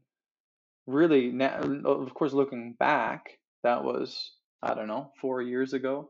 Really, 0.88 1.32
now, 1.32 1.60
of 1.86 2.14
course, 2.14 2.34
looking 2.34 2.76
back, 2.80 3.40
that 3.64 3.84
was 3.84 4.34
I 4.64 4.74
don't 4.74 4.88
know 4.88 5.12
four 5.20 5.42
years 5.42 5.74
ago. 5.74 6.10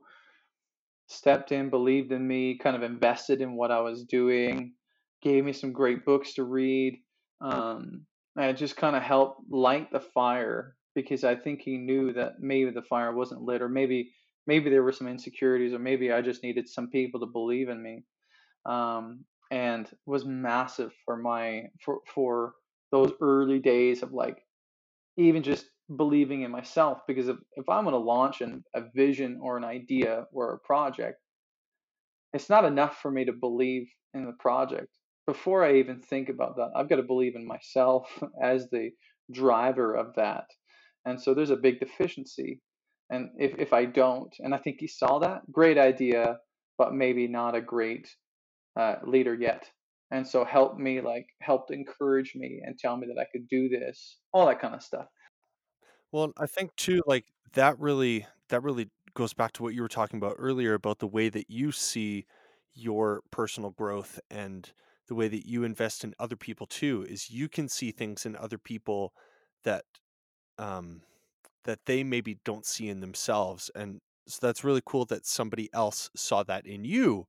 Stepped 1.08 1.52
in, 1.52 1.70
believed 1.70 2.12
in 2.12 2.26
me, 2.26 2.58
kind 2.58 2.76
of 2.76 2.84
invested 2.84 3.42
in 3.42 3.56
what 3.56 3.72
I 3.72 3.82
was 3.82 4.04
doing, 4.06 4.74
gave 5.22 5.44
me 5.44 5.54
some 5.54 5.74
great 5.74 6.06
books 6.06 6.34
to 6.36 6.44
read. 6.44 7.00
Um, 7.42 8.06
and 8.38 8.56
just 8.58 8.78
kind 8.78 8.96
of 8.96 9.04
helped 9.04 9.42
light 9.50 9.92
the 9.92 10.00
fire 10.00 10.76
because 10.96 11.24
I 11.24 11.36
think 11.36 11.62
he 11.62 11.78
knew 11.78 12.14
that 12.14 12.40
maybe 12.40 12.72
the 12.72 12.82
fire 12.82 13.14
wasn't 13.14 13.42
lit, 13.42 13.62
or 13.62 13.70
maybe 13.70 14.14
maybe 14.48 14.70
there 14.70 14.84
were 14.84 14.92
some 14.92 15.08
insecurities, 15.08 15.74
or 15.74 15.80
maybe 15.80 16.12
I 16.12 16.22
just 16.22 16.44
needed 16.44 16.68
some 16.68 16.90
people 16.90 17.20
to 17.22 17.26
believe 17.26 17.70
in 17.70 17.82
me. 17.82 18.04
Um, 18.66 19.26
and 19.50 19.90
was 20.06 20.24
massive 20.26 20.92
for 21.06 21.18
my 21.18 21.64
for 21.84 22.00
for 22.14 22.54
those 22.92 23.12
early 23.22 23.60
days 23.60 24.02
of 24.02 24.14
like 24.14 24.38
even 25.18 25.44
just 25.44 25.66
believing 25.98 26.44
in 26.44 26.52
myself 26.52 27.00
because 27.06 27.28
if, 27.28 27.36
if 27.58 27.68
i'm 27.68 27.84
going 27.84 27.92
to 27.92 28.00
launch 28.00 28.40
an, 28.40 28.64
a 28.76 28.84
vision 28.96 29.38
or 29.42 29.58
an 29.58 29.66
idea 29.66 30.26
or 30.32 30.54
a 30.54 30.60
project 30.60 31.18
it's 32.32 32.50
not 32.50 32.64
enough 32.64 33.00
for 33.02 33.12
me 33.12 33.26
to 33.26 33.34
believe 33.34 33.90
in 34.14 34.26
the 34.26 34.32
project 34.40 34.88
before 35.28 35.64
I 35.64 35.76
even 35.76 36.02
think 36.02 36.30
about 36.30 36.58
that, 36.58 36.72
I've 36.76 36.90
got 36.90 36.98
to 36.98 37.04
believe 37.04 37.36
in 37.36 37.46
myself 37.46 38.08
as 38.44 38.70
the 38.70 38.90
driver 39.32 39.96
of 39.96 40.16
that. 40.16 40.46
And 41.06 41.22
so 41.22 41.34
there's 41.34 41.52
a 41.52 41.56
big 41.56 41.80
deficiency. 41.80 42.60
And 43.10 43.30
if, 43.38 43.58
if 43.58 43.74
I 43.74 43.86
don't, 43.86 44.34
and 44.40 44.54
I 44.54 44.58
think 44.58 44.78
he 44.80 44.88
saw 44.88 45.20
that, 45.20 45.42
great 45.52 45.78
idea, 45.78 46.38
but 46.78 46.94
maybe 46.94 47.28
not 47.28 47.56
a 47.56 47.62
great 47.62 48.08
uh, 48.76 48.96
leader 49.06 49.34
yet. 49.34 49.70
And 50.12 50.28
so 50.28 50.44
helped 50.44 50.80
me, 50.80 51.00
like, 51.02 51.28
helped 51.42 51.72
encourage 51.72 52.36
me 52.36 52.62
and 52.66 52.78
tell 52.78 52.98
me 52.98 53.08
that 53.08 53.20
I 53.20 53.26
could 53.32 53.48
do 53.48 53.70
this, 53.70 54.20
all 54.34 54.46
that 54.48 54.60
kind 54.60 54.76
of 54.76 54.84
stuff. 54.84 55.08
Well, 56.12 56.34
I 56.38 56.46
think 56.46 56.76
too, 56.76 57.02
like 57.06 57.26
that 57.54 57.80
really, 57.80 58.28
that 58.50 58.64
really 58.64 58.90
goes 59.14 59.34
back 59.34 59.52
to 59.54 59.64
what 59.64 59.74
you 59.74 59.82
were 59.82 59.88
talking 59.88 60.18
about 60.18 60.36
earlier 60.38 60.74
about 60.74 61.00
the 61.00 61.08
way 61.08 61.30
that 61.30 61.50
you 61.50 61.72
see 61.72 62.26
your 62.74 63.22
personal 63.32 63.72
growth 63.72 64.20
and 64.30 64.72
the 65.08 65.16
way 65.16 65.28
that 65.28 65.46
you 65.48 65.64
invest 65.64 66.04
in 66.04 66.14
other 66.20 66.38
people 66.38 66.66
too 66.66 67.06
is 67.10 67.30
you 67.30 67.50
can 67.50 67.68
see 67.68 67.92
things 67.92 68.26
in 68.26 68.36
other 68.38 68.58
people 68.58 69.14
that 69.64 69.84
um 70.58 71.02
that 71.66 71.80
they 71.86 72.04
maybe 72.04 72.40
don't 72.46 72.66
see 72.66 72.90
in 72.90 73.02
themselves 73.02 73.72
and 73.76 74.02
so 74.28 74.40
that's 74.46 74.64
really 74.64 74.82
cool 74.86 75.06
that 75.06 75.26
somebody 75.26 75.70
else 75.74 76.10
saw 76.16 76.44
that 76.44 76.66
in 76.68 76.86
you 76.86 77.28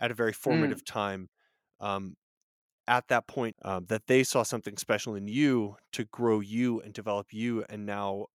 at 0.00 0.10
a 0.10 0.14
very 0.14 0.32
Mm, 0.48 0.80
formative 0.80 0.84
time 0.84 1.28
um 1.80 2.16
at 2.86 3.08
that 3.08 3.26
point 3.26 3.56
um, 3.62 3.86
that 3.86 4.06
they 4.06 4.22
saw 4.24 4.42
something 4.42 4.76
special 4.76 5.14
in 5.14 5.26
you 5.28 5.76
to 5.92 6.04
grow 6.06 6.40
you 6.40 6.80
and 6.80 6.94
develop 6.94 7.32
you 7.32 7.64
and 7.68 7.86
now 7.86 8.26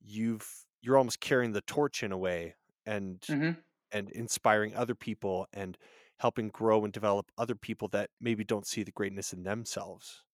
you've 0.00 0.66
you're 0.82 0.98
almost 0.98 1.20
carrying 1.20 1.52
the 1.52 1.62
torch 1.62 2.02
in 2.02 2.12
a 2.12 2.18
way 2.18 2.54
and 2.86 3.24
hmm 3.28 3.64
and 3.92 4.10
inspiring 4.12 4.74
other 4.74 4.94
people 4.94 5.46
and 5.52 5.78
helping 6.20 6.48
grow 6.50 6.84
and 6.84 6.92
develop 6.92 7.30
other 7.38 7.54
people 7.54 7.88
that 7.88 8.10
maybe 8.20 8.44
don't 8.44 8.66
see 8.66 8.82
the 8.82 8.92
greatness 8.92 9.32
in 9.32 9.42
themselves. 9.44 10.24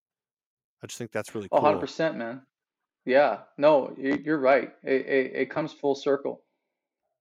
I 0.83 0.87
just 0.89 0.99
think 0.99 1.13
that's 1.13 1.35
really 1.35 1.51
Oh, 1.51 1.57
cool. 1.57 1.91
100%, 1.91 2.17
man. 2.17 2.47
Yeah, 3.05 3.45
no, 3.59 3.95
you- 3.99 4.17
you're 4.25 4.39
right. 4.39 4.77
It, 4.83 5.07
it, 5.07 5.37
it 5.37 5.51
comes 5.51 5.73
full 5.73 5.95
circle. 5.95 6.45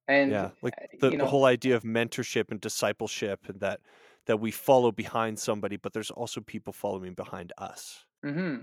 And, 0.08 0.32
Yeah, 0.32 0.52
like 0.62 0.76
uh, 0.82 0.86
the 1.00 1.12
you 1.12 1.18
the 1.18 1.26
whole 1.28 1.46
idea 1.46 1.76
of 1.76 1.84
mentorship 1.84 2.52
and 2.52 2.60
discipleship 2.62 3.48
and 3.50 3.60
that 3.62 3.82
that 4.26 4.40
we 4.40 4.52
follow 4.52 4.92
behind 4.92 5.40
somebody, 5.40 5.78
but 5.78 5.94
there's 5.94 6.12
also 6.12 6.42
people 6.42 6.74
following 6.74 7.14
behind 7.14 7.54
us. 7.58 8.06
hmm 8.24 8.58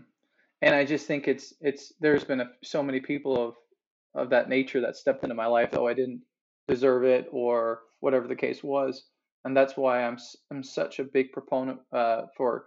And 0.62 0.74
I 0.74 0.84
just 0.84 1.07
think 1.07 1.28
it's 1.28 1.55
it's 1.61 1.92
there's 2.01 2.24
been 2.24 2.40
a, 2.40 2.51
so 2.62 2.82
many 2.82 3.01
people 3.01 3.36
of 3.49 3.57
of 4.14 4.30
that 4.30 4.49
nature 4.49 4.80
that 4.82 4.97
stepped 4.97 5.22
into 5.24 5.34
my 5.34 5.47
life, 5.47 5.70
though 5.72 5.88
I 5.88 5.95
didn't 5.95 6.22
deserve 6.68 7.05
it 7.05 7.28
or 7.32 7.82
whatever 8.01 8.28
the 8.28 8.36
case 8.36 8.62
was. 8.64 9.09
And 9.45 9.57
that's 9.57 9.76
why 9.76 10.05
I'm 10.05 10.18
I'm 10.51 10.62
such 10.64 10.99
a 10.99 11.05
big 11.05 11.32
proponent 11.32 11.80
uh, 11.92 12.22
for 12.36 12.66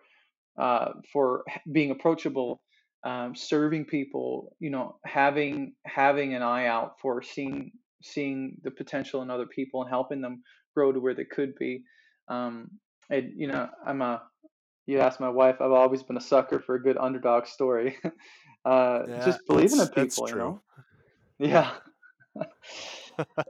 uh, 0.58 0.94
for 1.14 1.46
being 1.72 1.92
approachable, 1.92 2.62
um, 3.04 3.36
serving 3.36 3.86
people, 3.86 4.56
you 4.60 4.70
know, 4.72 5.00
having 5.06 5.76
having 5.86 6.36
an 6.36 6.44
eye 6.44 6.68
out 6.68 7.00
for 7.02 7.22
seeing 7.22 7.72
seeing 8.02 8.58
the 8.64 8.72
potential 8.72 9.22
in 9.22 9.30
other 9.30 9.46
people 9.48 9.82
and 9.82 9.90
helping 9.90 10.22
them 10.22 10.44
grow 10.76 10.92
to 10.92 11.00
where 11.00 11.16
they 11.16 11.26
could 11.26 11.56
be. 11.60 11.84
Um, 12.28 12.72
and 13.10 13.32
you 13.36 13.48
know, 13.48 13.70
I'm 13.86 14.02
a 14.02 14.24
you 14.86 15.00
ask 15.00 15.20
my 15.20 15.30
wife, 15.30 15.58
I've 15.60 15.72
always 15.72 16.04
been 16.04 16.18
a 16.18 16.22
sucker 16.22 16.60
for 16.60 16.76
a 16.76 16.82
good 16.82 16.98
underdog 16.98 17.46
story. 17.46 17.98
uh, 18.66 19.04
Yeah, 19.08 19.24
just 19.24 19.46
believing 19.48 19.80
in 19.80 19.88
people, 19.90 20.30
you 20.30 20.36
true. 20.36 20.40
know. 20.40 20.62
Yeah, 21.40 21.72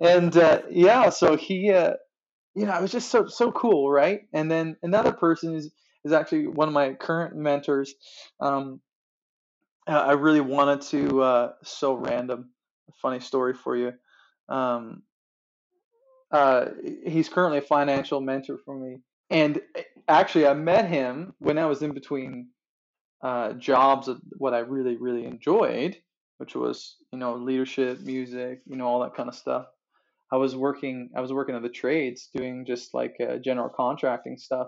and 0.02 0.36
uh, 0.36 0.62
yeah, 0.70 1.10
so 1.10 1.38
he, 1.38 1.72
uh, 1.72 1.94
you 2.56 2.66
know, 2.66 2.76
it 2.78 2.82
was 2.82 2.92
just 2.92 3.10
so 3.10 3.28
so 3.28 3.52
cool, 3.52 3.90
right? 3.90 4.22
And 4.34 4.52
then 4.52 4.76
another 4.84 5.14
person 5.14 5.56
is 5.56 5.72
is 6.04 6.12
actually 6.12 6.48
one 6.48 6.68
of 6.68 6.74
my 6.74 6.94
current 6.94 7.36
mentors. 7.36 7.94
Um, 8.40 8.82
I 9.88 10.14
really 10.14 10.42
wanted 10.42 10.82
to, 10.90 11.22
uh, 11.22 11.52
so 11.64 11.94
random, 11.94 12.50
funny 13.02 13.22
story 13.22 13.54
for 13.54 13.76
you. 13.76 13.94
Um, 14.50 15.04
uh, 16.32 16.66
he's 17.06 17.30
currently 17.30 17.60
a 17.60 17.62
financial 17.62 18.22
mentor 18.22 18.58
for 18.66 18.78
me. 18.78 18.98
And 19.30 19.62
eh, 19.76 19.84
actually, 20.08 20.48
I 20.48 20.54
met 20.54 20.90
him 20.90 21.34
when 21.40 21.58
I 21.58 21.66
was 21.66 21.82
in 21.82 21.94
between 21.94 22.50
uh, 23.24 23.54
jobs 23.54 24.08
of 24.08 24.20
what 24.38 24.54
I 24.54 24.60
really, 24.60 24.98
really 24.98 25.26
enjoyed, 25.26 25.98
which 26.38 26.56
was, 26.56 26.98
you 27.12 27.20
know, 27.20 27.36
leadership, 27.36 28.02
music, 28.02 28.62
you 28.66 28.76
know, 28.76 28.86
all 28.86 29.02
that 29.02 29.16
kind 29.16 29.30
of 29.30 29.36
stuff. 29.36 29.66
I 30.32 30.36
was 30.36 30.56
working, 30.56 31.10
I 31.16 31.22
was 31.22 31.32
working 31.32 31.56
at 31.56 31.62
the 31.62 31.70
trades 31.70 32.30
doing 32.36 32.66
just 32.66 32.94
like 32.94 33.16
uh, 33.22 33.38
general 33.38 33.70
contracting 33.70 34.38
stuff. 34.38 34.68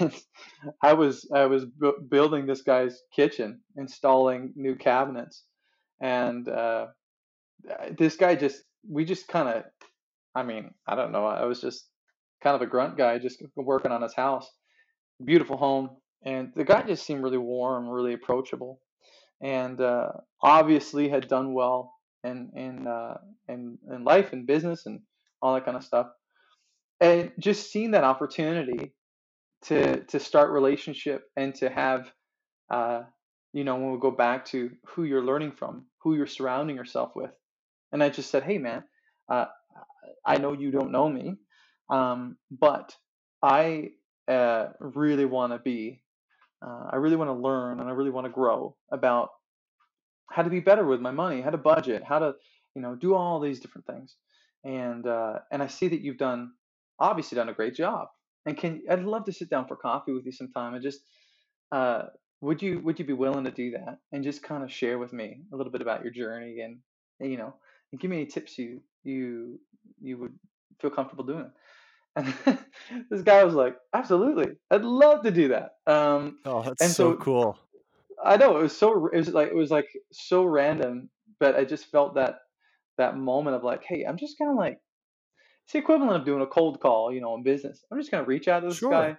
And 0.00 0.12
I 0.82 0.92
was 0.92 1.28
I 1.34 1.46
was 1.46 1.64
bu- 1.64 2.00
building 2.08 2.46
this 2.46 2.62
guy's 2.62 3.00
kitchen, 3.14 3.60
installing 3.76 4.52
new 4.56 4.76
cabinets, 4.76 5.44
and 6.00 6.48
uh, 6.48 6.86
this 7.96 8.16
guy 8.16 8.34
just 8.34 8.62
we 8.88 9.04
just 9.04 9.28
kind 9.28 9.48
of 9.48 9.64
I 10.34 10.42
mean 10.42 10.72
I 10.86 10.94
don't 10.94 11.12
know 11.12 11.26
I 11.26 11.44
was 11.44 11.60
just 11.60 11.88
kind 12.42 12.54
of 12.54 12.62
a 12.62 12.66
grunt 12.66 12.96
guy 12.96 13.18
just 13.18 13.42
working 13.56 13.92
on 13.92 14.02
his 14.02 14.14
house, 14.14 14.48
beautiful 15.24 15.56
home, 15.56 15.90
and 16.24 16.52
the 16.54 16.64
guy 16.64 16.82
just 16.82 17.04
seemed 17.04 17.22
really 17.22 17.38
warm, 17.38 17.88
really 17.88 18.14
approachable, 18.14 18.80
and 19.42 19.80
uh, 19.80 20.08
obviously 20.42 21.08
had 21.08 21.28
done 21.28 21.54
well 21.54 21.92
in 22.24 22.50
in 22.54 22.86
uh, 22.86 23.18
in 23.48 23.78
in 23.92 24.04
life 24.04 24.32
and 24.32 24.46
business 24.46 24.86
and 24.86 25.00
all 25.42 25.54
that 25.54 25.64
kind 25.64 25.76
of 25.76 25.84
stuff, 25.84 26.08
and 27.00 27.32
just 27.38 27.70
seeing 27.70 27.92
that 27.92 28.04
opportunity 28.04 28.92
to 29.62 30.04
to 30.04 30.20
start 30.20 30.50
relationship 30.50 31.24
and 31.36 31.54
to 31.56 31.68
have 31.68 32.10
uh, 32.70 33.02
you 33.52 33.64
know 33.64 33.76
when 33.76 33.92
we 33.92 33.98
go 33.98 34.10
back 34.10 34.44
to 34.46 34.70
who 34.86 35.04
you're 35.04 35.24
learning 35.24 35.52
from 35.52 35.86
who 36.02 36.14
you're 36.14 36.26
surrounding 36.26 36.76
yourself 36.76 37.12
with 37.14 37.30
and 37.92 38.02
i 38.02 38.08
just 38.08 38.30
said 38.30 38.42
hey 38.42 38.58
man 38.58 38.82
uh, 39.30 39.46
i 40.26 40.38
know 40.38 40.52
you 40.52 40.70
don't 40.70 40.92
know 40.92 41.08
me 41.08 41.34
um, 41.90 42.36
but 42.50 42.94
i 43.42 43.90
uh, 44.28 44.66
really 44.80 45.24
want 45.24 45.52
to 45.52 45.58
be 45.58 46.02
uh, 46.64 46.90
i 46.92 46.96
really 46.96 47.16
want 47.16 47.28
to 47.28 47.34
learn 47.34 47.80
and 47.80 47.88
i 47.88 47.92
really 47.92 48.10
want 48.10 48.26
to 48.26 48.32
grow 48.32 48.74
about 48.92 49.30
how 50.30 50.42
to 50.42 50.50
be 50.50 50.60
better 50.60 50.84
with 50.84 51.00
my 51.00 51.10
money 51.10 51.40
how 51.40 51.50
to 51.50 51.58
budget 51.58 52.02
how 52.04 52.18
to 52.18 52.34
you 52.78 52.82
know 52.82 52.94
do 52.94 53.14
all 53.14 53.40
these 53.40 53.58
different 53.58 53.86
things. 53.86 54.14
And 54.64 55.06
uh, 55.06 55.40
and 55.50 55.62
i 55.62 55.66
see 55.66 55.88
that 55.88 56.00
you've 56.00 56.16
done 56.16 56.52
obviously 57.00 57.36
done 57.36 57.48
a 57.48 57.54
great 57.54 57.74
job. 57.74 58.08
And 58.46 58.56
can 58.56 58.82
i'd 58.88 59.02
love 59.02 59.24
to 59.24 59.32
sit 59.32 59.50
down 59.50 59.66
for 59.66 59.76
coffee 59.76 60.12
with 60.12 60.24
you 60.24 60.32
sometime 60.32 60.74
and 60.74 60.82
just 60.82 61.00
uh, 61.72 62.02
would 62.40 62.62
you 62.62 62.80
would 62.84 62.98
you 62.98 63.04
be 63.04 63.12
willing 63.12 63.44
to 63.44 63.50
do 63.50 63.72
that 63.72 63.98
and 64.12 64.24
just 64.24 64.42
kind 64.42 64.62
of 64.62 64.72
share 64.72 64.98
with 64.98 65.12
me 65.12 65.42
a 65.52 65.56
little 65.56 65.72
bit 65.72 65.82
about 65.82 66.02
your 66.04 66.12
journey 66.12 66.60
and 66.60 66.78
you 67.20 67.36
know 67.36 67.54
and 67.92 68.00
give 68.00 68.10
me 68.10 68.18
any 68.18 68.26
tips 68.26 68.58
you 68.58 68.82
you 69.04 69.60
you 70.00 70.18
would 70.18 70.38
feel 70.80 70.90
comfortable 70.90 71.24
doing 71.24 71.52
And 72.16 72.34
this 73.10 73.22
guy 73.22 73.44
was 73.44 73.54
like, 73.54 73.76
absolutely, 73.94 74.56
I'd 74.70 74.84
love 74.84 75.24
to 75.24 75.30
do 75.30 75.48
that. 75.48 75.72
Um, 75.86 76.40
Oh, 76.44 76.62
that's 76.64 76.82
and 76.82 76.96
so 76.96 77.12
so 77.14 77.14
cool. 77.14 77.56
I 78.24 78.36
know 78.36 78.58
it 78.58 78.62
was 78.62 78.76
so 78.76 79.06
it 79.08 79.16
was 79.16 79.28
like 79.30 79.48
it 79.48 79.54
was 79.54 79.70
like 79.70 79.88
so 80.12 80.44
random, 80.44 81.10
but 81.38 81.54
I 81.56 81.64
just 81.64 81.86
felt 81.86 82.14
that 82.14 82.40
that 82.98 83.16
moment 83.16 83.56
of 83.56 83.64
like, 83.64 83.84
hey, 83.84 84.04
I'm 84.04 84.18
just 84.18 84.38
gonna 84.38 84.56
like 84.56 84.80
it's 85.64 85.72
the 85.74 85.78
equivalent 85.80 86.16
of 86.20 86.26
doing 86.26 86.42
a 86.42 86.46
cold 86.46 86.80
call, 86.80 87.12
you 87.12 87.20
know, 87.20 87.34
in 87.36 87.42
business. 87.42 87.84
I'm 87.92 87.98
just 87.98 88.10
gonna 88.10 88.24
reach 88.26 88.48
out 88.48 88.60
to 88.60 88.68
this 88.68 88.78
Sure. 88.78 88.90
guy, 88.90 89.18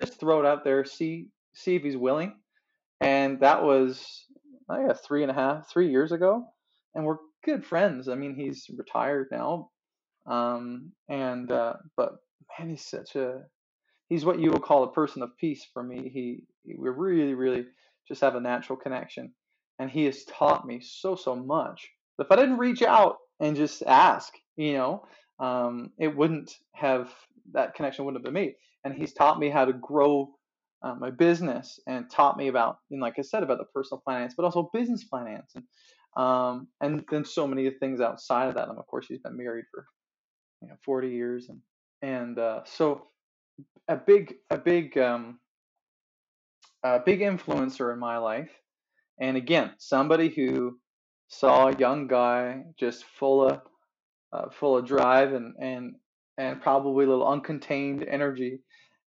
just 0.00 0.20
throw 0.20 0.40
it 0.40 0.46
out 0.46 0.64
there, 0.64 0.84
see 0.84 1.28
see 1.54 1.76
if 1.76 1.82
he's 1.82 1.96
willing. 1.96 2.40
And 3.00 3.40
that 3.40 3.62
was 3.64 4.26
I 4.70 4.86
guess 4.86 5.00
three 5.02 5.22
and 5.22 5.30
a 5.30 5.34
half, 5.34 5.70
three 5.70 5.90
years 5.90 6.12
ago, 6.12 6.46
and 6.94 7.04
we're 7.06 7.18
good 7.44 7.64
friends. 7.64 8.08
I 8.08 8.14
mean, 8.14 8.34
he's 8.34 8.66
retired 8.76 9.28
now, 9.30 9.70
um, 10.26 10.92
and 11.08 11.50
uh, 11.50 11.74
but 11.96 12.16
man, 12.58 12.70
he's 12.70 12.84
such 12.86 13.16
a 13.16 13.42
he's 14.08 14.24
what 14.24 14.38
you 14.40 14.50
would 14.50 14.62
call 14.62 14.84
a 14.84 14.92
person 14.92 15.22
of 15.22 15.36
peace 15.38 15.66
for 15.72 15.82
me. 15.82 16.10
He, 16.12 16.42
he 16.64 16.74
we 16.76 16.90
really 16.90 17.34
really 17.34 17.66
just 18.08 18.20
have 18.20 18.34
a 18.34 18.40
natural 18.40 18.76
connection, 18.78 19.32
and 19.78 19.90
he 19.90 20.04
has 20.04 20.24
taught 20.24 20.66
me 20.66 20.80
so 20.80 21.14
so 21.14 21.34
much. 21.34 21.88
If 22.18 22.30
I 22.30 22.36
didn't 22.36 22.58
reach 22.58 22.82
out 22.82 23.16
and 23.40 23.56
just 23.56 23.82
ask, 23.82 24.32
you 24.56 24.74
know, 24.74 25.06
um, 25.38 25.90
it 25.98 26.14
wouldn't 26.14 26.54
have 26.74 27.10
that 27.52 27.74
connection 27.74 28.04
wouldn't 28.04 28.24
have 28.24 28.32
been 28.32 28.40
made. 28.42 28.54
And 28.84 28.94
he's 28.94 29.12
taught 29.12 29.38
me 29.38 29.50
how 29.50 29.64
to 29.64 29.72
grow 29.72 30.30
uh, 30.82 30.94
my 30.94 31.10
business 31.10 31.80
and 31.86 32.10
taught 32.10 32.36
me 32.36 32.48
about, 32.48 32.78
and 32.90 33.00
like 33.00 33.18
I 33.18 33.22
said, 33.22 33.42
about 33.42 33.58
the 33.58 33.64
personal 33.64 34.02
finance, 34.04 34.34
but 34.36 34.44
also 34.44 34.70
business 34.72 35.02
finance, 35.02 35.52
and 35.54 35.64
um, 36.16 36.68
and 36.80 37.04
then 37.10 37.24
so 37.24 37.46
many 37.46 37.70
things 37.70 38.00
outside 38.00 38.48
of 38.48 38.54
that. 38.54 38.68
And 38.68 38.78
of 38.78 38.86
course, 38.86 39.06
he's 39.08 39.20
been 39.20 39.36
married 39.36 39.64
for 39.72 39.86
you 40.62 40.68
know 40.68 40.74
40 40.84 41.08
years, 41.08 41.48
and 41.48 41.60
and 42.02 42.38
uh, 42.38 42.60
so 42.64 43.08
a 43.88 43.96
big 43.96 44.34
a 44.50 44.58
big 44.58 44.96
um, 44.98 45.38
a 46.82 47.00
big 47.00 47.20
influencer 47.20 47.92
in 47.92 47.98
my 47.98 48.18
life. 48.18 48.50
And 49.20 49.36
again, 49.36 49.72
somebody 49.78 50.28
who 50.28 50.78
saw 51.28 51.68
a 51.68 51.76
young 51.76 52.06
guy 52.06 52.62
just 52.78 53.04
full 53.04 53.46
of 53.46 53.60
uh, 54.32 54.50
full 54.50 54.76
of 54.76 54.86
drive 54.86 55.32
and 55.32 55.54
and 55.60 55.94
and 56.38 56.60
probably 56.60 57.04
a 57.04 57.08
little 57.08 57.26
uncontained 57.26 58.06
energy, 58.10 58.60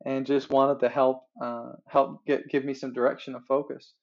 and 0.05 0.25
just 0.25 0.49
wanted 0.49 0.79
to 0.79 0.89
help 0.89 1.23
uh, 1.41 1.71
help 1.87 2.25
get 2.25 2.47
give 2.49 2.63
me 2.63 2.73
some 2.73 2.93
direction 2.93 3.35
and 3.35 3.45
focus. 3.45 3.93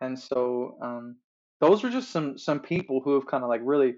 And 0.00 0.18
so 0.18 0.78
um, 0.82 1.16
those 1.62 1.84
are 1.84 1.90
just 1.90 2.10
some 2.10 2.36
some 2.36 2.58
people 2.58 3.00
who 3.02 3.14
have 3.14 3.26
kind 3.26 3.44
of 3.44 3.48
like 3.48 3.60
really 3.64 3.94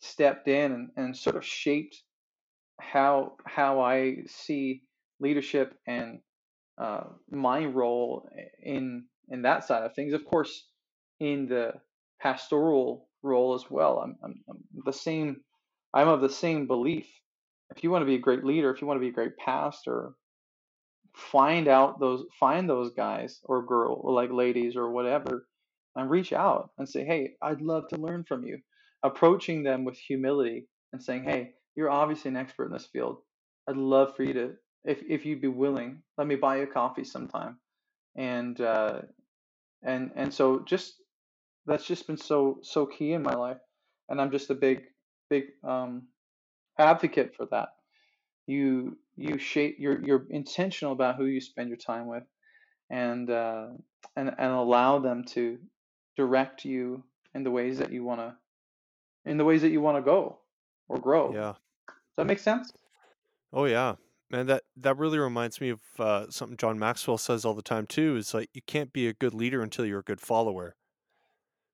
stepped 0.00 0.46
in 0.46 0.72
and, 0.72 0.90
and 0.96 1.16
sort 1.16 1.36
of 1.36 1.44
shaped 1.44 2.02
how 2.80 3.32
how 3.46 3.80
I 3.80 4.18
see 4.26 4.82
leadership 5.18 5.74
and 5.86 6.20
uh, 6.76 7.04
my 7.30 7.64
role 7.64 8.28
in 8.62 9.06
in 9.30 9.42
that 9.42 9.64
side 9.64 9.84
of 9.84 9.94
things. 9.94 10.12
Of 10.12 10.26
course, 10.26 10.66
in 11.18 11.48
the 11.48 11.72
pastoral 12.20 13.08
role 13.22 13.54
as 13.54 13.64
well, 13.70 13.98
I'm, 13.98 14.16
I'm, 14.22 14.34
I'm 14.48 14.58
the 14.84 14.92
same. 14.92 15.38
I'm 15.94 16.08
of 16.08 16.20
the 16.20 16.28
same 16.28 16.66
belief. 16.66 17.08
If 17.74 17.82
you 17.82 17.90
want 17.90 18.02
to 18.02 18.06
be 18.06 18.16
a 18.16 18.20
great 18.20 18.44
leader, 18.44 18.70
if 18.70 18.82
you 18.82 18.86
want 18.86 18.98
to 18.98 19.04
be 19.04 19.08
a 19.08 19.12
great 19.12 19.36
pastor, 19.38 20.12
find 21.16 21.68
out 21.68 22.00
those 22.00 22.26
find 22.38 22.68
those 22.68 22.92
guys 22.92 23.40
or 23.44 23.64
girl 23.64 24.14
like 24.14 24.30
ladies 24.30 24.76
or 24.76 24.90
whatever 24.90 25.46
and 25.98 26.10
reach 26.10 26.32
out 26.32 26.70
and 26.78 26.88
say 26.88 27.04
hey 27.04 27.32
i'd 27.42 27.60
love 27.60 27.86
to 27.88 27.96
learn 27.96 28.24
from 28.24 28.44
you 28.44 28.58
approaching 29.02 29.62
them 29.62 29.84
with 29.84 29.98
humility 29.98 30.66
and 30.92 31.02
saying 31.02 31.24
hey 31.24 31.52
you're 31.76 31.90
obviously 31.90 32.30
an 32.30 32.36
expert 32.36 32.66
in 32.66 32.72
this 32.72 32.86
field. 32.86 33.18
I'd 33.68 33.76
love 33.76 34.16
for 34.16 34.24
you 34.24 34.32
to 34.34 34.52
if, 34.84 35.00
if 35.08 35.26
you'd 35.26 35.40
be 35.40 35.48
willing 35.48 36.02
let 36.18 36.26
me 36.26 36.36
buy 36.36 36.56
you 36.58 36.64
a 36.64 36.66
coffee 36.66 37.04
sometime. 37.04 37.58
And 38.16 38.60
uh 38.60 39.02
and 39.84 40.10
and 40.16 40.34
so 40.34 40.60
just 40.60 40.94
that's 41.66 41.86
just 41.86 42.06
been 42.08 42.16
so 42.16 42.58
so 42.62 42.86
key 42.86 43.12
in 43.12 43.22
my 43.22 43.34
life 43.34 43.58
and 44.08 44.20
i'm 44.20 44.32
just 44.32 44.50
a 44.50 44.54
big 44.54 44.84
big 45.30 45.44
um 45.64 46.08
advocate 46.78 47.34
for 47.36 47.46
that. 47.52 47.70
You 48.46 48.96
you 49.16 49.38
shape 49.38 49.76
you're 49.78 50.00
you're 50.04 50.26
intentional 50.30 50.92
about 50.92 51.16
who 51.16 51.26
you 51.26 51.40
spend 51.40 51.68
your 51.68 51.78
time 51.78 52.06
with 52.06 52.24
and 52.90 53.30
uh, 53.30 53.66
and 54.16 54.34
and 54.38 54.52
allow 54.52 54.98
them 54.98 55.24
to 55.24 55.58
direct 56.18 56.64
you 56.64 57.04
in 57.34 57.44
the 57.44 57.50
ways 57.50 57.78
that 57.78 57.92
you 57.92 58.02
want 58.04 58.20
to 58.20 58.36
in 59.24 59.36
the 59.38 59.44
ways 59.44 59.62
that 59.62 59.70
you 59.70 59.80
want 59.80 59.96
to 59.96 60.02
go 60.02 60.38
or 60.88 60.98
grow. 60.98 61.32
Yeah. 61.32 61.52
Does 61.86 62.16
that 62.16 62.26
make 62.26 62.40
sense? 62.40 62.72
Oh 63.52 63.64
yeah. 63.66 63.94
Man, 64.30 64.46
that 64.46 64.64
that 64.76 64.98
really 64.98 65.18
reminds 65.18 65.60
me 65.60 65.70
of 65.70 65.80
uh, 65.98 66.26
something 66.28 66.56
John 66.56 66.78
Maxwell 66.78 67.18
says 67.18 67.44
all 67.44 67.54
the 67.54 67.62
time 67.62 67.86
too. 67.86 68.16
Is 68.16 68.34
like 68.34 68.50
you 68.52 68.62
can't 68.66 68.92
be 68.92 69.06
a 69.06 69.14
good 69.14 69.32
leader 69.32 69.62
until 69.62 69.86
you're 69.86 70.00
a 70.00 70.10
good 70.12 70.20
follower, 70.20 70.74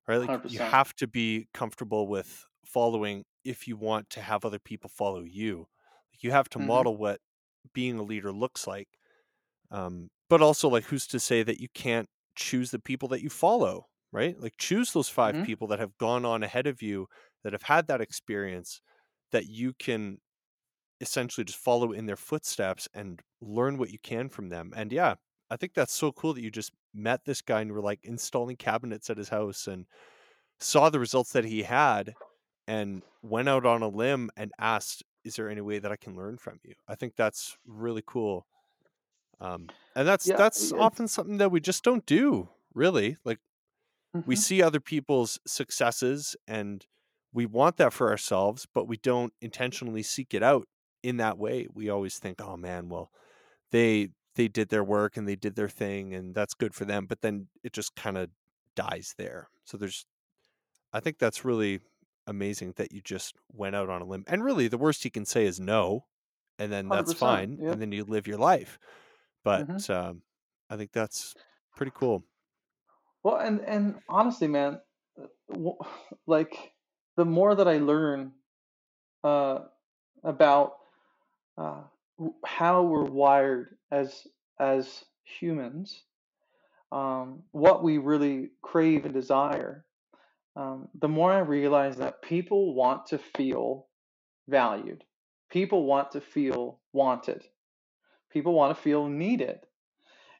right? 0.06 0.18
Like 0.18 0.30
you 0.46 0.58
100%. 0.58 0.70
have 0.70 0.94
to 0.96 1.06
be 1.06 1.48
comfortable 1.54 2.06
with 2.08 2.44
following 2.64 3.24
if 3.44 3.66
you 3.68 3.76
want 3.76 4.10
to 4.10 4.20
have 4.20 4.44
other 4.44 4.58
people 4.58 4.88
follow 4.90 5.22
you. 5.22 5.66
Like 6.12 6.22
you 6.22 6.30
have 6.30 6.48
to 6.50 6.58
Mhm. 6.58 6.66
model 6.66 6.96
what 6.96 7.20
being 7.72 7.98
a 7.98 8.02
leader 8.02 8.32
looks 8.32 8.66
like. 8.66 8.88
Um, 9.70 10.10
but 10.28 10.40
also, 10.42 10.68
like, 10.68 10.84
who's 10.84 11.06
to 11.08 11.20
say 11.20 11.42
that 11.42 11.60
you 11.60 11.68
can't 11.74 12.08
choose 12.36 12.70
the 12.70 12.78
people 12.78 13.08
that 13.08 13.22
you 13.22 13.30
follow, 13.30 13.86
right? 14.14 14.40
Like, 14.40 14.56
choose 14.58 14.94
those 14.94 15.10
five 15.10 15.36
Mhm. 15.36 15.44
people 15.44 15.68
that 15.68 15.80
have 15.80 15.98
gone 15.98 16.26
on 16.26 16.44
ahead 16.44 16.68
of 16.68 16.82
you 16.82 17.08
that 17.44 17.54
have 17.54 17.64
had 17.64 17.88
that 17.88 18.02
experience 18.02 18.82
that 19.32 19.48
you 19.48 19.74
can 19.74 20.20
essentially 21.00 21.44
just 21.44 21.58
follow 21.58 21.92
in 21.92 22.06
their 22.06 22.16
footsteps 22.16 22.88
and 22.94 23.20
learn 23.40 23.78
what 23.78 23.90
you 23.90 23.98
can 23.98 24.28
from 24.28 24.48
them. 24.48 24.72
And 24.76 24.92
yeah, 24.92 25.16
I 25.50 25.56
think 25.56 25.74
that's 25.74 25.92
so 25.92 26.12
cool 26.12 26.34
that 26.34 26.42
you 26.42 26.50
just 26.50 26.72
met 26.94 27.24
this 27.24 27.42
guy 27.42 27.60
and 27.62 27.72
were 27.72 27.82
like 27.82 28.00
installing 28.04 28.56
cabinets 28.56 29.10
at 29.10 29.18
his 29.18 29.28
house 29.28 29.66
and 29.66 29.86
saw 30.60 30.90
the 30.90 31.00
results 31.00 31.32
that 31.32 31.44
he 31.44 31.62
had 31.62 32.16
and 32.68 33.02
went 33.22 33.48
out 33.48 33.66
on 33.66 33.82
a 33.82 33.88
limb 33.88 34.30
and 34.36 34.52
asked, 34.58 35.04
Is 35.24 35.36
there 35.36 35.50
any 35.50 35.62
way 35.62 35.78
that 35.80 35.92
I 35.92 35.96
can 35.96 36.16
learn 36.16 36.38
from 36.38 36.60
you? 36.64 36.74
I 36.88 36.94
think 36.96 37.16
that's 37.16 37.58
really 37.66 38.04
cool. 38.06 38.46
Um, 39.40 39.72
and 39.94 40.06
that's 40.06 40.30
Yeah, 40.30 40.36
that's 40.36 40.72
often 40.72 41.08
something 41.08 41.38
that 41.38 41.50
we 41.50 41.60
just 41.60 41.84
don't 41.84 42.06
do, 42.06 42.50
really. 42.74 43.16
Like 43.24 43.40
we 44.24 44.36
mhm. 44.36 44.36
see 44.36 44.62
other 44.62 44.80
people's 44.80 45.38
successes 45.46 46.36
and 46.46 46.86
we 47.32 47.46
want 47.46 47.76
that 47.78 47.92
for 47.92 48.10
ourselves, 48.10 48.66
but 48.72 48.86
we 48.86 48.96
don't 48.96 49.32
intentionally 49.40 50.02
seek 50.02 50.34
it 50.34 50.42
out 50.42 50.66
in 51.02 51.16
that 51.18 51.38
way. 51.38 51.66
We 51.72 51.88
always 51.90 52.18
think, 52.18 52.40
"Oh 52.40 52.56
man, 52.56 52.88
well, 52.88 53.10
they 53.72 54.10
they 54.36 54.48
did 54.48 54.70
their 54.70 54.84
work 54.84 55.16
and 55.16 55.28
they 55.28 55.36
did 55.36 55.56
their 55.56 55.68
thing 55.70 56.14
and 56.14 56.34
that's 56.34 56.54
good 56.54 56.74
for 56.74 56.84
them," 56.86 57.06
but 57.06 57.22
then 57.22 57.48
it 57.64 57.72
just 57.74 57.96
kind 57.96 58.18
of 58.18 58.30
dies 58.76 59.14
there. 59.18 59.50
So 59.64 59.76
there's 59.78 60.06
I 60.92 61.00
think 61.00 61.18
that's 61.18 61.44
really 61.44 61.80
amazing 62.26 62.72
that 62.76 62.92
you 62.92 63.00
just 63.02 63.36
went 63.52 63.76
out 63.76 63.90
on 63.90 64.00
a 64.02 64.04
limb. 64.06 64.24
And 64.26 64.42
really 64.44 64.68
the 64.68 64.78
worst 64.78 65.02
he 65.02 65.10
can 65.10 65.24
say 65.24 65.44
is 65.46 65.60
no, 65.60 66.06
and 66.58 66.72
then 66.72 66.90
that's 66.90 67.12
100%. 67.12 67.12
fine, 67.12 67.62
and 67.68 67.80
then 67.80 67.92
you 67.92 68.04
live 68.04 68.26
your 68.26 68.38
life. 68.38 68.78
But 69.44 69.68
Mhm. 69.68 69.84
um, 69.90 70.22
I 70.70 70.76
think 70.76 70.92
that's 70.92 71.36
pretty 71.76 71.92
cool. 71.94 72.24
Well, 73.24 73.36
and 73.38 73.60
and 73.62 73.96
honestly, 74.08 74.46
man, 74.48 74.80
like 76.26 76.72
the 77.16 77.24
more 77.24 77.54
that 77.54 77.68
I 77.68 77.78
learn 77.78 78.32
uh 79.24 79.60
about 80.24 80.74
uh 81.58 81.82
how 82.46 82.82
we're 82.84 83.04
wired 83.04 83.76
as 83.92 84.26
as 84.60 85.04
humans, 85.40 86.04
um, 86.92 87.42
what 87.52 87.82
we 87.84 87.98
really 87.98 88.50
crave 88.62 89.04
and 89.04 89.14
desire, 89.14 89.84
um, 90.56 90.88
the 91.00 91.08
more 91.08 91.32
I 91.32 91.40
realize 91.40 91.96
that 91.98 92.22
people 92.22 92.74
want 92.74 93.06
to 93.08 93.18
feel 93.18 93.88
valued. 94.48 95.04
People 95.50 95.86
want 95.86 96.12
to 96.12 96.20
feel 96.22 96.80
wanted. 96.92 97.44
People 98.32 98.54
want 98.54 98.76
to 98.76 98.82
feel 98.82 99.08
needed. 99.08 99.60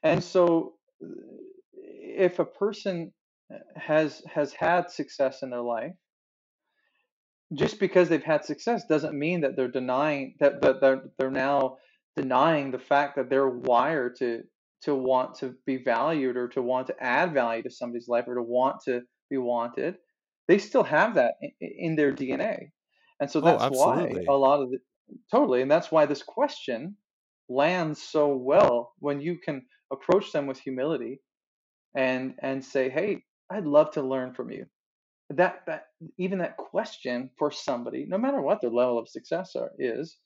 And 0.03 0.23
so, 0.25 0.75
uh, 1.05 1.09
if 2.17 2.39
a 2.39 2.45
person 2.45 3.13
uh, 3.53 3.59
has 3.77 4.23
has 4.33 4.53
had 4.53 4.91
success 4.91 5.43
in 5.43 5.51
their 5.51 5.63
life, 5.63 5.93
just 7.53 7.79
because 7.79 8.09
they've 8.09 8.23
had 8.23 8.45
success 8.45 8.85
doesn't 8.89 9.19
mean 9.19 9.43
that 9.43 9.57
they're 9.57 9.69
denying 9.71 10.35
that, 10.41 10.61
that 10.63 10.81
they're 10.81 11.03
they're 11.19 11.31
now 11.31 11.77
denying 12.17 12.71
the 12.71 12.79
fact 12.79 13.17
that 13.17 13.29
they're 13.29 13.49
wired 13.49 14.17
to 14.17 14.43
to 14.83 14.95
want 14.95 15.35
to 15.37 15.55
be 15.67 15.83
valued 15.83 16.37
or 16.37 16.49
to 16.49 16.63
want 16.63 16.87
to 16.87 16.95
add 17.01 17.33
value 17.33 17.63
to 17.63 17.71
somebody's 17.71 18.09
life 18.09 18.25
or 18.27 18.35
to 18.35 18.43
want 18.43 18.77
to 18.85 19.03
be 19.31 19.39
wanted 19.39 19.97
they 20.49 20.59
still 20.59 20.83
have 20.85 21.15
that 21.15 21.35
in, 21.41 21.51
in 21.61 21.97
their 21.97 22.13
dna 22.13 22.59
and 23.21 23.31
so 23.31 23.41
Oh, 23.41 23.45
that's 23.45 23.65
why 23.71 24.07
a 24.29 24.33
lot 24.33 24.63
of 24.63 24.71
the 24.71 24.79
totally 25.31 25.63
and 25.63 25.71
that's 25.71 25.91
why 25.91 26.07
this 26.07 26.23
question 26.23 26.97
lands 27.49 28.01
so 28.03 28.37
well 28.37 28.93
when 28.99 29.21
you 29.21 29.39
can 29.39 29.63
approach 29.93 30.33
them 30.33 30.47
with 30.47 30.59
humility 30.59 31.21
and 31.95 32.35
and 32.41 32.65
say 32.65 32.89
hey 32.91 33.23
i'd 33.51 33.67
love 33.67 33.91
to 33.93 34.03
learn 34.03 34.33
from 34.35 34.51
you 34.51 34.67
that 35.31 35.63
that 35.67 35.87
even 36.19 36.39
that 36.39 36.57
question 36.57 37.31
for 37.39 37.51
somebody, 37.51 38.07
no 38.07 38.19
matter 38.19 38.41
what 38.41 38.61
their 38.61 38.71
level 38.71 38.99
of 38.99 39.09
success 39.09 39.57
are, 39.57 39.71
is, 39.79 40.19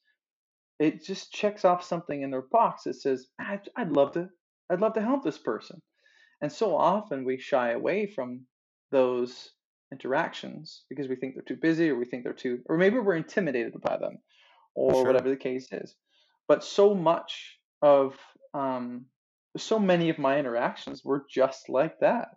it 0.79 1.05
just 1.05 1.33
checks 1.33 1.65
off 1.65 1.85
something 1.85 2.23
in 2.23 2.31
their 2.31 2.43
box 2.51 2.85
that 2.85 2.95
says, 2.95 3.27
I'd, 3.39 3.69
I'd 3.77 3.93
love 3.93 4.13
to, 4.13 4.29
I'd 4.71 4.81
love 4.81 4.95
to 4.95 5.03
help 5.03 5.23
this 5.25 5.39
person. 5.39 5.81
And 6.41 6.53
so 6.53 6.77
often 6.77 7.25
we 7.25 7.39
shy 7.39 7.73
away 7.73 8.07
from 8.07 8.47
those 8.91 9.51
interactions 9.93 10.85
because 10.89 11.09
we 11.09 11.17
think 11.17 11.35
they're 11.35 11.43
too 11.43 11.61
busy 11.61 11.91
or 11.91 11.97
we 11.97 12.05
think 12.05 12.25
they're 12.25 12.33
too, 12.33 12.61
or 12.67 12.77
maybe 12.77 12.99
we're 12.99 13.17
intimidated 13.17 13.75
by 13.81 13.97
them 13.97 14.19
or 14.75 14.93
Sure. 14.93 15.05
whatever 15.07 15.29
the 15.31 15.37
case 15.37 15.69
is. 15.73 15.95
But 16.47 16.65
so 16.65 16.95
much 16.95 17.59
of, 17.83 18.17
um, 18.55 19.07
so 19.57 19.79
many 19.79 20.11
of 20.11 20.19
my 20.19 20.39
interactions 20.39 21.05
were 21.05 21.25
just 21.31 21.69
like 21.69 21.99
that, 22.01 22.29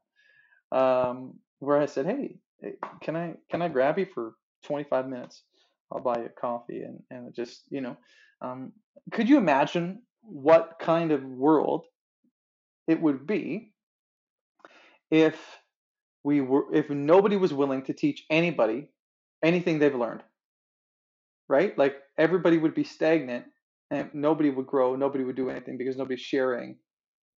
um, 0.72 1.40
where 1.60 1.80
I 1.80 1.86
said, 1.86 2.06
"Hey, 2.06 2.38
eh, 2.64 2.72
can 3.02 3.16
I 3.16 3.36
can 3.50 3.62
I 3.62 3.68
grab 3.70 4.00
you 4.00 4.06
for 4.06 4.36
25 4.64 5.08
minutes? 5.08 5.44
I'll 5.92 6.02
buy 6.02 6.20
you 6.20 6.26
a 6.26 6.30
coffee." 6.30 6.84
And 6.84 7.04
and 7.10 7.34
just 7.34 7.64
you 7.70 7.82
know, 7.82 7.98
um, 8.42 8.74
could 9.12 9.30
you 9.30 9.38
imagine 9.38 10.02
what 10.22 10.78
kind 10.80 11.12
of 11.12 11.24
world 11.24 11.86
it 12.88 13.02
would 13.02 13.26
be 13.26 13.74
if 15.10 15.36
we 16.24 16.42
were 16.42 16.74
if 16.74 16.90
nobody 16.90 17.36
was 17.36 17.54
willing 17.54 17.84
to 17.84 17.94
teach 17.94 18.26
anybody 18.30 18.88
anything 19.44 19.80
they've 19.80 19.96
learned, 19.96 20.24
right? 21.50 21.78
Like 21.78 21.96
everybody 22.18 22.58
would 22.58 22.76
be 22.76 22.84
stagnant 22.84 23.46
and 23.90 24.10
nobody 24.14 24.50
would 24.50 24.68
grow, 24.68 24.96
nobody 24.96 25.24
would 25.24 25.36
do 25.36 25.50
anything 25.50 25.78
because 25.78 25.98
nobody's 25.98 26.22
sharing 26.22 26.78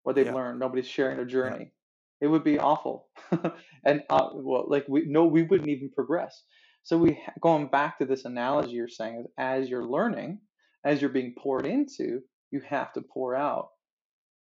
what 0.04 0.16
they've 0.16 0.28
Yeah. 0.28 0.32
learned. 0.32 0.60
Nobody's 0.60 0.88
sharing 0.88 1.16
their 1.16 1.26
Yeah. 1.42 1.50
journey. 1.50 1.72
It 2.20 2.28
would 2.28 2.44
be 2.44 2.58
awful, 2.58 3.08
and 3.86 4.02
uh, 4.10 4.30
well, 4.34 4.66
like 4.68 4.86
we 4.88 5.04
no, 5.06 5.26
we 5.26 5.42
wouldn't 5.42 5.70
even 5.70 5.90
progress. 5.90 6.44
So 6.84 6.98
we 6.98 7.22
going 7.40 7.68
back 7.68 7.98
to 7.98 8.06
this 8.06 8.24
analogy 8.26 8.72
you're 8.72 8.88
saying 8.88 9.20
is 9.20 9.26
as 9.38 9.68
you're 9.70 9.86
learning, 9.86 10.40
as 10.84 11.00
you're 11.00 11.10
being 11.10 11.34
poured 11.38 11.66
into, 11.66 12.20
you 12.52 12.60
have 12.68 12.92
to 12.94 13.02
pour 13.02 13.36
out. 13.36 13.70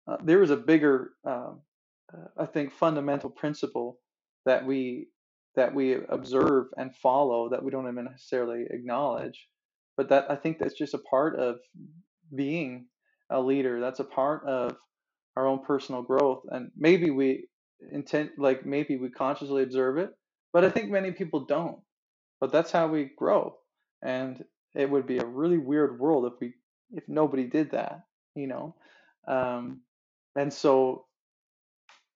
Uh, 0.08 0.18
there 0.24 0.42
is 0.42 0.50
a 0.50 0.58
bigger, 0.58 1.12
um, 1.26 1.62
uh, 2.14 2.26
I 2.42 2.46
think, 2.46 2.72
fundamental 2.72 3.30
principle 3.30 4.00
that 4.46 4.66
we 4.66 5.08
that 5.56 5.74
we 5.74 5.94
observe 6.10 6.66
and 6.78 6.96
follow 6.96 7.50
that 7.50 7.64
we 7.64 7.70
don't 7.72 7.88
even 7.88 8.06
necessarily 8.06 8.66
acknowledge, 8.70 9.48
but 9.96 10.10
that 10.10 10.30
I 10.30 10.36
think 10.36 10.58
that's 10.58 10.74
just 10.74 10.94
a 10.94 10.98
part 10.98 11.38
of 11.38 11.58
being 12.34 12.86
a 13.30 13.40
leader. 13.40 13.80
That's 13.80 14.00
a 14.00 14.04
part 14.04 14.44
of 14.46 14.76
personal 15.72 16.02
growth, 16.02 16.42
and 16.50 16.70
maybe 16.76 17.10
we 17.10 17.48
intent 17.90 18.30
like 18.36 18.66
maybe 18.66 18.96
we 18.96 19.08
consciously 19.10 19.62
observe 19.62 19.96
it, 20.04 20.10
but 20.52 20.64
I 20.64 20.70
think 20.70 20.90
many 20.90 21.12
people 21.12 21.46
don't. 21.46 21.78
But 22.40 22.52
that's 22.52 22.72
how 22.72 22.88
we 22.88 23.10
grow, 23.16 23.56
and 24.02 24.44
it 24.74 24.90
would 24.90 25.06
be 25.06 25.18
a 25.18 25.24
really 25.40 25.58
weird 25.58 25.98
world 25.98 26.26
if 26.26 26.34
we 26.40 26.54
if 26.90 27.04
nobody 27.08 27.44
did 27.44 27.70
that, 27.70 28.04
you 28.34 28.46
know. 28.46 28.74
Um, 29.26 29.80
and 30.36 30.52
so, 30.52 31.06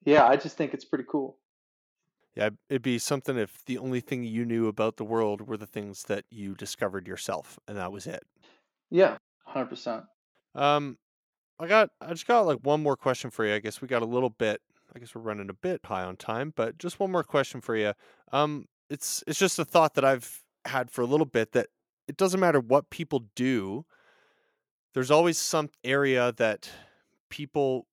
yeah, 0.04 0.26
I 0.26 0.36
just 0.36 0.56
think 0.58 0.74
it's 0.74 0.84
pretty 0.84 1.06
cool. 1.08 1.38
Yeah, 2.34 2.50
it'd 2.68 2.82
be 2.82 2.98
something 2.98 3.38
if 3.38 3.64
the 3.64 3.78
only 3.78 4.00
thing 4.00 4.24
you 4.24 4.44
knew 4.44 4.68
about 4.68 4.98
the 4.98 5.04
world 5.04 5.48
were 5.48 5.56
the 5.56 5.66
things 5.66 6.02
that 6.08 6.24
you 6.30 6.54
discovered 6.54 7.08
yourself, 7.08 7.58
and 7.66 7.78
that 7.78 7.92
was 7.92 8.06
it. 8.06 8.24
Yeah, 8.90 9.10
one 9.44 9.54
hundred 9.54 9.70
percent. 9.70 10.04
Um, 10.54 10.98
I 11.58 11.66
got, 11.66 11.90
I 12.00 12.10
just 12.10 12.26
got 12.26 12.46
like 12.46 12.58
one 12.62 12.82
more 12.82 12.96
question 12.96 13.30
for 13.30 13.46
you. 13.46 13.54
I 13.54 13.58
guess 13.58 13.80
we 13.80 13.88
got 13.88 14.02
a 14.02 14.06
little 14.06 14.30
bit. 14.30 14.60
I 14.94 14.98
guess 14.98 15.14
we're 15.14 15.22
running 15.22 15.50
a 15.50 15.54
bit 15.54 15.80
high 15.84 16.04
on 16.04 16.16
time, 16.16 16.52
but 16.54 16.78
just 16.78 17.00
one 17.00 17.10
more 17.10 17.24
question 17.24 17.60
for 17.60 17.76
you. 17.76 17.92
Um, 18.32 18.66
it's 18.88 19.22
it's 19.26 19.38
just 19.38 19.58
a 19.58 19.64
thought 19.64 19.94
that 19.94 20.04
I've 20.04 20.42
had 20.64 20.90
for 20.90 21.02
a 21.02 21.06
little 21.06 21.26
bit 21.26 21.52
that 21.52 21.68
it 22.08 22.16
doesn't 22.16 22.40
matter 22.40 22.60
what 22.60 22.90
people 22.90 23.24
do. 23.34 23.84
There's 24.94 25.10
always 25.10 25.38
some 25.38 25.70
area 25.84 26.32
that 26.36 26.70
people 27.30 27.86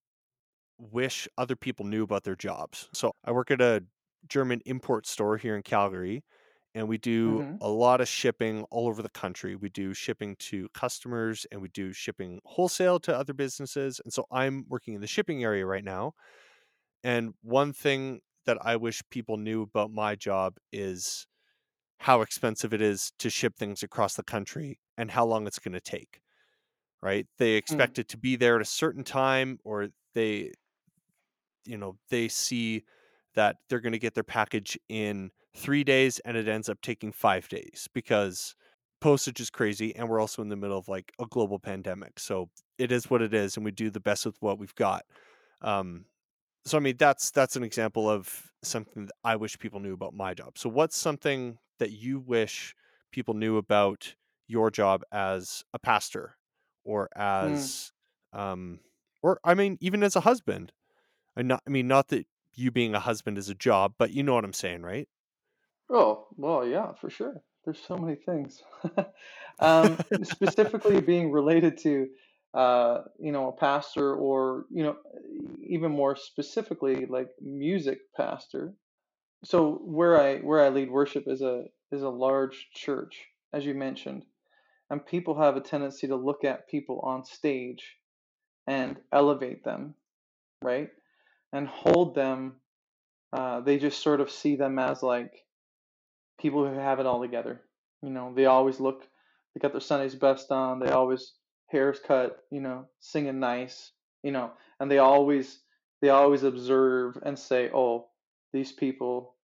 wish 0.78 1.28
other 1.38 1.56
people 1.56 1.86
knew 1.86 2.04
about 2.04 2.24
their 2.24 2.36
jobs. 2.36 2.90
So 2.94 3.14
I 3.26 3.32
work 3.32 3.52
at 3.52 3.62
a 3.62 3.84
German 4.28 4.62
import 4.66 5.06
store 5.06 5.38
here 5.38 5.56
in 5.56 5.64
Calgary, 5.64 6.24
and 6.76 6.88
we 6.88 6.98
do 6.98 7.44
hmm 7.44 7.58
a 7.62 7.70
lot 7.70 8.02
of 8.02 8.08
shipping 8.08 8.64
all 8.72 8.88
over 8.88 9.02
the 9.02 9.10
country. 9.10 9.56
We 9.56 9.70
do 9.70 9.94
shipping 9.94 10.36
to 10.38 10.70
customers 10.70 11.46
and 11.52 11.62
we 11.62 11.70
do 11.70 11.94
shipping 11.94 12.42
wholesale 12.46 13.00
to 13.02 13.16
other 13.16 13.34
businesses. 13.34 14.02
And 14.04 14.14
so 14.14 14.26
I'm 14.32 14.66
working 14.70 14.96
in 14.96 15.02
the 15.02 15.08
shipping 15.08 15.44
area 15.44 15.66
right 15.66 15.84
now. 15.84 16.14
And 17.04 17.34
one 17.42 17.74
thing 17.74 18.22
that 18.46 18.58
I 18.66 18.76
wish 18.78 19.02
people 19.10 19.38
knew 19.38 19.62
about 19.64 19.92
my 19.92 20.16
job 20.16 20.58
is 20.72 21.28
how 22.00 22.22
expensive 22.22 22.74
it 22.74 22.82
is 22.82 23.14
to 23.20 23.30
ship 23.30 23.56
things 23.58 23.84
across 23.84 24.16
the 24.16 24.24
country 24.24 24.80
and 24.98 25.12
how 25.12 25.26
long 25.26 25.48
it's 25.48 25.60
going 25.60 25.74
to 25.74 25.82
take, 25.82 26.22
right? 27.02 27.28
They 27.40 27.54
Mm, 27.70 27.94
expect 27.94 28.00
it 28.00 28.10
to 28.10 28.18
be 28.18 28.36
there 28.38 28.58
at 28.58 28.64
a 28.64 28.66
certain 28.66 29.04
time 29.04 29.60
or 29.66 29.90
they 30.16 30.54
you 31.66 31.78
know, 31.78 31.98
they 32.10 32.28
see 32.28 32.84
that 33.36 33.58
they're 33.70 33.80
going 33.80 33.94
to 33.94 34.00
get 34.00 34.14
their 34.14 34.24
package 34.24 34.78
in 34.90 35.32
three 35.56 35.84
days 35.84 36.20
and 36.20 36.36
it 36.38 36.48
ends 36.48 36.70
up 36.70 36.82
taking 36.82 37.12
five 37.12 37.48
days 37.48 37.88
because 37.94 38.56
postage 39.02 39.40
is 39.40 39.50
crazy 39.50 39.96
and 39.96 40.10
we're 40.10 40.20
also 40.20 40.42
in 40.42 40.50
the 40.50 40.56
middle 40.56 40.78
of 40.78 40.88
like 40.88 41.12
a 41.20 41.26
global 41.26 41.60
pandemic. 41.60 42.20
So 42.20 42.50
it 42.78 42.92
is 42.92 43.10
what 43.10 43.22
it 43.22 43.34
is 43.34 43.56
and 43.56 43.66
we 43.66 43.72
do 43.72 43.90
the 43.90 44.00
best 44.00 44.26
with 44.26 44.38
what 44.40 44.58
we've 44.58 44.76
got. 44.76 45.04
Um, 45.62 46.06
so 46.66 46.78
I 46.78 46.82
mean 46.82 46.96
that's 46.98 47.32
that's 47.32 47.56
an 47.56 47.64
example 47.64 48.10
of 48.10 48.52
something 48.64 49.08
that 49.08 49.16
I 49.24 49.36
wish 49.36 49.60
people 49.60 49.80
knew 49.80 49.94
about 49.94 50.14
my 50.14 50.34
job. 50.34 50.58
So 50.58 50.70
what's 50.70 50.98
something 50.98 51.58
that 51.80 51.92
you 51.92 52.20
wish 52.20 52.76
people 53.12 53.34
knew 53.34 53.58
about 53.58 54.16
your 54.48 54.72
job 54.72 55.04
as 55.12 55.64
a 55.74 55.80
pastor 55.80 56.38
or 56.86 57.10
mm. 57.18 57.52
as 57.52 57.92
um 58.32 58.80
or 59.22 59.40
I 59.44 59.54
mean 59.54 59.78
even 59.82 60.04
as 60.04 60.16
a 60.16 60.22
husband 60.22 60.72
and 61.36 61.48
not 61.48 61.64
I 61.68 61.70
mean, 61.70 61.88
not 61.88 62.10
that 62.10 62.26
you 62.56 62.72
being 62.72 62.96
a 62.96 63.00
husband 63.00 63.38
is 63.38 63.50
a 63.50 63.56
job, 63.56 63.96
but 63.98 64.12
you 64.12 64.24
know 64.24 64.36
what 64.36 64.46
I'm 64.46 64.54
saying, 64.54 64.84
right? 64.84 65.08
Oh, 65.90 66.28
well, 66.38 66.66
yeah, 66.66 66.94
for 66.94 67.10
sure. 67.10 67.42
There's 67.66 67.80
so 67.80 67.98
many 67.98 68.16
things. 68.16 68.62
Um, 69.60 70.00
specifically 70.24 71.00
being 71.00 71.32
related 71.32 71.78
to, 71.84 72.10
uh, 72.56 73.04
you 73.20 73.32
know, 73.32 73.50
a 73.50 73.56
pastor 73.56 74.16
or, 74.16 74.66
you 74.72 74.84
know, 74.84 74.98
even 75.62 75.92
more 75.92 76.16
specifically 76.16 77.06
like 77.06 77.28
music 77.40 78.00
pastor. 78.18 78.74
So 79.44 79.74
where 79.84 80.20
I 80.22 80.40
where 80.40 80.62
I 80.62 80.70
lead 80.70 80.92
worship 80.92 81.26
is 81.28 81.42
a 81.42 81.66
is 81.92 82.04
a 82.04 82.10
large 82.10 82.70
church, 82.76 83.28
as 83.54 83.66
you 83.66 83.76
mentioned, 83.76 84.26
and 84.90 85.06
people 85.06 85.36
have 85.40 85.58
a 85.58 85.62
tendency 85.62 86.08
to 86.08 86.16
look 86.16 86.44
at 86.44 86.70
people 86.70 87.00
on 87.02 87.26
stage 87.26 87.98
and 88.68 88.98
elevate 89.12 89.64
them, 89.64 89.96
right? 90.62 90.90
And 91.54 91.68
hold 91.68 92.16
them. 92.16 92.62
Uh, 93.34 93.62
they 93.62 93.78
just 93.78 94.02
sort 94.02 94.22
of 94.22 94.32
see 94.32 94.56
them 94.56 94.80
as 94.80 95.04
like 95.04 95.34
people 96.40 96.68
who 96.68 96.76
have 96.76 97.00
it 97.00 97.06
all 97.06 97.22
together. 97.22 97.62
You 98.02 98.10
know, 98.10 98.34
they 98.36 98.46
always 98.46 98.80
look, 98.80 99.04
they 99.54 99.60
got 99.60 99.72
their 99.72 99.82
Sunday's 99.82 100.16
best 100.16 100.52
on, 100.52 100.80
they 100.80 100.92
always 100.92 101.34
hair's 101.70 102.00
cut, 102.00 102.40
you 102.52 102.62
know, 102.62 102.86
singing 103.00 103.40
nice, 103.40 103.92
you 104.24 104.32
know, 104.32 104.52
and 104.80 104.90
they 104.90 105.00
always 105.00 105.60
they 106.02 106.10
always 106.10 106.44
observe 106.44 107.18
and 107.26 107.40
say, 107.40 107.70
"Oh, 107.74 108.08
these 108.52 108.72
people 108.72 109.36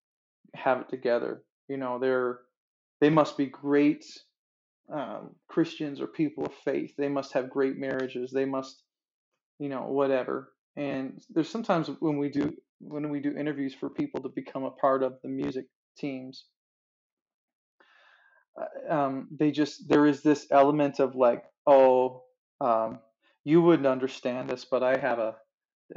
have 0.54 0.80
it 0.80 0.88
together." 0.88 1.42
You 1.68 1.76
know, 1.76 1.98
they're 1.98 2.40
they 3.00 3.10
must 3.10 3.36
be 3.36 3.46
great 3.46 4.04
um, 4.92 5.34
Christians 5.48 6.00
or 6.00 6.06
people 6.06 6.46
of 6.46 6.54
faith. 6.64 6.94
They 6.96 7.08
must 7.08 7.32
have 7.32 7.50
great 7.50 7.76
marriages. 7.76 8.30
They 8.32 8.44
must, 8.44 8.82
you 9.58 9.68
know, 9.68 9.82
whatever. 9.82 10.52
And 10.76 11.22
there's 11.30 11.48
sometimes 11.48 11.90
when 12.00 12.18
we 12.18 12.28
do 12.28 12.52
when 12.80 13.08
we 13.10 13.20
do 13.20 13.36
interviews 13.36 13.74
for 13.74 13.90
people 13.90 14.22
to 14.22 14.28
become 14.28 14.64
a 14.64 14.70
part 14.70 15.02
of 15.02 15.14
the 15.22 15.28
music 15.28 15.66
teams, 15.96 16.44
um, 18.88 19.28
they 19.30 19.50
just 19.50 19.88
there 19.88 20.06
is 20.06 20.22
this 20.22 20.46
element 20.50 21.00
of 21.00 21.14
like, 21.14 21.44
oh, 21.66 22.24
um, 22.60 23.00
you 23.44 23.62
wouldn't 23.62 23.86
understand 23.86 24.48
this, 24.48 24.64
but 24.64 24.82
I 24.82 24.98
have 24.98 25.18
a 25.18 25.36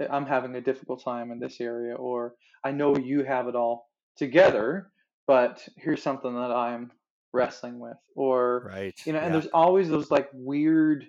I'm 0.09 0.25
having 0.25 0.55
a 0.55 0.61
difficult 0.61 1.03
time 1.03 1.31
in 1.31 1.39
this 1.39 1.59
area, 1.59 1.95
or 1.95 2.35
I 2.63 2.71
know 2.71 2.95
you 2.95 3.23
have 3.23 3.47
it 3.47 3.55
all 3.55 3.89
together, 4.15 4.91
but 5.27 5.67
here's 5.77 6.01
something 6.01 6.33
that 6.33 6.51
I'm 6.51 6.91
wrestling 7.33 7.79
with, 7.79 7.97
or 8.15 8.67
Right. 8.67 8.99
you 9.05 9.13
know, 9.13 9.19
and 9.19 9.27
Yeah. 9.27 9.33
there's 9.33 9.51
always 9.53 9.89
those 9.89 10.11
like 10.11 10.29
weird, 10.33 11.05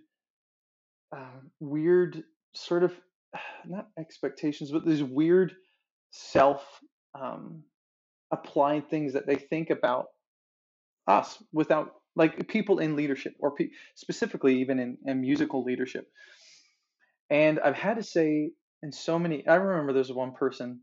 um, 1.12 1.50
weird 1.60 2.24
sort 2.54 2.82
of 2.82 2.92
not 3.66 3.88
expectations, 3.98 4.70
but 4.70 4.84
these 4.84 5.02
weird 5.02 5.54
self 6.10 6.80
um, 7.14 7.62
applied 8.32 8.88
things 8.88 9.12
that 9.12 9.26
they 9.26 9.36
think 9.36 9.70
about 9.70 10.06
us 11.06 11.42
without 11.52 11.94
like 12.14 12.48
people 12.48 12.78
in 12.78 12.96
leadership 12.96 13.34
or 13.40 13.54
pe- 13.54 13.70
specifically 13.94 14.60
even 14.60 14.78
in, 14.78 14.98
in 15.06 15.20
musical 15.20 15.64
leadership 15.64 16.06
and 17.30 17.58
i've 17.60 17.76
had 17.76 17.96
to 17.96 18.02
say 18.02 18.50
in 18.82 18.92
so 18.92 19.18
many 19.18 19.46
i 19.48 19.54
remember 19.54 19.92
there's 19.92 20.12
one 20.12 20.32
person 20.32 20.80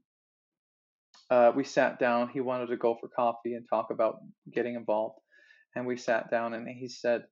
uh, 1.31 1.51
we 1.55 1.63
sat 1.63 1.99
down 1.99 2.29
he 2.29 2.41
wanted 2.41 2.67
to 2.67 2.77
go 2.77 2.97
for 2.99 3.07
coffee 3.07 3.53
and 3.53 3.65
talk 3.69 3.87
about 3.91 4.17
getting 4.53 4.75
involved 4.75 5.19
and 5.75 5.85
we 5.85 5.95
sat 5.95 6.31
down 6.31 6.53
and 6.53 6.67
he 6.67 6.87
said 6.87 7.23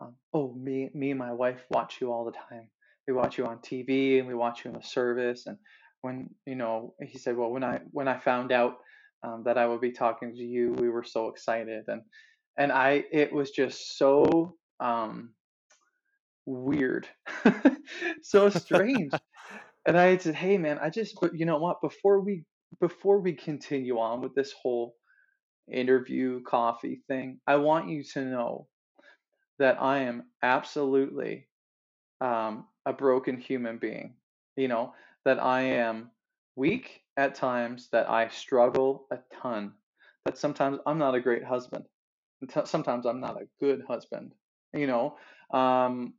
um, 0.00 0.14
oh, 0.32 0.54
me, 0.54 0.90
me 0.94 1.10
and 1.10 1.18
my 1.18 1.32
wife 1.32 1.60
watch 1.70 1.98
you 2.00 2.12
all 2.12 2.24
the 2.24 2.32
time. 2.32 2.68
We 3.06 3.14
watch 3.14 3.38
you 3.38 3.46
on 3.46 3.58
TV 3.58 4.18
and 4.18 4.26
we 4.26 4.34
watch 4.34 4.64
you 4.64 4.70
in 4.70 4.76
the 4.76 4.82
service. 4.82 5.46
And 5.46 5.58
when, 6.00 6.30
you 6.46 6.54
know, 6.54 6.94
he 7.02 7.18
said, 7.18 7.36
well, 7.36 7.50
when 7.50 7.64
I, 7.64 7.80
when 7.90 8.08
I 8.08 8.18
found 8.18 8.52
out 8.52 8.76
um, 9.22 9.42
that 9.44 9.58
I 9.58 9.66
would 9.66 9.80
be 9.80 9.92
talking 9.92 10.32
to 10.34 10.42
you, 10.42 10.72
we 10.72 10.88
were 10.88 11.04
so 11.04 11.28
excited. 11.28 11.84
And, 11.88 12.02
and 12.60 12.72
I, 12.72 13.04
it 13.12 13.32
was 13.32 13.50
just 13.52 13.98
so, 13.98 14.56
um, 14.80 15.34
weird, 16.46 17.08
so 18.22 18.50
strange. 18.50 19.12
And 19.86 19.98
I 19.98 20.18
said, 20.18 20.34
hey, 20.34 20.58
man, 20.58 20.78
I 20.80 20.90
just, 20.90 21.16
but 21.22 21.34
you 21.34 21.46
know 21.46 21.58
what, 21.58 21.80
before 21.80 22.20
we, 22.20 22.44
before 22.80 23.18
we 23.20 23.32
continue 23.32 23.98
on 23.98 24.20
with 24.20 24.34
this 24.34 24.52
whole 24.52 24.94
interview 25.72 26.42
coffee 26.42 27.02
thing, 27.08 27.40
I 27.46 27.56
want 27.56 27.88
you 27.88 28.04
to 28.14 28.24
know 28.24 28.68
that 29.58 29.80
I 29.82 30.00
am 30.00 30.24
absolutely 30.42 31.48
um, 32.20 32.66
a 32.86 32.92
broken 32.92 33.38
human 33.38 33.78
being. 33.78 34.14
You 34.56 34.68
know, 34.68 34.94
that 35.24 35.42
I 35.42 35.62
am 35.62 36.10
weak 36.56 37.02
at 37.16 37.34
times, 37.34 37.88
that 37.92 38.10
I 38.10 38.28
struggle 38.28 39.06
a 39.12 39.18
ton, 39.42 39.72
that 40.26 40.38
sometimes 40.38 40.78
I'm 40.86 40.98
not 40.98 41.14
a 41.14 41.20
great 41.20 41.44
husband, 41.44 41.84
sometimes 42.64 43.06
I'm 43.06 43.20
not 43.20 43.40
a 43.40 43.48
good 43.60 43.82
husband, 43.88 44.32
you 44.74 44.86
know, 44.86 45.16
um, 45.52 46.14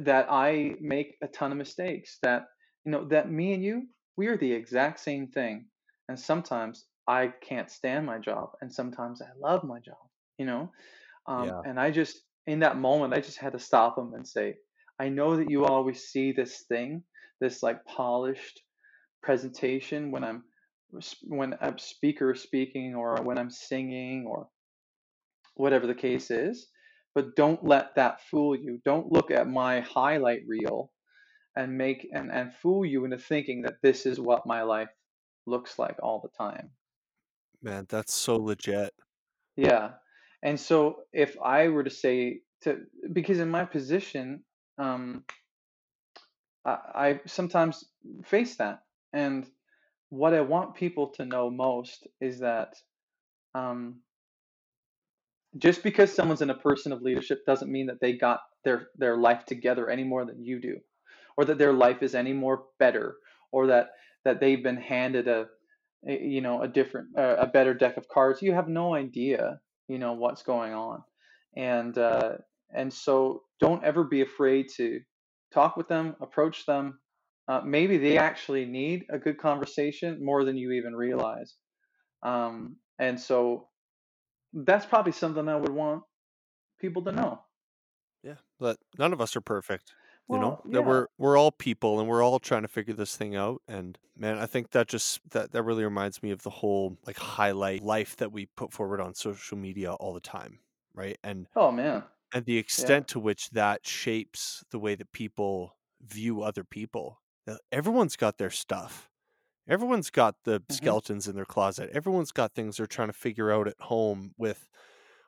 that 0.00 0.26
I 0.30 0.74
make 0.80 1.16
a 1.22 1.28
ton 1.28 1.52
of 1.52 1.58
mistakes, 1.58 2.18
that, 2.22 2.44
you 2.84 2.92
know, 2.92 3.04
that 3.08 3.30
me 3.30 3.52
and 3.54 3.64
you, 3.64 3.88
we 4.16 4.28
are 4.28 4.36
the 4.36 4.52
exact 4.52 5.00
same 5.00 5.28
thing. 5.28 5.66
And 6.08 6.18
sometimes 6.18 6.86
I 7.06 7.28
can't 7.28 7.70
stand 7.70 8.06
my 8.06 8.18
job, 8.18 8.50
and 8.60 8.72
sometimes 8.72 9.22
I 9.22 9.28
love 9.40 9.64
my 9.64 9.80
job, 9.80 10.08
you 10.38 10.46
know? 10.46 10.72
Um, 11.26 11.48
Yeah. 11.48 11.62
and 11.64 11.78
I 11.80 11.90
just, 11.90 12.20
in 12.46 12.60
that 12.60 12.78
moment, 12.78 13.14
I 13.14 13.20
just 13.20 13.38
had 13.38 13.52
to 13.52 13.58
stop 13.58 13.98
him 13.98 14.14
and 14.14 14.26
say, 14.26 14.56
I 14.98 15.08
know 15.08 15.36
that 15.36 15.50
you 15.50 15.64
always 15.64 16.04
see 16.04 16.32
this 16.32 16.64
thing, 16.68 17.04
this 17.40 17.62
like 17.62 17.84
polished 17.84 18.62
presentation 19.22 20.10
when 20.10 20.24
I'm 20.24 20.44
when 21.24 21.54
a 21.54 21.78
speaker 21.78 22.32
is 22.32 22.42
speaking 22.42 22.94
or 22.94 23.16
when 23.22 23.38
I'm 23.38 23.50
singing 23.50 24.26
or 24.28 24.48
whatever 25.54 25.86
the 25.86 25.94
case 25.94 26.30
is. 26.30 26.68
But 27.14 27.36
don't 27.36 27.62
let 27.64 27.94
that 27.96 28.22
fool 28.30 28.56
you. 28.56 28.80
Don't 28.84 29.12
look 29.12 29.30
at 29.30 29.46
my 29.46 29.80
highlight 29.80 30.42
reel 30.46 30.90
and 31.56 31.76
make 31.76 32.08
and, 32.12 32.32
and 32.32 32.54
fool 32.54 32.86
you 32.86 33.04
into 33.04 33.18
thinking 33.18 33.62
that 33.62 33.82
this 33.82 34.06
is 34.06 34.18
what 34.18 34.46
my 34.46 34.62
life 34.62 34.88
looks 35.46 35.78
like 35.78 35.96
all 36.02 36.20
the 36.20 36.30
time. 36.36 36.70
Man, 37.62 37.86
that's 37.88 38.14
so 38.14 38.36
legit. 38.36 38.94
Yeah. 39.56 39.90
And 40.42 40.58
so 40.58 40.96
if 41.12 41.36
I 41.44 41.68
were 41.68 41.84
to 41.84 41.90
say 41.90 42.40
to 42.62 42.78
because 43.12 43.38
in 43.38 43.50
my 43.50 43.64
position, 43.64 44.42
um, 44.78 45.24
I, 46.64 46.78
I 46.94 47.20
sometimes 47.26 47.84
face 48.24 48.56
that. 48.56 48.80
And 49.12 49.46
what 50.08 50.34
I 50.34 50.40
want 50.40 50.74
people 50.74 51.08
to 51.16 51.24
know 51.24 51.50
most 51.50 52.06
is 52.20 52.40
that 52.40 52.74
um, 53.54 54.00
just 55.58 55.82
because 55.82 56.12
someone's 56.12 56.42
in 56.42 56.50
a 56.50 56.54
person 56.54 56.92
of 56.92 57.02
leadership 57.02 57.44
doesn't 57.46 57.70
mean 57.70 57.86
that 57.86 58.00
they 58.00 58.14
got 58.14 58.40
their 58.64 58.88
their 58.96 59.16
life 59.16 59.44
together 59.46 59.90
any 59.90 60.04
more 60.04 60.24
than 60.24 60.44
you 60.44 60.60
do, 60.60 60.78
or 61.36 61.44
that 61.44 61.58
their 61.58 61.72
life 61.72 62.02
is 62.02 62.14
any 62.14 62.32
more 62.32 62.64
better, 62.78 63.16
or 63.50 63.66
that 63.66 63.90
that 64.24 64.40
they've 64.40 64.62
been 64.62 64.76
handed 64.76 65.28
a, 65.28 65.46
a 66.08 66.18
you 66.22 66.40
know 66.40 66.62
a 66.62 66.68
different 66.68 67.08
uh, 67.18 67.36
a 67.38 67.46
better 67.46 67.74
deck 67.74 67.96
of 67.96 68.08
cards. 68.08 68.42
You 68.42 68.52
have 68.52 68.68
no 68.68 68.94
idea 68.94 69.60
you 69.88 69.98
know 69.98 70.14
what's 70.14 70.42
going 70.42 70.72
on, 70.72 71.02
and 71.56 71.96
uh, 71.98 72.32
and 72.74 72.92
so 72.92 73.42
don't 73.60 73.84
ever 73.84 74.04
be 74.04 74.22
afraid 74.22 74.66
to 74.76 75.00
talk 75.52 75.76
with 75.76 75.88
them, 75.88 76.16
approach 76.20 76.66
them. 76.66 76.98
Uh, 77.48 77.60
maybe 77.64 77.98
they 77.98 78.16
actually 78.16 78.64
need 78.64 79.04
a 79.10 79.18
good 79.18 79.36
conversation 79.36 80.24
more 80.24 80.44
than 80.44 80.56
you 80.56 80.72
even 80.72 80.94
realize. 80.94 81.56
Um, 82.22 82.76
and 82.98 83.20
so 83.20 83.68
that's 84.52 84.86
probably 84.86 85.12
something 85.12 85.48
I 85.48 85.56
would 85.56 85.72
want 85.72 86.04
people 86.80 87.02
to 87.04 87.12
know. 87.12 87.44
Yeah, 88.22 88.36
but 88.58 88.78
none 88.98 89.12
of 89.12 89.20
us 89.20 89.34
are 89.36 89.40
perfect. 89.40 89.94
You 90.28 90.38
know, 90.38 90.54
Well, 90.54 90.68
that 90.70 90.82
we're 90.82 91.08
we're 91.18 91.36
all 91.36 91.50
people 91.50 91.98
and 92.00 92.08
we're 92.08 92.22
all 92.22 92.38
trying 92.38 92.62
to 92.62 92.68
figure 92.68 92.94
this 92.94 93.16
thing 93.16 93.34
out. 93.36 93.60
And 93.68 93.98
man, 94.16 94.38
I 94.38 94.46
think 94.46 94.70
that 94.70 94.88
just 94.88 95.20
that 95.30 95.52
that 95.52 95.62
really 95.64 95.84
reminds 95.84 96.22
me 96.22 96.30
of 96.30 96.42
the 96.42 96.50
whole 96.50 96.96
like 97.06 97.16
highlight 97.18 97.82
life 97.82 98.16
that 98.16 98.32
we 98.32 98.46
put 98.46 98.72
forward 98.72 99.00
on 99.00 99.14
social 99.14 99.58
media 99.58 99.92
all 99.94 100.14
the 100.14 100.20
time, 100.20 100.60
right? 100.94 101.18
And 101.22 101.48
Oh 101.56 101.70
man. 101.72 102.04
and 102.34 102.46
the 102.46 102.58
Yeah. 102.76 102.96
extent 102.96 103.08
to 103.10 103.20
which 103.20 103.50
that 103.52 103.86
shapes 103.86 104.64
the 104.70 104.80
way 104.80 104.96
that 104.96 105.12
people 105.12 105.78
view 106.02 106.42
other 106.42 106.64
people. 106.64 107.22
Everyone's 107.72 108.16
got 108.16 108.38
their 108.38 108.50
stuff. 108.50 109.10
Everyone's 109.72 110.10
got 110.10 110.36
the 110.44 110.62
Mhm. 110.68 110.96
skeletons 110.98 111.28
in 111.28 111.36
their 111.36 111.46
closet. 111.46 111.90
Everyone's 111.94 112.32
got 112.32 112.54
things 112.54 112.78
they're 112.78 112.86
trying 112.86 113.08
to 113.08 113.14
figure 113.14 113.52
out 113.52 113.68
at 113.68 113.80
home 113.80 114.34
with 114.38 114.68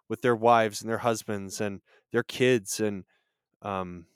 with 0.09 0.23
their 0.23 0.37
wives 0.37 0.83
and 0.83 0.91
their 0.91 0.99
husbands 0.99 1.61
and 1.61 1.83
their 2.13 2.25
kids 2.25 2.81
and 2.81 3.05
um 3.63 4.07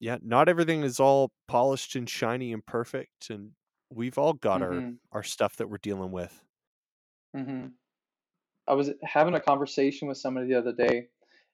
yeah, 0.00 0.18
not 0.22 0.48
everything 0.48 0.82
is 0.82 1.00
all 1.00 1.32
polished 1.48 1.96
and 1.96 2.10
shiny 2.10 2.52
and 2.52 2.66
perfect 2.66 3.30
and 3.30 3.52
we've 3.90 4.18
all 4.18 4.34
got 4.34 4.62
our 4.62 4.84
Mhm. 4.84 4.98
our 5.12 5.22
stuff 5.24 5.56
that 5.56 5.68
we're 5.70 5.78
dealing 5.78 6.12
with. 6.12 6.44
Mhm. 7.34 7.74
I 8.68 8.74
was 8.74 8.92
having 9.02 9.34
a 9.34 9.40
conversation 9.40 10.08
with 10.08 10.18
somebody 10.18 10.48
the 10.48 10.56
other 10.58 10.72
day, 10.72 11.10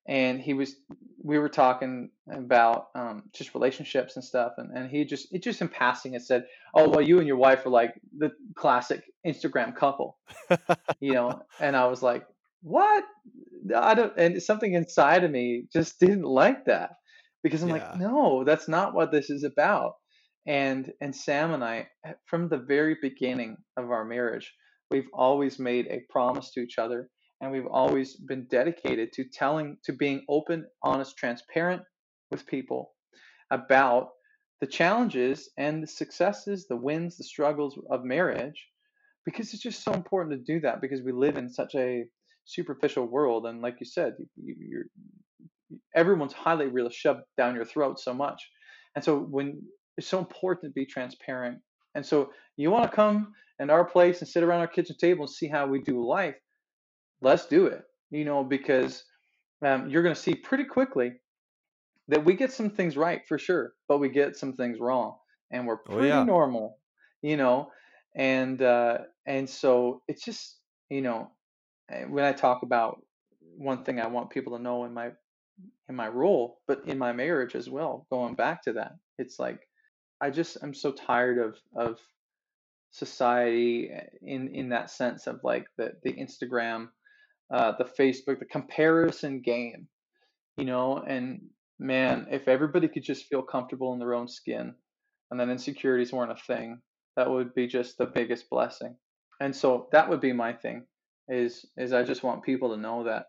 and 0.07 0.41
he 0.41 0.55
was 0.55 0.77
we 1.25 1.39
were 1.39 1.49
talking 1.49 2.11
about 2.31 2.87
um, 2.95 3.25
just 3.33 3.55
relationships 3.55 4.17
and 4.17 4.25
stuff, 4.25 4.53
and, 4.59 4.77
and 4.77 4.91
he 4.91 5.05
just 5.05 5.33
it 5.33 5.43
just 5.43 5.61
in 5.61 5.69
passing 5.69 6.15
it 6.15 6.23
said, 6.23 6.47
"Oh 6.75 6.89
well, 6.89 7.01
you 7.01 7.19
and 7.19 7.27
your 7.27 7.37
wife 7.37 7.65
are 7.65 7.71
like 7.71 7.95
the 8.17 8.33
classic 8.57 9.05
Instagram 9.27 9.75
couple," 9.77 10.19
you 11.01 11.13
know, 11.13 11.43
and 11.61 11.77
I 11.77 11.87
was 11.87 12.03
like, 12.03 12.27
"What? 12.63 13.05
I 13.75 13.95
don't." 13.95 14.13
And 14.17 14.43
something 14.43 14.75
inside 14.75 15.23
of 15.25 15.31
me 15.31 15.65
just 15.73 16.01
didn't 16.01 16.25
like 16.25 16.65
that 16.65 16.91
because 17.43 17.63
I'm 17.63 17.69
like, 17.69 17.97
"No, 17.97 18.43
that's 18.45 18.69
not 18.69 18.95
what 18.95 19.13
this 19.13 19.31
is 19.31 19.45
about." 19.45 19.93
And 20.47 20.93
and 21.01 21.15
Sam 21.15 21.55
and 21.55 21.63
I, 21.63 21.87
from 22.27 22.49
the 22.49 22.59
very 22.59 22.97
beginning 23.01 23.59
of 23.77 23.91
our 23.93 24.05
marriage, 24.05 24.53
we've 24.91 25.09
always 25.13 25.61
made 25.61 25.87
a 25.87 26.03
promise 26.11 26.51
to 26.53 26.61
each 26.61 26.79
other, 26.79 27.09
and 27.43 27.51
we've 27.51 27.67
always 27.67 28.15
been 28.15 28.47
dedicated 28.49 29.13
to 29.13 29.25
telling, 29.25 29.77
to 29.85 29.93
being 29.93 30.25
open, 30.29 30.65
honest, 30.83 31.17
transparent 31.19 31.83
with 32.31 32.47
people 32.47 32.93
about 33.51 34.11
the 34.61 34.67
challenges 34.67 35.51
and 35.59 35.83
the 35.83 35.89
successes, 35.89 36.67
the 36.69 36.77
wins, 36.77 37.19
the 37.19 37.25
struggles 37.25 37.77
of 37.91 38.05
marriage, 38.05 38.69
because 39.27 39.53
it's 39.53 39.63
just 39.63 39.83
so 39.83 39.93
important 39.93 40.33
to 40.35 40.53
do 40.55 40.61
that 40.61 40.81
because 40.81 41.03
we 41.03 41.13
live 41.13 41.37
in 41.37 41.51
such 41.51 41.75
a 41.75 42.05
superficial 42.45 43.07
world, 43.07 43.47
and 43.47 43.61
like 43.61 43.77
you 43.81 43.87
said, 43.87 44.15
you, 44.37 44.85
everyone's 45.97 46.33
highly 46.33 46.67
reel 46.67 46.87
is 46.87 46.95
shoved 46.95 47.23
down 47.37 47.57
your 47.57 47.65
throat 47.65 47.99
so 47.99 48.15
much, 48.15 48.41
and 48.95 49.05
so 49.05 49.19
when 49.19 49.61
it's 49.97 50.07
so 50.07 50.21
important 50.21 50.73
to 50.73 50.81
be 50.81 50.87
transparent, 50.87 51.59
and 51.97 52.07
so 52.07 52.31
you 52.57 52.71
want 52.71 52.89
to 52.89 52.97
come 52.97 53.33
in 53.59 53.69
our 53.69 53.85
place 53.85 54.21
and 54.21 54.29
sit 54.29 54.45
around 54.45 54.61
our 54.61 54.69
kitchen 54.69 54.97
table 54.97 55.25
and 55.25 55.31
see 55.31 55.49
how 55.49 55.67
we 55.67 55.81
do 55.81 56.07
life, 56.07 56.37
let's 57.23 57.47
do 57.47 57.67
it. 57.67 57.85
You 58.11 58.25
know, 58.27 58.45
because 58.45 59.05
um, 59.65 59.91
you're 59.91 60.03
going 60.03 60.15
to 60.15 60.21
see 60.21 60.35
pretty 60.35 60.65
quickly 60.65 61.15
that 62.09 62.25
we 62.25 62.35
get 62.35 62.53
some 62.53 62.71
things 62.71 62.97
right 62.97 63.23
for 63.29 63.39
sure, 63.39 63.75
but 63.89 63.99
we 63.99 64.09
get 64.09 64.37
some 64.37 64.55
things 64.55 64.79
wrong, 64.81 65.19
and 65.51 65.67
we're 65.67 65.79
Oh 65.89 66.01
pretty 66.01 66.01
yeah. 66.01 66.25
normal, 66.25 66.79
you 67.23 67.37
know, 67.37 67.71
and 68.17 68.61
uh, 68.63 68.99
and 69.27 69.49
so 69.49 70.03
it's 70.09 70.25
just 70.25 70.61
you 70.91 71.03
know 71.03 71.33
eh, 71.91 72.05
when 72.05 72.25
I 72.25 72.33
talk 72.33 72.63
about 72.63 73.03
one 73.41 73.85
thing 73.85 74.01
I 74.01 74.09
want 74.09 74.31
people 74.31 74.57
to 74.57 74.63
know 74.63 74.85
in 74.85 74.95
my 74.95 75.13
in 75.89 75.97
my 75.97 76.09
role, 76.09 76.61
but 76.67 76.87
in 76.89 76.99
my 76.99 77.13
marriage 77.13 77.55
as 77.57 77.69
well, 77.71 78.07
going 78.11 78.35
back 78.35 78.63
to 78.65 78.75
that, 78.75 78.93
it's 79.19 79.39
like 79.39 79.61
I 80.21 80.31
just 80.31 80.59
I'm 80.63 80.75
so 80.75 80.93
tired 80.93 81.39
of 81.39 81.59
of 81.77 82.01
society 82.91 83.91
eh, 83.91 84.07
in 84.23 84.49
in 84.55 84.69
that 84.71 84.91
sense 84.91 85.27
of 85.27 85.41
like 85.45 85.67
the 85.77 85.93
the 86.03 86.13
Instagram, 86.15 86.91
uh, 87.53 87.73
the 87.79 87.85
Facebook, 87.85 88.39
the 88.39 88.47
comparison 88.47 89.43
game 89.43 89.89
you 90.59 90.65
know 90.65 90.99
and 90.99 91.41
man 91.79 92.27
if 92.31 92.49
everybody 92.49 92.89
could 92.89 93.03
just 93.03 93.27
feel 93.27 93.43
comfortable 93.43 93.93
in 93.95 93.99
their 93.99 94.15
own 94.15 94.29
skin 94.29 94.75
and 95.31 95.41
then 95.41 95.51
insecurities 95.51 96.13
weren't 96.13 96.33
a 96.33 96.37
thing 96.37 96.81
that 97.17 97.31
would 97.31 97.55
be 97.55 97.67
just 97.67 97.99
the 97.99 98.07
biggest 98.07 98.49
blessing. 98.51 98.97
And 99.41 99.55
so 99.55 99.89
that 99.93 100.09
would 100.09 100.21
be 100.21 100.33
my 100.33 100.53
thing 100.53 100.87
is 101.29 101.65
is 101.77 101.93
i 101.93 102.03
just 102.03 102.25
want 102.25 102.43
people 102.43 102.75
to 102.75 102.81
know 102.81 103.05
that 103.05 103.27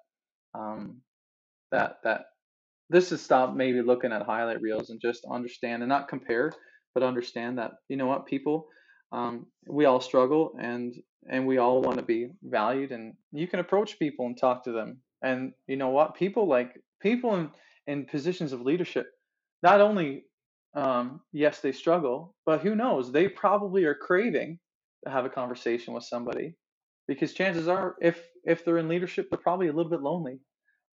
um 0.55 0.99
that 1.71 1.97
that 2.03 2.21
this 2.89 3.11
is 3.11 3.21
stop 3.21 3.55
maybe 3.55 3.81
looking 3.83 4.11
at 4.11 4.23
highlight 4.23 4.61
reels 4.61 4.89
and 4.89 4.99
just 4.99 5.25
understand 5.31 5.83
and 5.83 5.89
not 5.89 6.07
compare 6.07 6.51
but 6.95 7.03
understand 7.03 7.59
that 7.59 7.71
you 7.89 7.95
know 7.95 8.07
what 8.07 8.25
people 8.25 8.67
um, 9.13 9.45
we 9.67 9.85
all 9.85 10.01
struggle 10.01 10.55
and 10.59 10.93
and 11.29 11.47
we 11.47 11.57
all 11.57 11.81
want 11.81 11.97
to 11.97 12.03
be 12.03 12.27
valued 12.43 12.91
and 12.91 13.13
you 13.31 13.47
can 13.47 13.59
approach 13.59 13.97
people 13.97 14.25
and 14.25 14.37
talk 14.37 14.65
to 14.65 14.73
them. 14.73 14.97
And 15.21 15.53
you 15.67 15.77
know 15.77 15.89
what? 15.89 16.15
People 16.15 16.47
like 16.47 16.73
people 17.01 17.35
in 17.35 17.49
in 17.87 18.05
positions 18.05 18.51
of 18.51 18.61
leadership, 18.61 19.07
not 19.61 19.79
only 19.79 20.23
um, 20.75 21.21
yes 21.31 21.59
they 21.59 21.71
struggle, 21.71 22.35
but 22.45 22.61
who 22.61 22.75
knows? 22.75 23.11
They 23.11 23.27
probably 23.27 23.85
are 23.85 23.95
craving 23.95 24.59
to 25.05 25.11
have 25.11 25.25
a 25.25 25.29
conversation 25.29 25.93
with 25.93 26.03
somebody 26.03 26.55
because 27.07 27.33
chances 27.33 27.67
are 27.67 27.95
if 28.01 28.21
if 28.45 28.65
they're 28.65 28.77
in 28.77 28.87
leadership 28.87 29.27
they're 29.29 29.39
probably 29.39 29.67
a 29.67 29.73
little 29.73 29.89
bit 29.89 30.01
lonely 30.01 30.39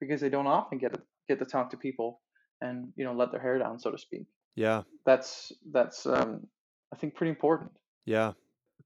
because 0.01 0.21
they 0.21 0.29
don't 0.29 0.47
often 0.47 0.79
get 0.79 0.93
to, 0.93 1.01
get 1.29 1.39
to 1.39 1.45
talk 1.45 1.71
to 1.71 1.77
people 1.77 2.21
and 2.61 2.89
you 2.97 3.05
know 3.05 3.13
let 3.13 3.31
their 3.31 3.41
hair 3.41 3.59
down 3.59 3.79
so 3.79 3.91
to 3.91 3.99
speak. 3.99 4.27
Yeah. 4.57 4.83
that's 5.07 5.53
that's 5.71 6.07
um, 6.07 6.41
i 6.93 6.97
think 6.97 7.15
pretty 7.15 7.31
important 7.31 7.71
Yeah. 8.11 8.33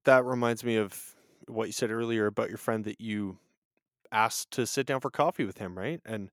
That 0.03 0.23
reminds 0.23 0.63
me 0.63 0.75
of 0.75 1.15
what 1.47 1.65
you 1.65 1.71
said 1.71 1.89
earlier 1.89 2.27
about 2.27 2.49
your 2.49 2.59
friend 2.59 2.85
that 2.85 3.01
you 3.01 3.39
asked 4.11 4.51
to 4.51 4.67
sit 4.67 4.85
down 4.85 5.01
for 5.01 5.09
coffee 5.09 5.45
with 5.45 5.57
him, 5.57 5.77
right? 5.77 5.99
And 6.05 6.29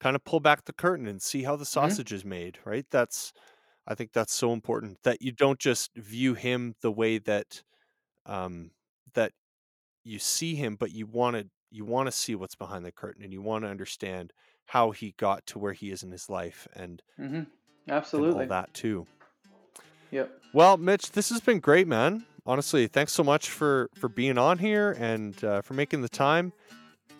kind 0.00 0.16
of 0.16 0.24
pull 0.24 0.40
back 0.40 0.64
the 0.64 0.72
curtain 0.72 1.06
and 1.06 1.22
see 1.22 1.44
how 1.44 1.54
the 1.54 1.64
hmm 1.78 1.96
sausage 1.96 2.12
is 2.12 2.24
made, 2.24 2.58
right? 2.64 2.84
That's 2.90 3.32
I 3.86 3.94
think 3.94 4.12
that's 4.12 4.34
so 4.34 4.52
important 4.52 4.98
that 5.04 5.22
you 5.22 5.32
don't 5.32 5.60
just 5.60 5.92
view 5.96 6.34
him 6.34 6.74
the 6.82 6.92
way 6.92 7.18
that 7.18 7.62
um 8.26 8.72
that 9.14 9.32
you 10.04 10.18
see 10.18 10.56
him, 10.56 10.76
but 10.76 10.92
you 10.92 11.06
want 11.06 11.36
to 11.36 11.48
you 11.70 11.84
want 11.84 12.08
to 12.08 12.12
see 12.12 12.34
what's 12.34 12.56
behind 12.56 12.84
the 12.84 12.92
curtain 12.92 13.22
and 13.24 13.32
you 13.32 13.42
want 13.42 13.64
to 13.64 13.70
understand 13.70 14.32
how 14.66 14.90
he 14.90 15.14
got 15.18 15.46
to 15.46 15.58
where 15.58 15.74
he 15.74 15.90
is 15.92 16.02
in 16.02 16.10
his 16.12 16.28
life 16.28 16.68
and 16.74 17.02
hmm 17.16 17.42
and 18.16 18.26
all 18.26 18.34
absolutely 18.34 18.46
that 18.46 18.72
too. 18.74 19.06
yep 20.10 20.30
Well, 20.52 20.76
Mitch, 20.76 21.12
this 21.12 21.30
has 21.30 21.40
been 21.40 21.60
great, 21.60 21.86
man. 21.86 22.26
Honestly, 22.44 22.86
thanks 22.86 23.12
so 23.12 23.22
much 23.22 23.50
for 23.50 23.88
for 23.94 24.08
being 24.08 24.38
on 24.38 24.58
here 24.58 24.96
and 24.98 25.42
uh, 25.44 25.62
for 25.62 25.74
making 25.74 26.02
the 26.02 26.08
time. 26.08 26.52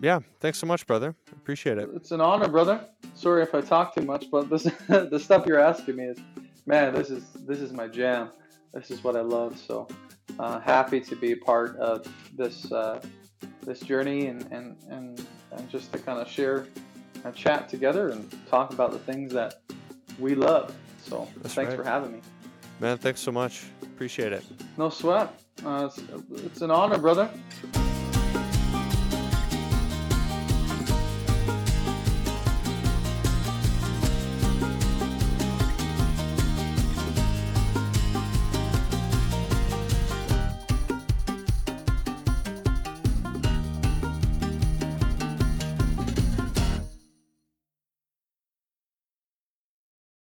Yeah, 0.00 0.20
thanks 0.40 0.58
so 0.58 0.66
much, 0.66 0.86
brother. 0.86 1.14
Appreciate 1.32 1.78
it. 1.78 1.88
it's 1.94 2.10
an 2.10 2.20
honor 2.20 2.48
brother 2.48 2.80
sorry 3.14 3.42
if 3.42 3.54
i 3.54 3.60
talk 3.60 3.94
too 3.94 4.02
much 4.02 4.26
but 4.30 4.48
this 4.48 4.62
the 4.88 5.18
stuff 5.18 5.46
you're 5.46 5.60
asking 5.60 5.96
me 5.96 6.04
is 6.04 6.18
man 6.66 6.94
this 6.94 7.10
is 7.10 7.24
this 7.46 7.60
is 7.60 7.72
my 7.72 7.86
jam 7.86 8.30
this 8.72 8.90
is 8.90 9.04
what 9.04 9.16
i 9.16 9.20
love 9.20 9.58
so 9.58 9.86
uh, 10.38 10.58
happy 10.60 11.00
to 11.00 11.14
be 11.16 11.32
a 11.32 11.36
part 11.36 11.76
of 11.76 12.06
this 12.36 12.70
uh, 12.72 13.00
this 13.62 13.80
journey 13.80 14.26
and 14.26 14.50
and 14.50 14.76
and, 14.88 15.26
and 15.52 15.70
just 15.70 15.92
to 15.92 15.98
kind 15.98 16.18
of 16.20 16.28
share 16.28 16.66
and 17.24 17.34
chat 17.34 17.68
together 17.68 18.08
and 18.08 18.34
talk 18.48 18.72
about 18.72 18.92
the 18.92 18.98
things 18.98 19.32
that 19.32 19.60
we 20.18 20.34
love 20.34 20.74
so 21.04 21.28
That's 21.42 21.54
thanks 21.54 21.70
right. 21.70 21.76
for 21.76 21.84
having 21.84 22.12
me 22.12 22.20
Man, 22.80 22.98
thanks 22.98 23.20
so 23.20 23.30
much. 23.30 23.66
Appreciate 24.03 24.32
it. 24.32 24.44
no 24.76 24.90
sweat 24.90 25.32
uh, 25.64 25.88
it's, 25.88 26.03
it's 26.44 26.61
an 26.61 26.72
honor 26.72 26.98
brother 26.98 27.30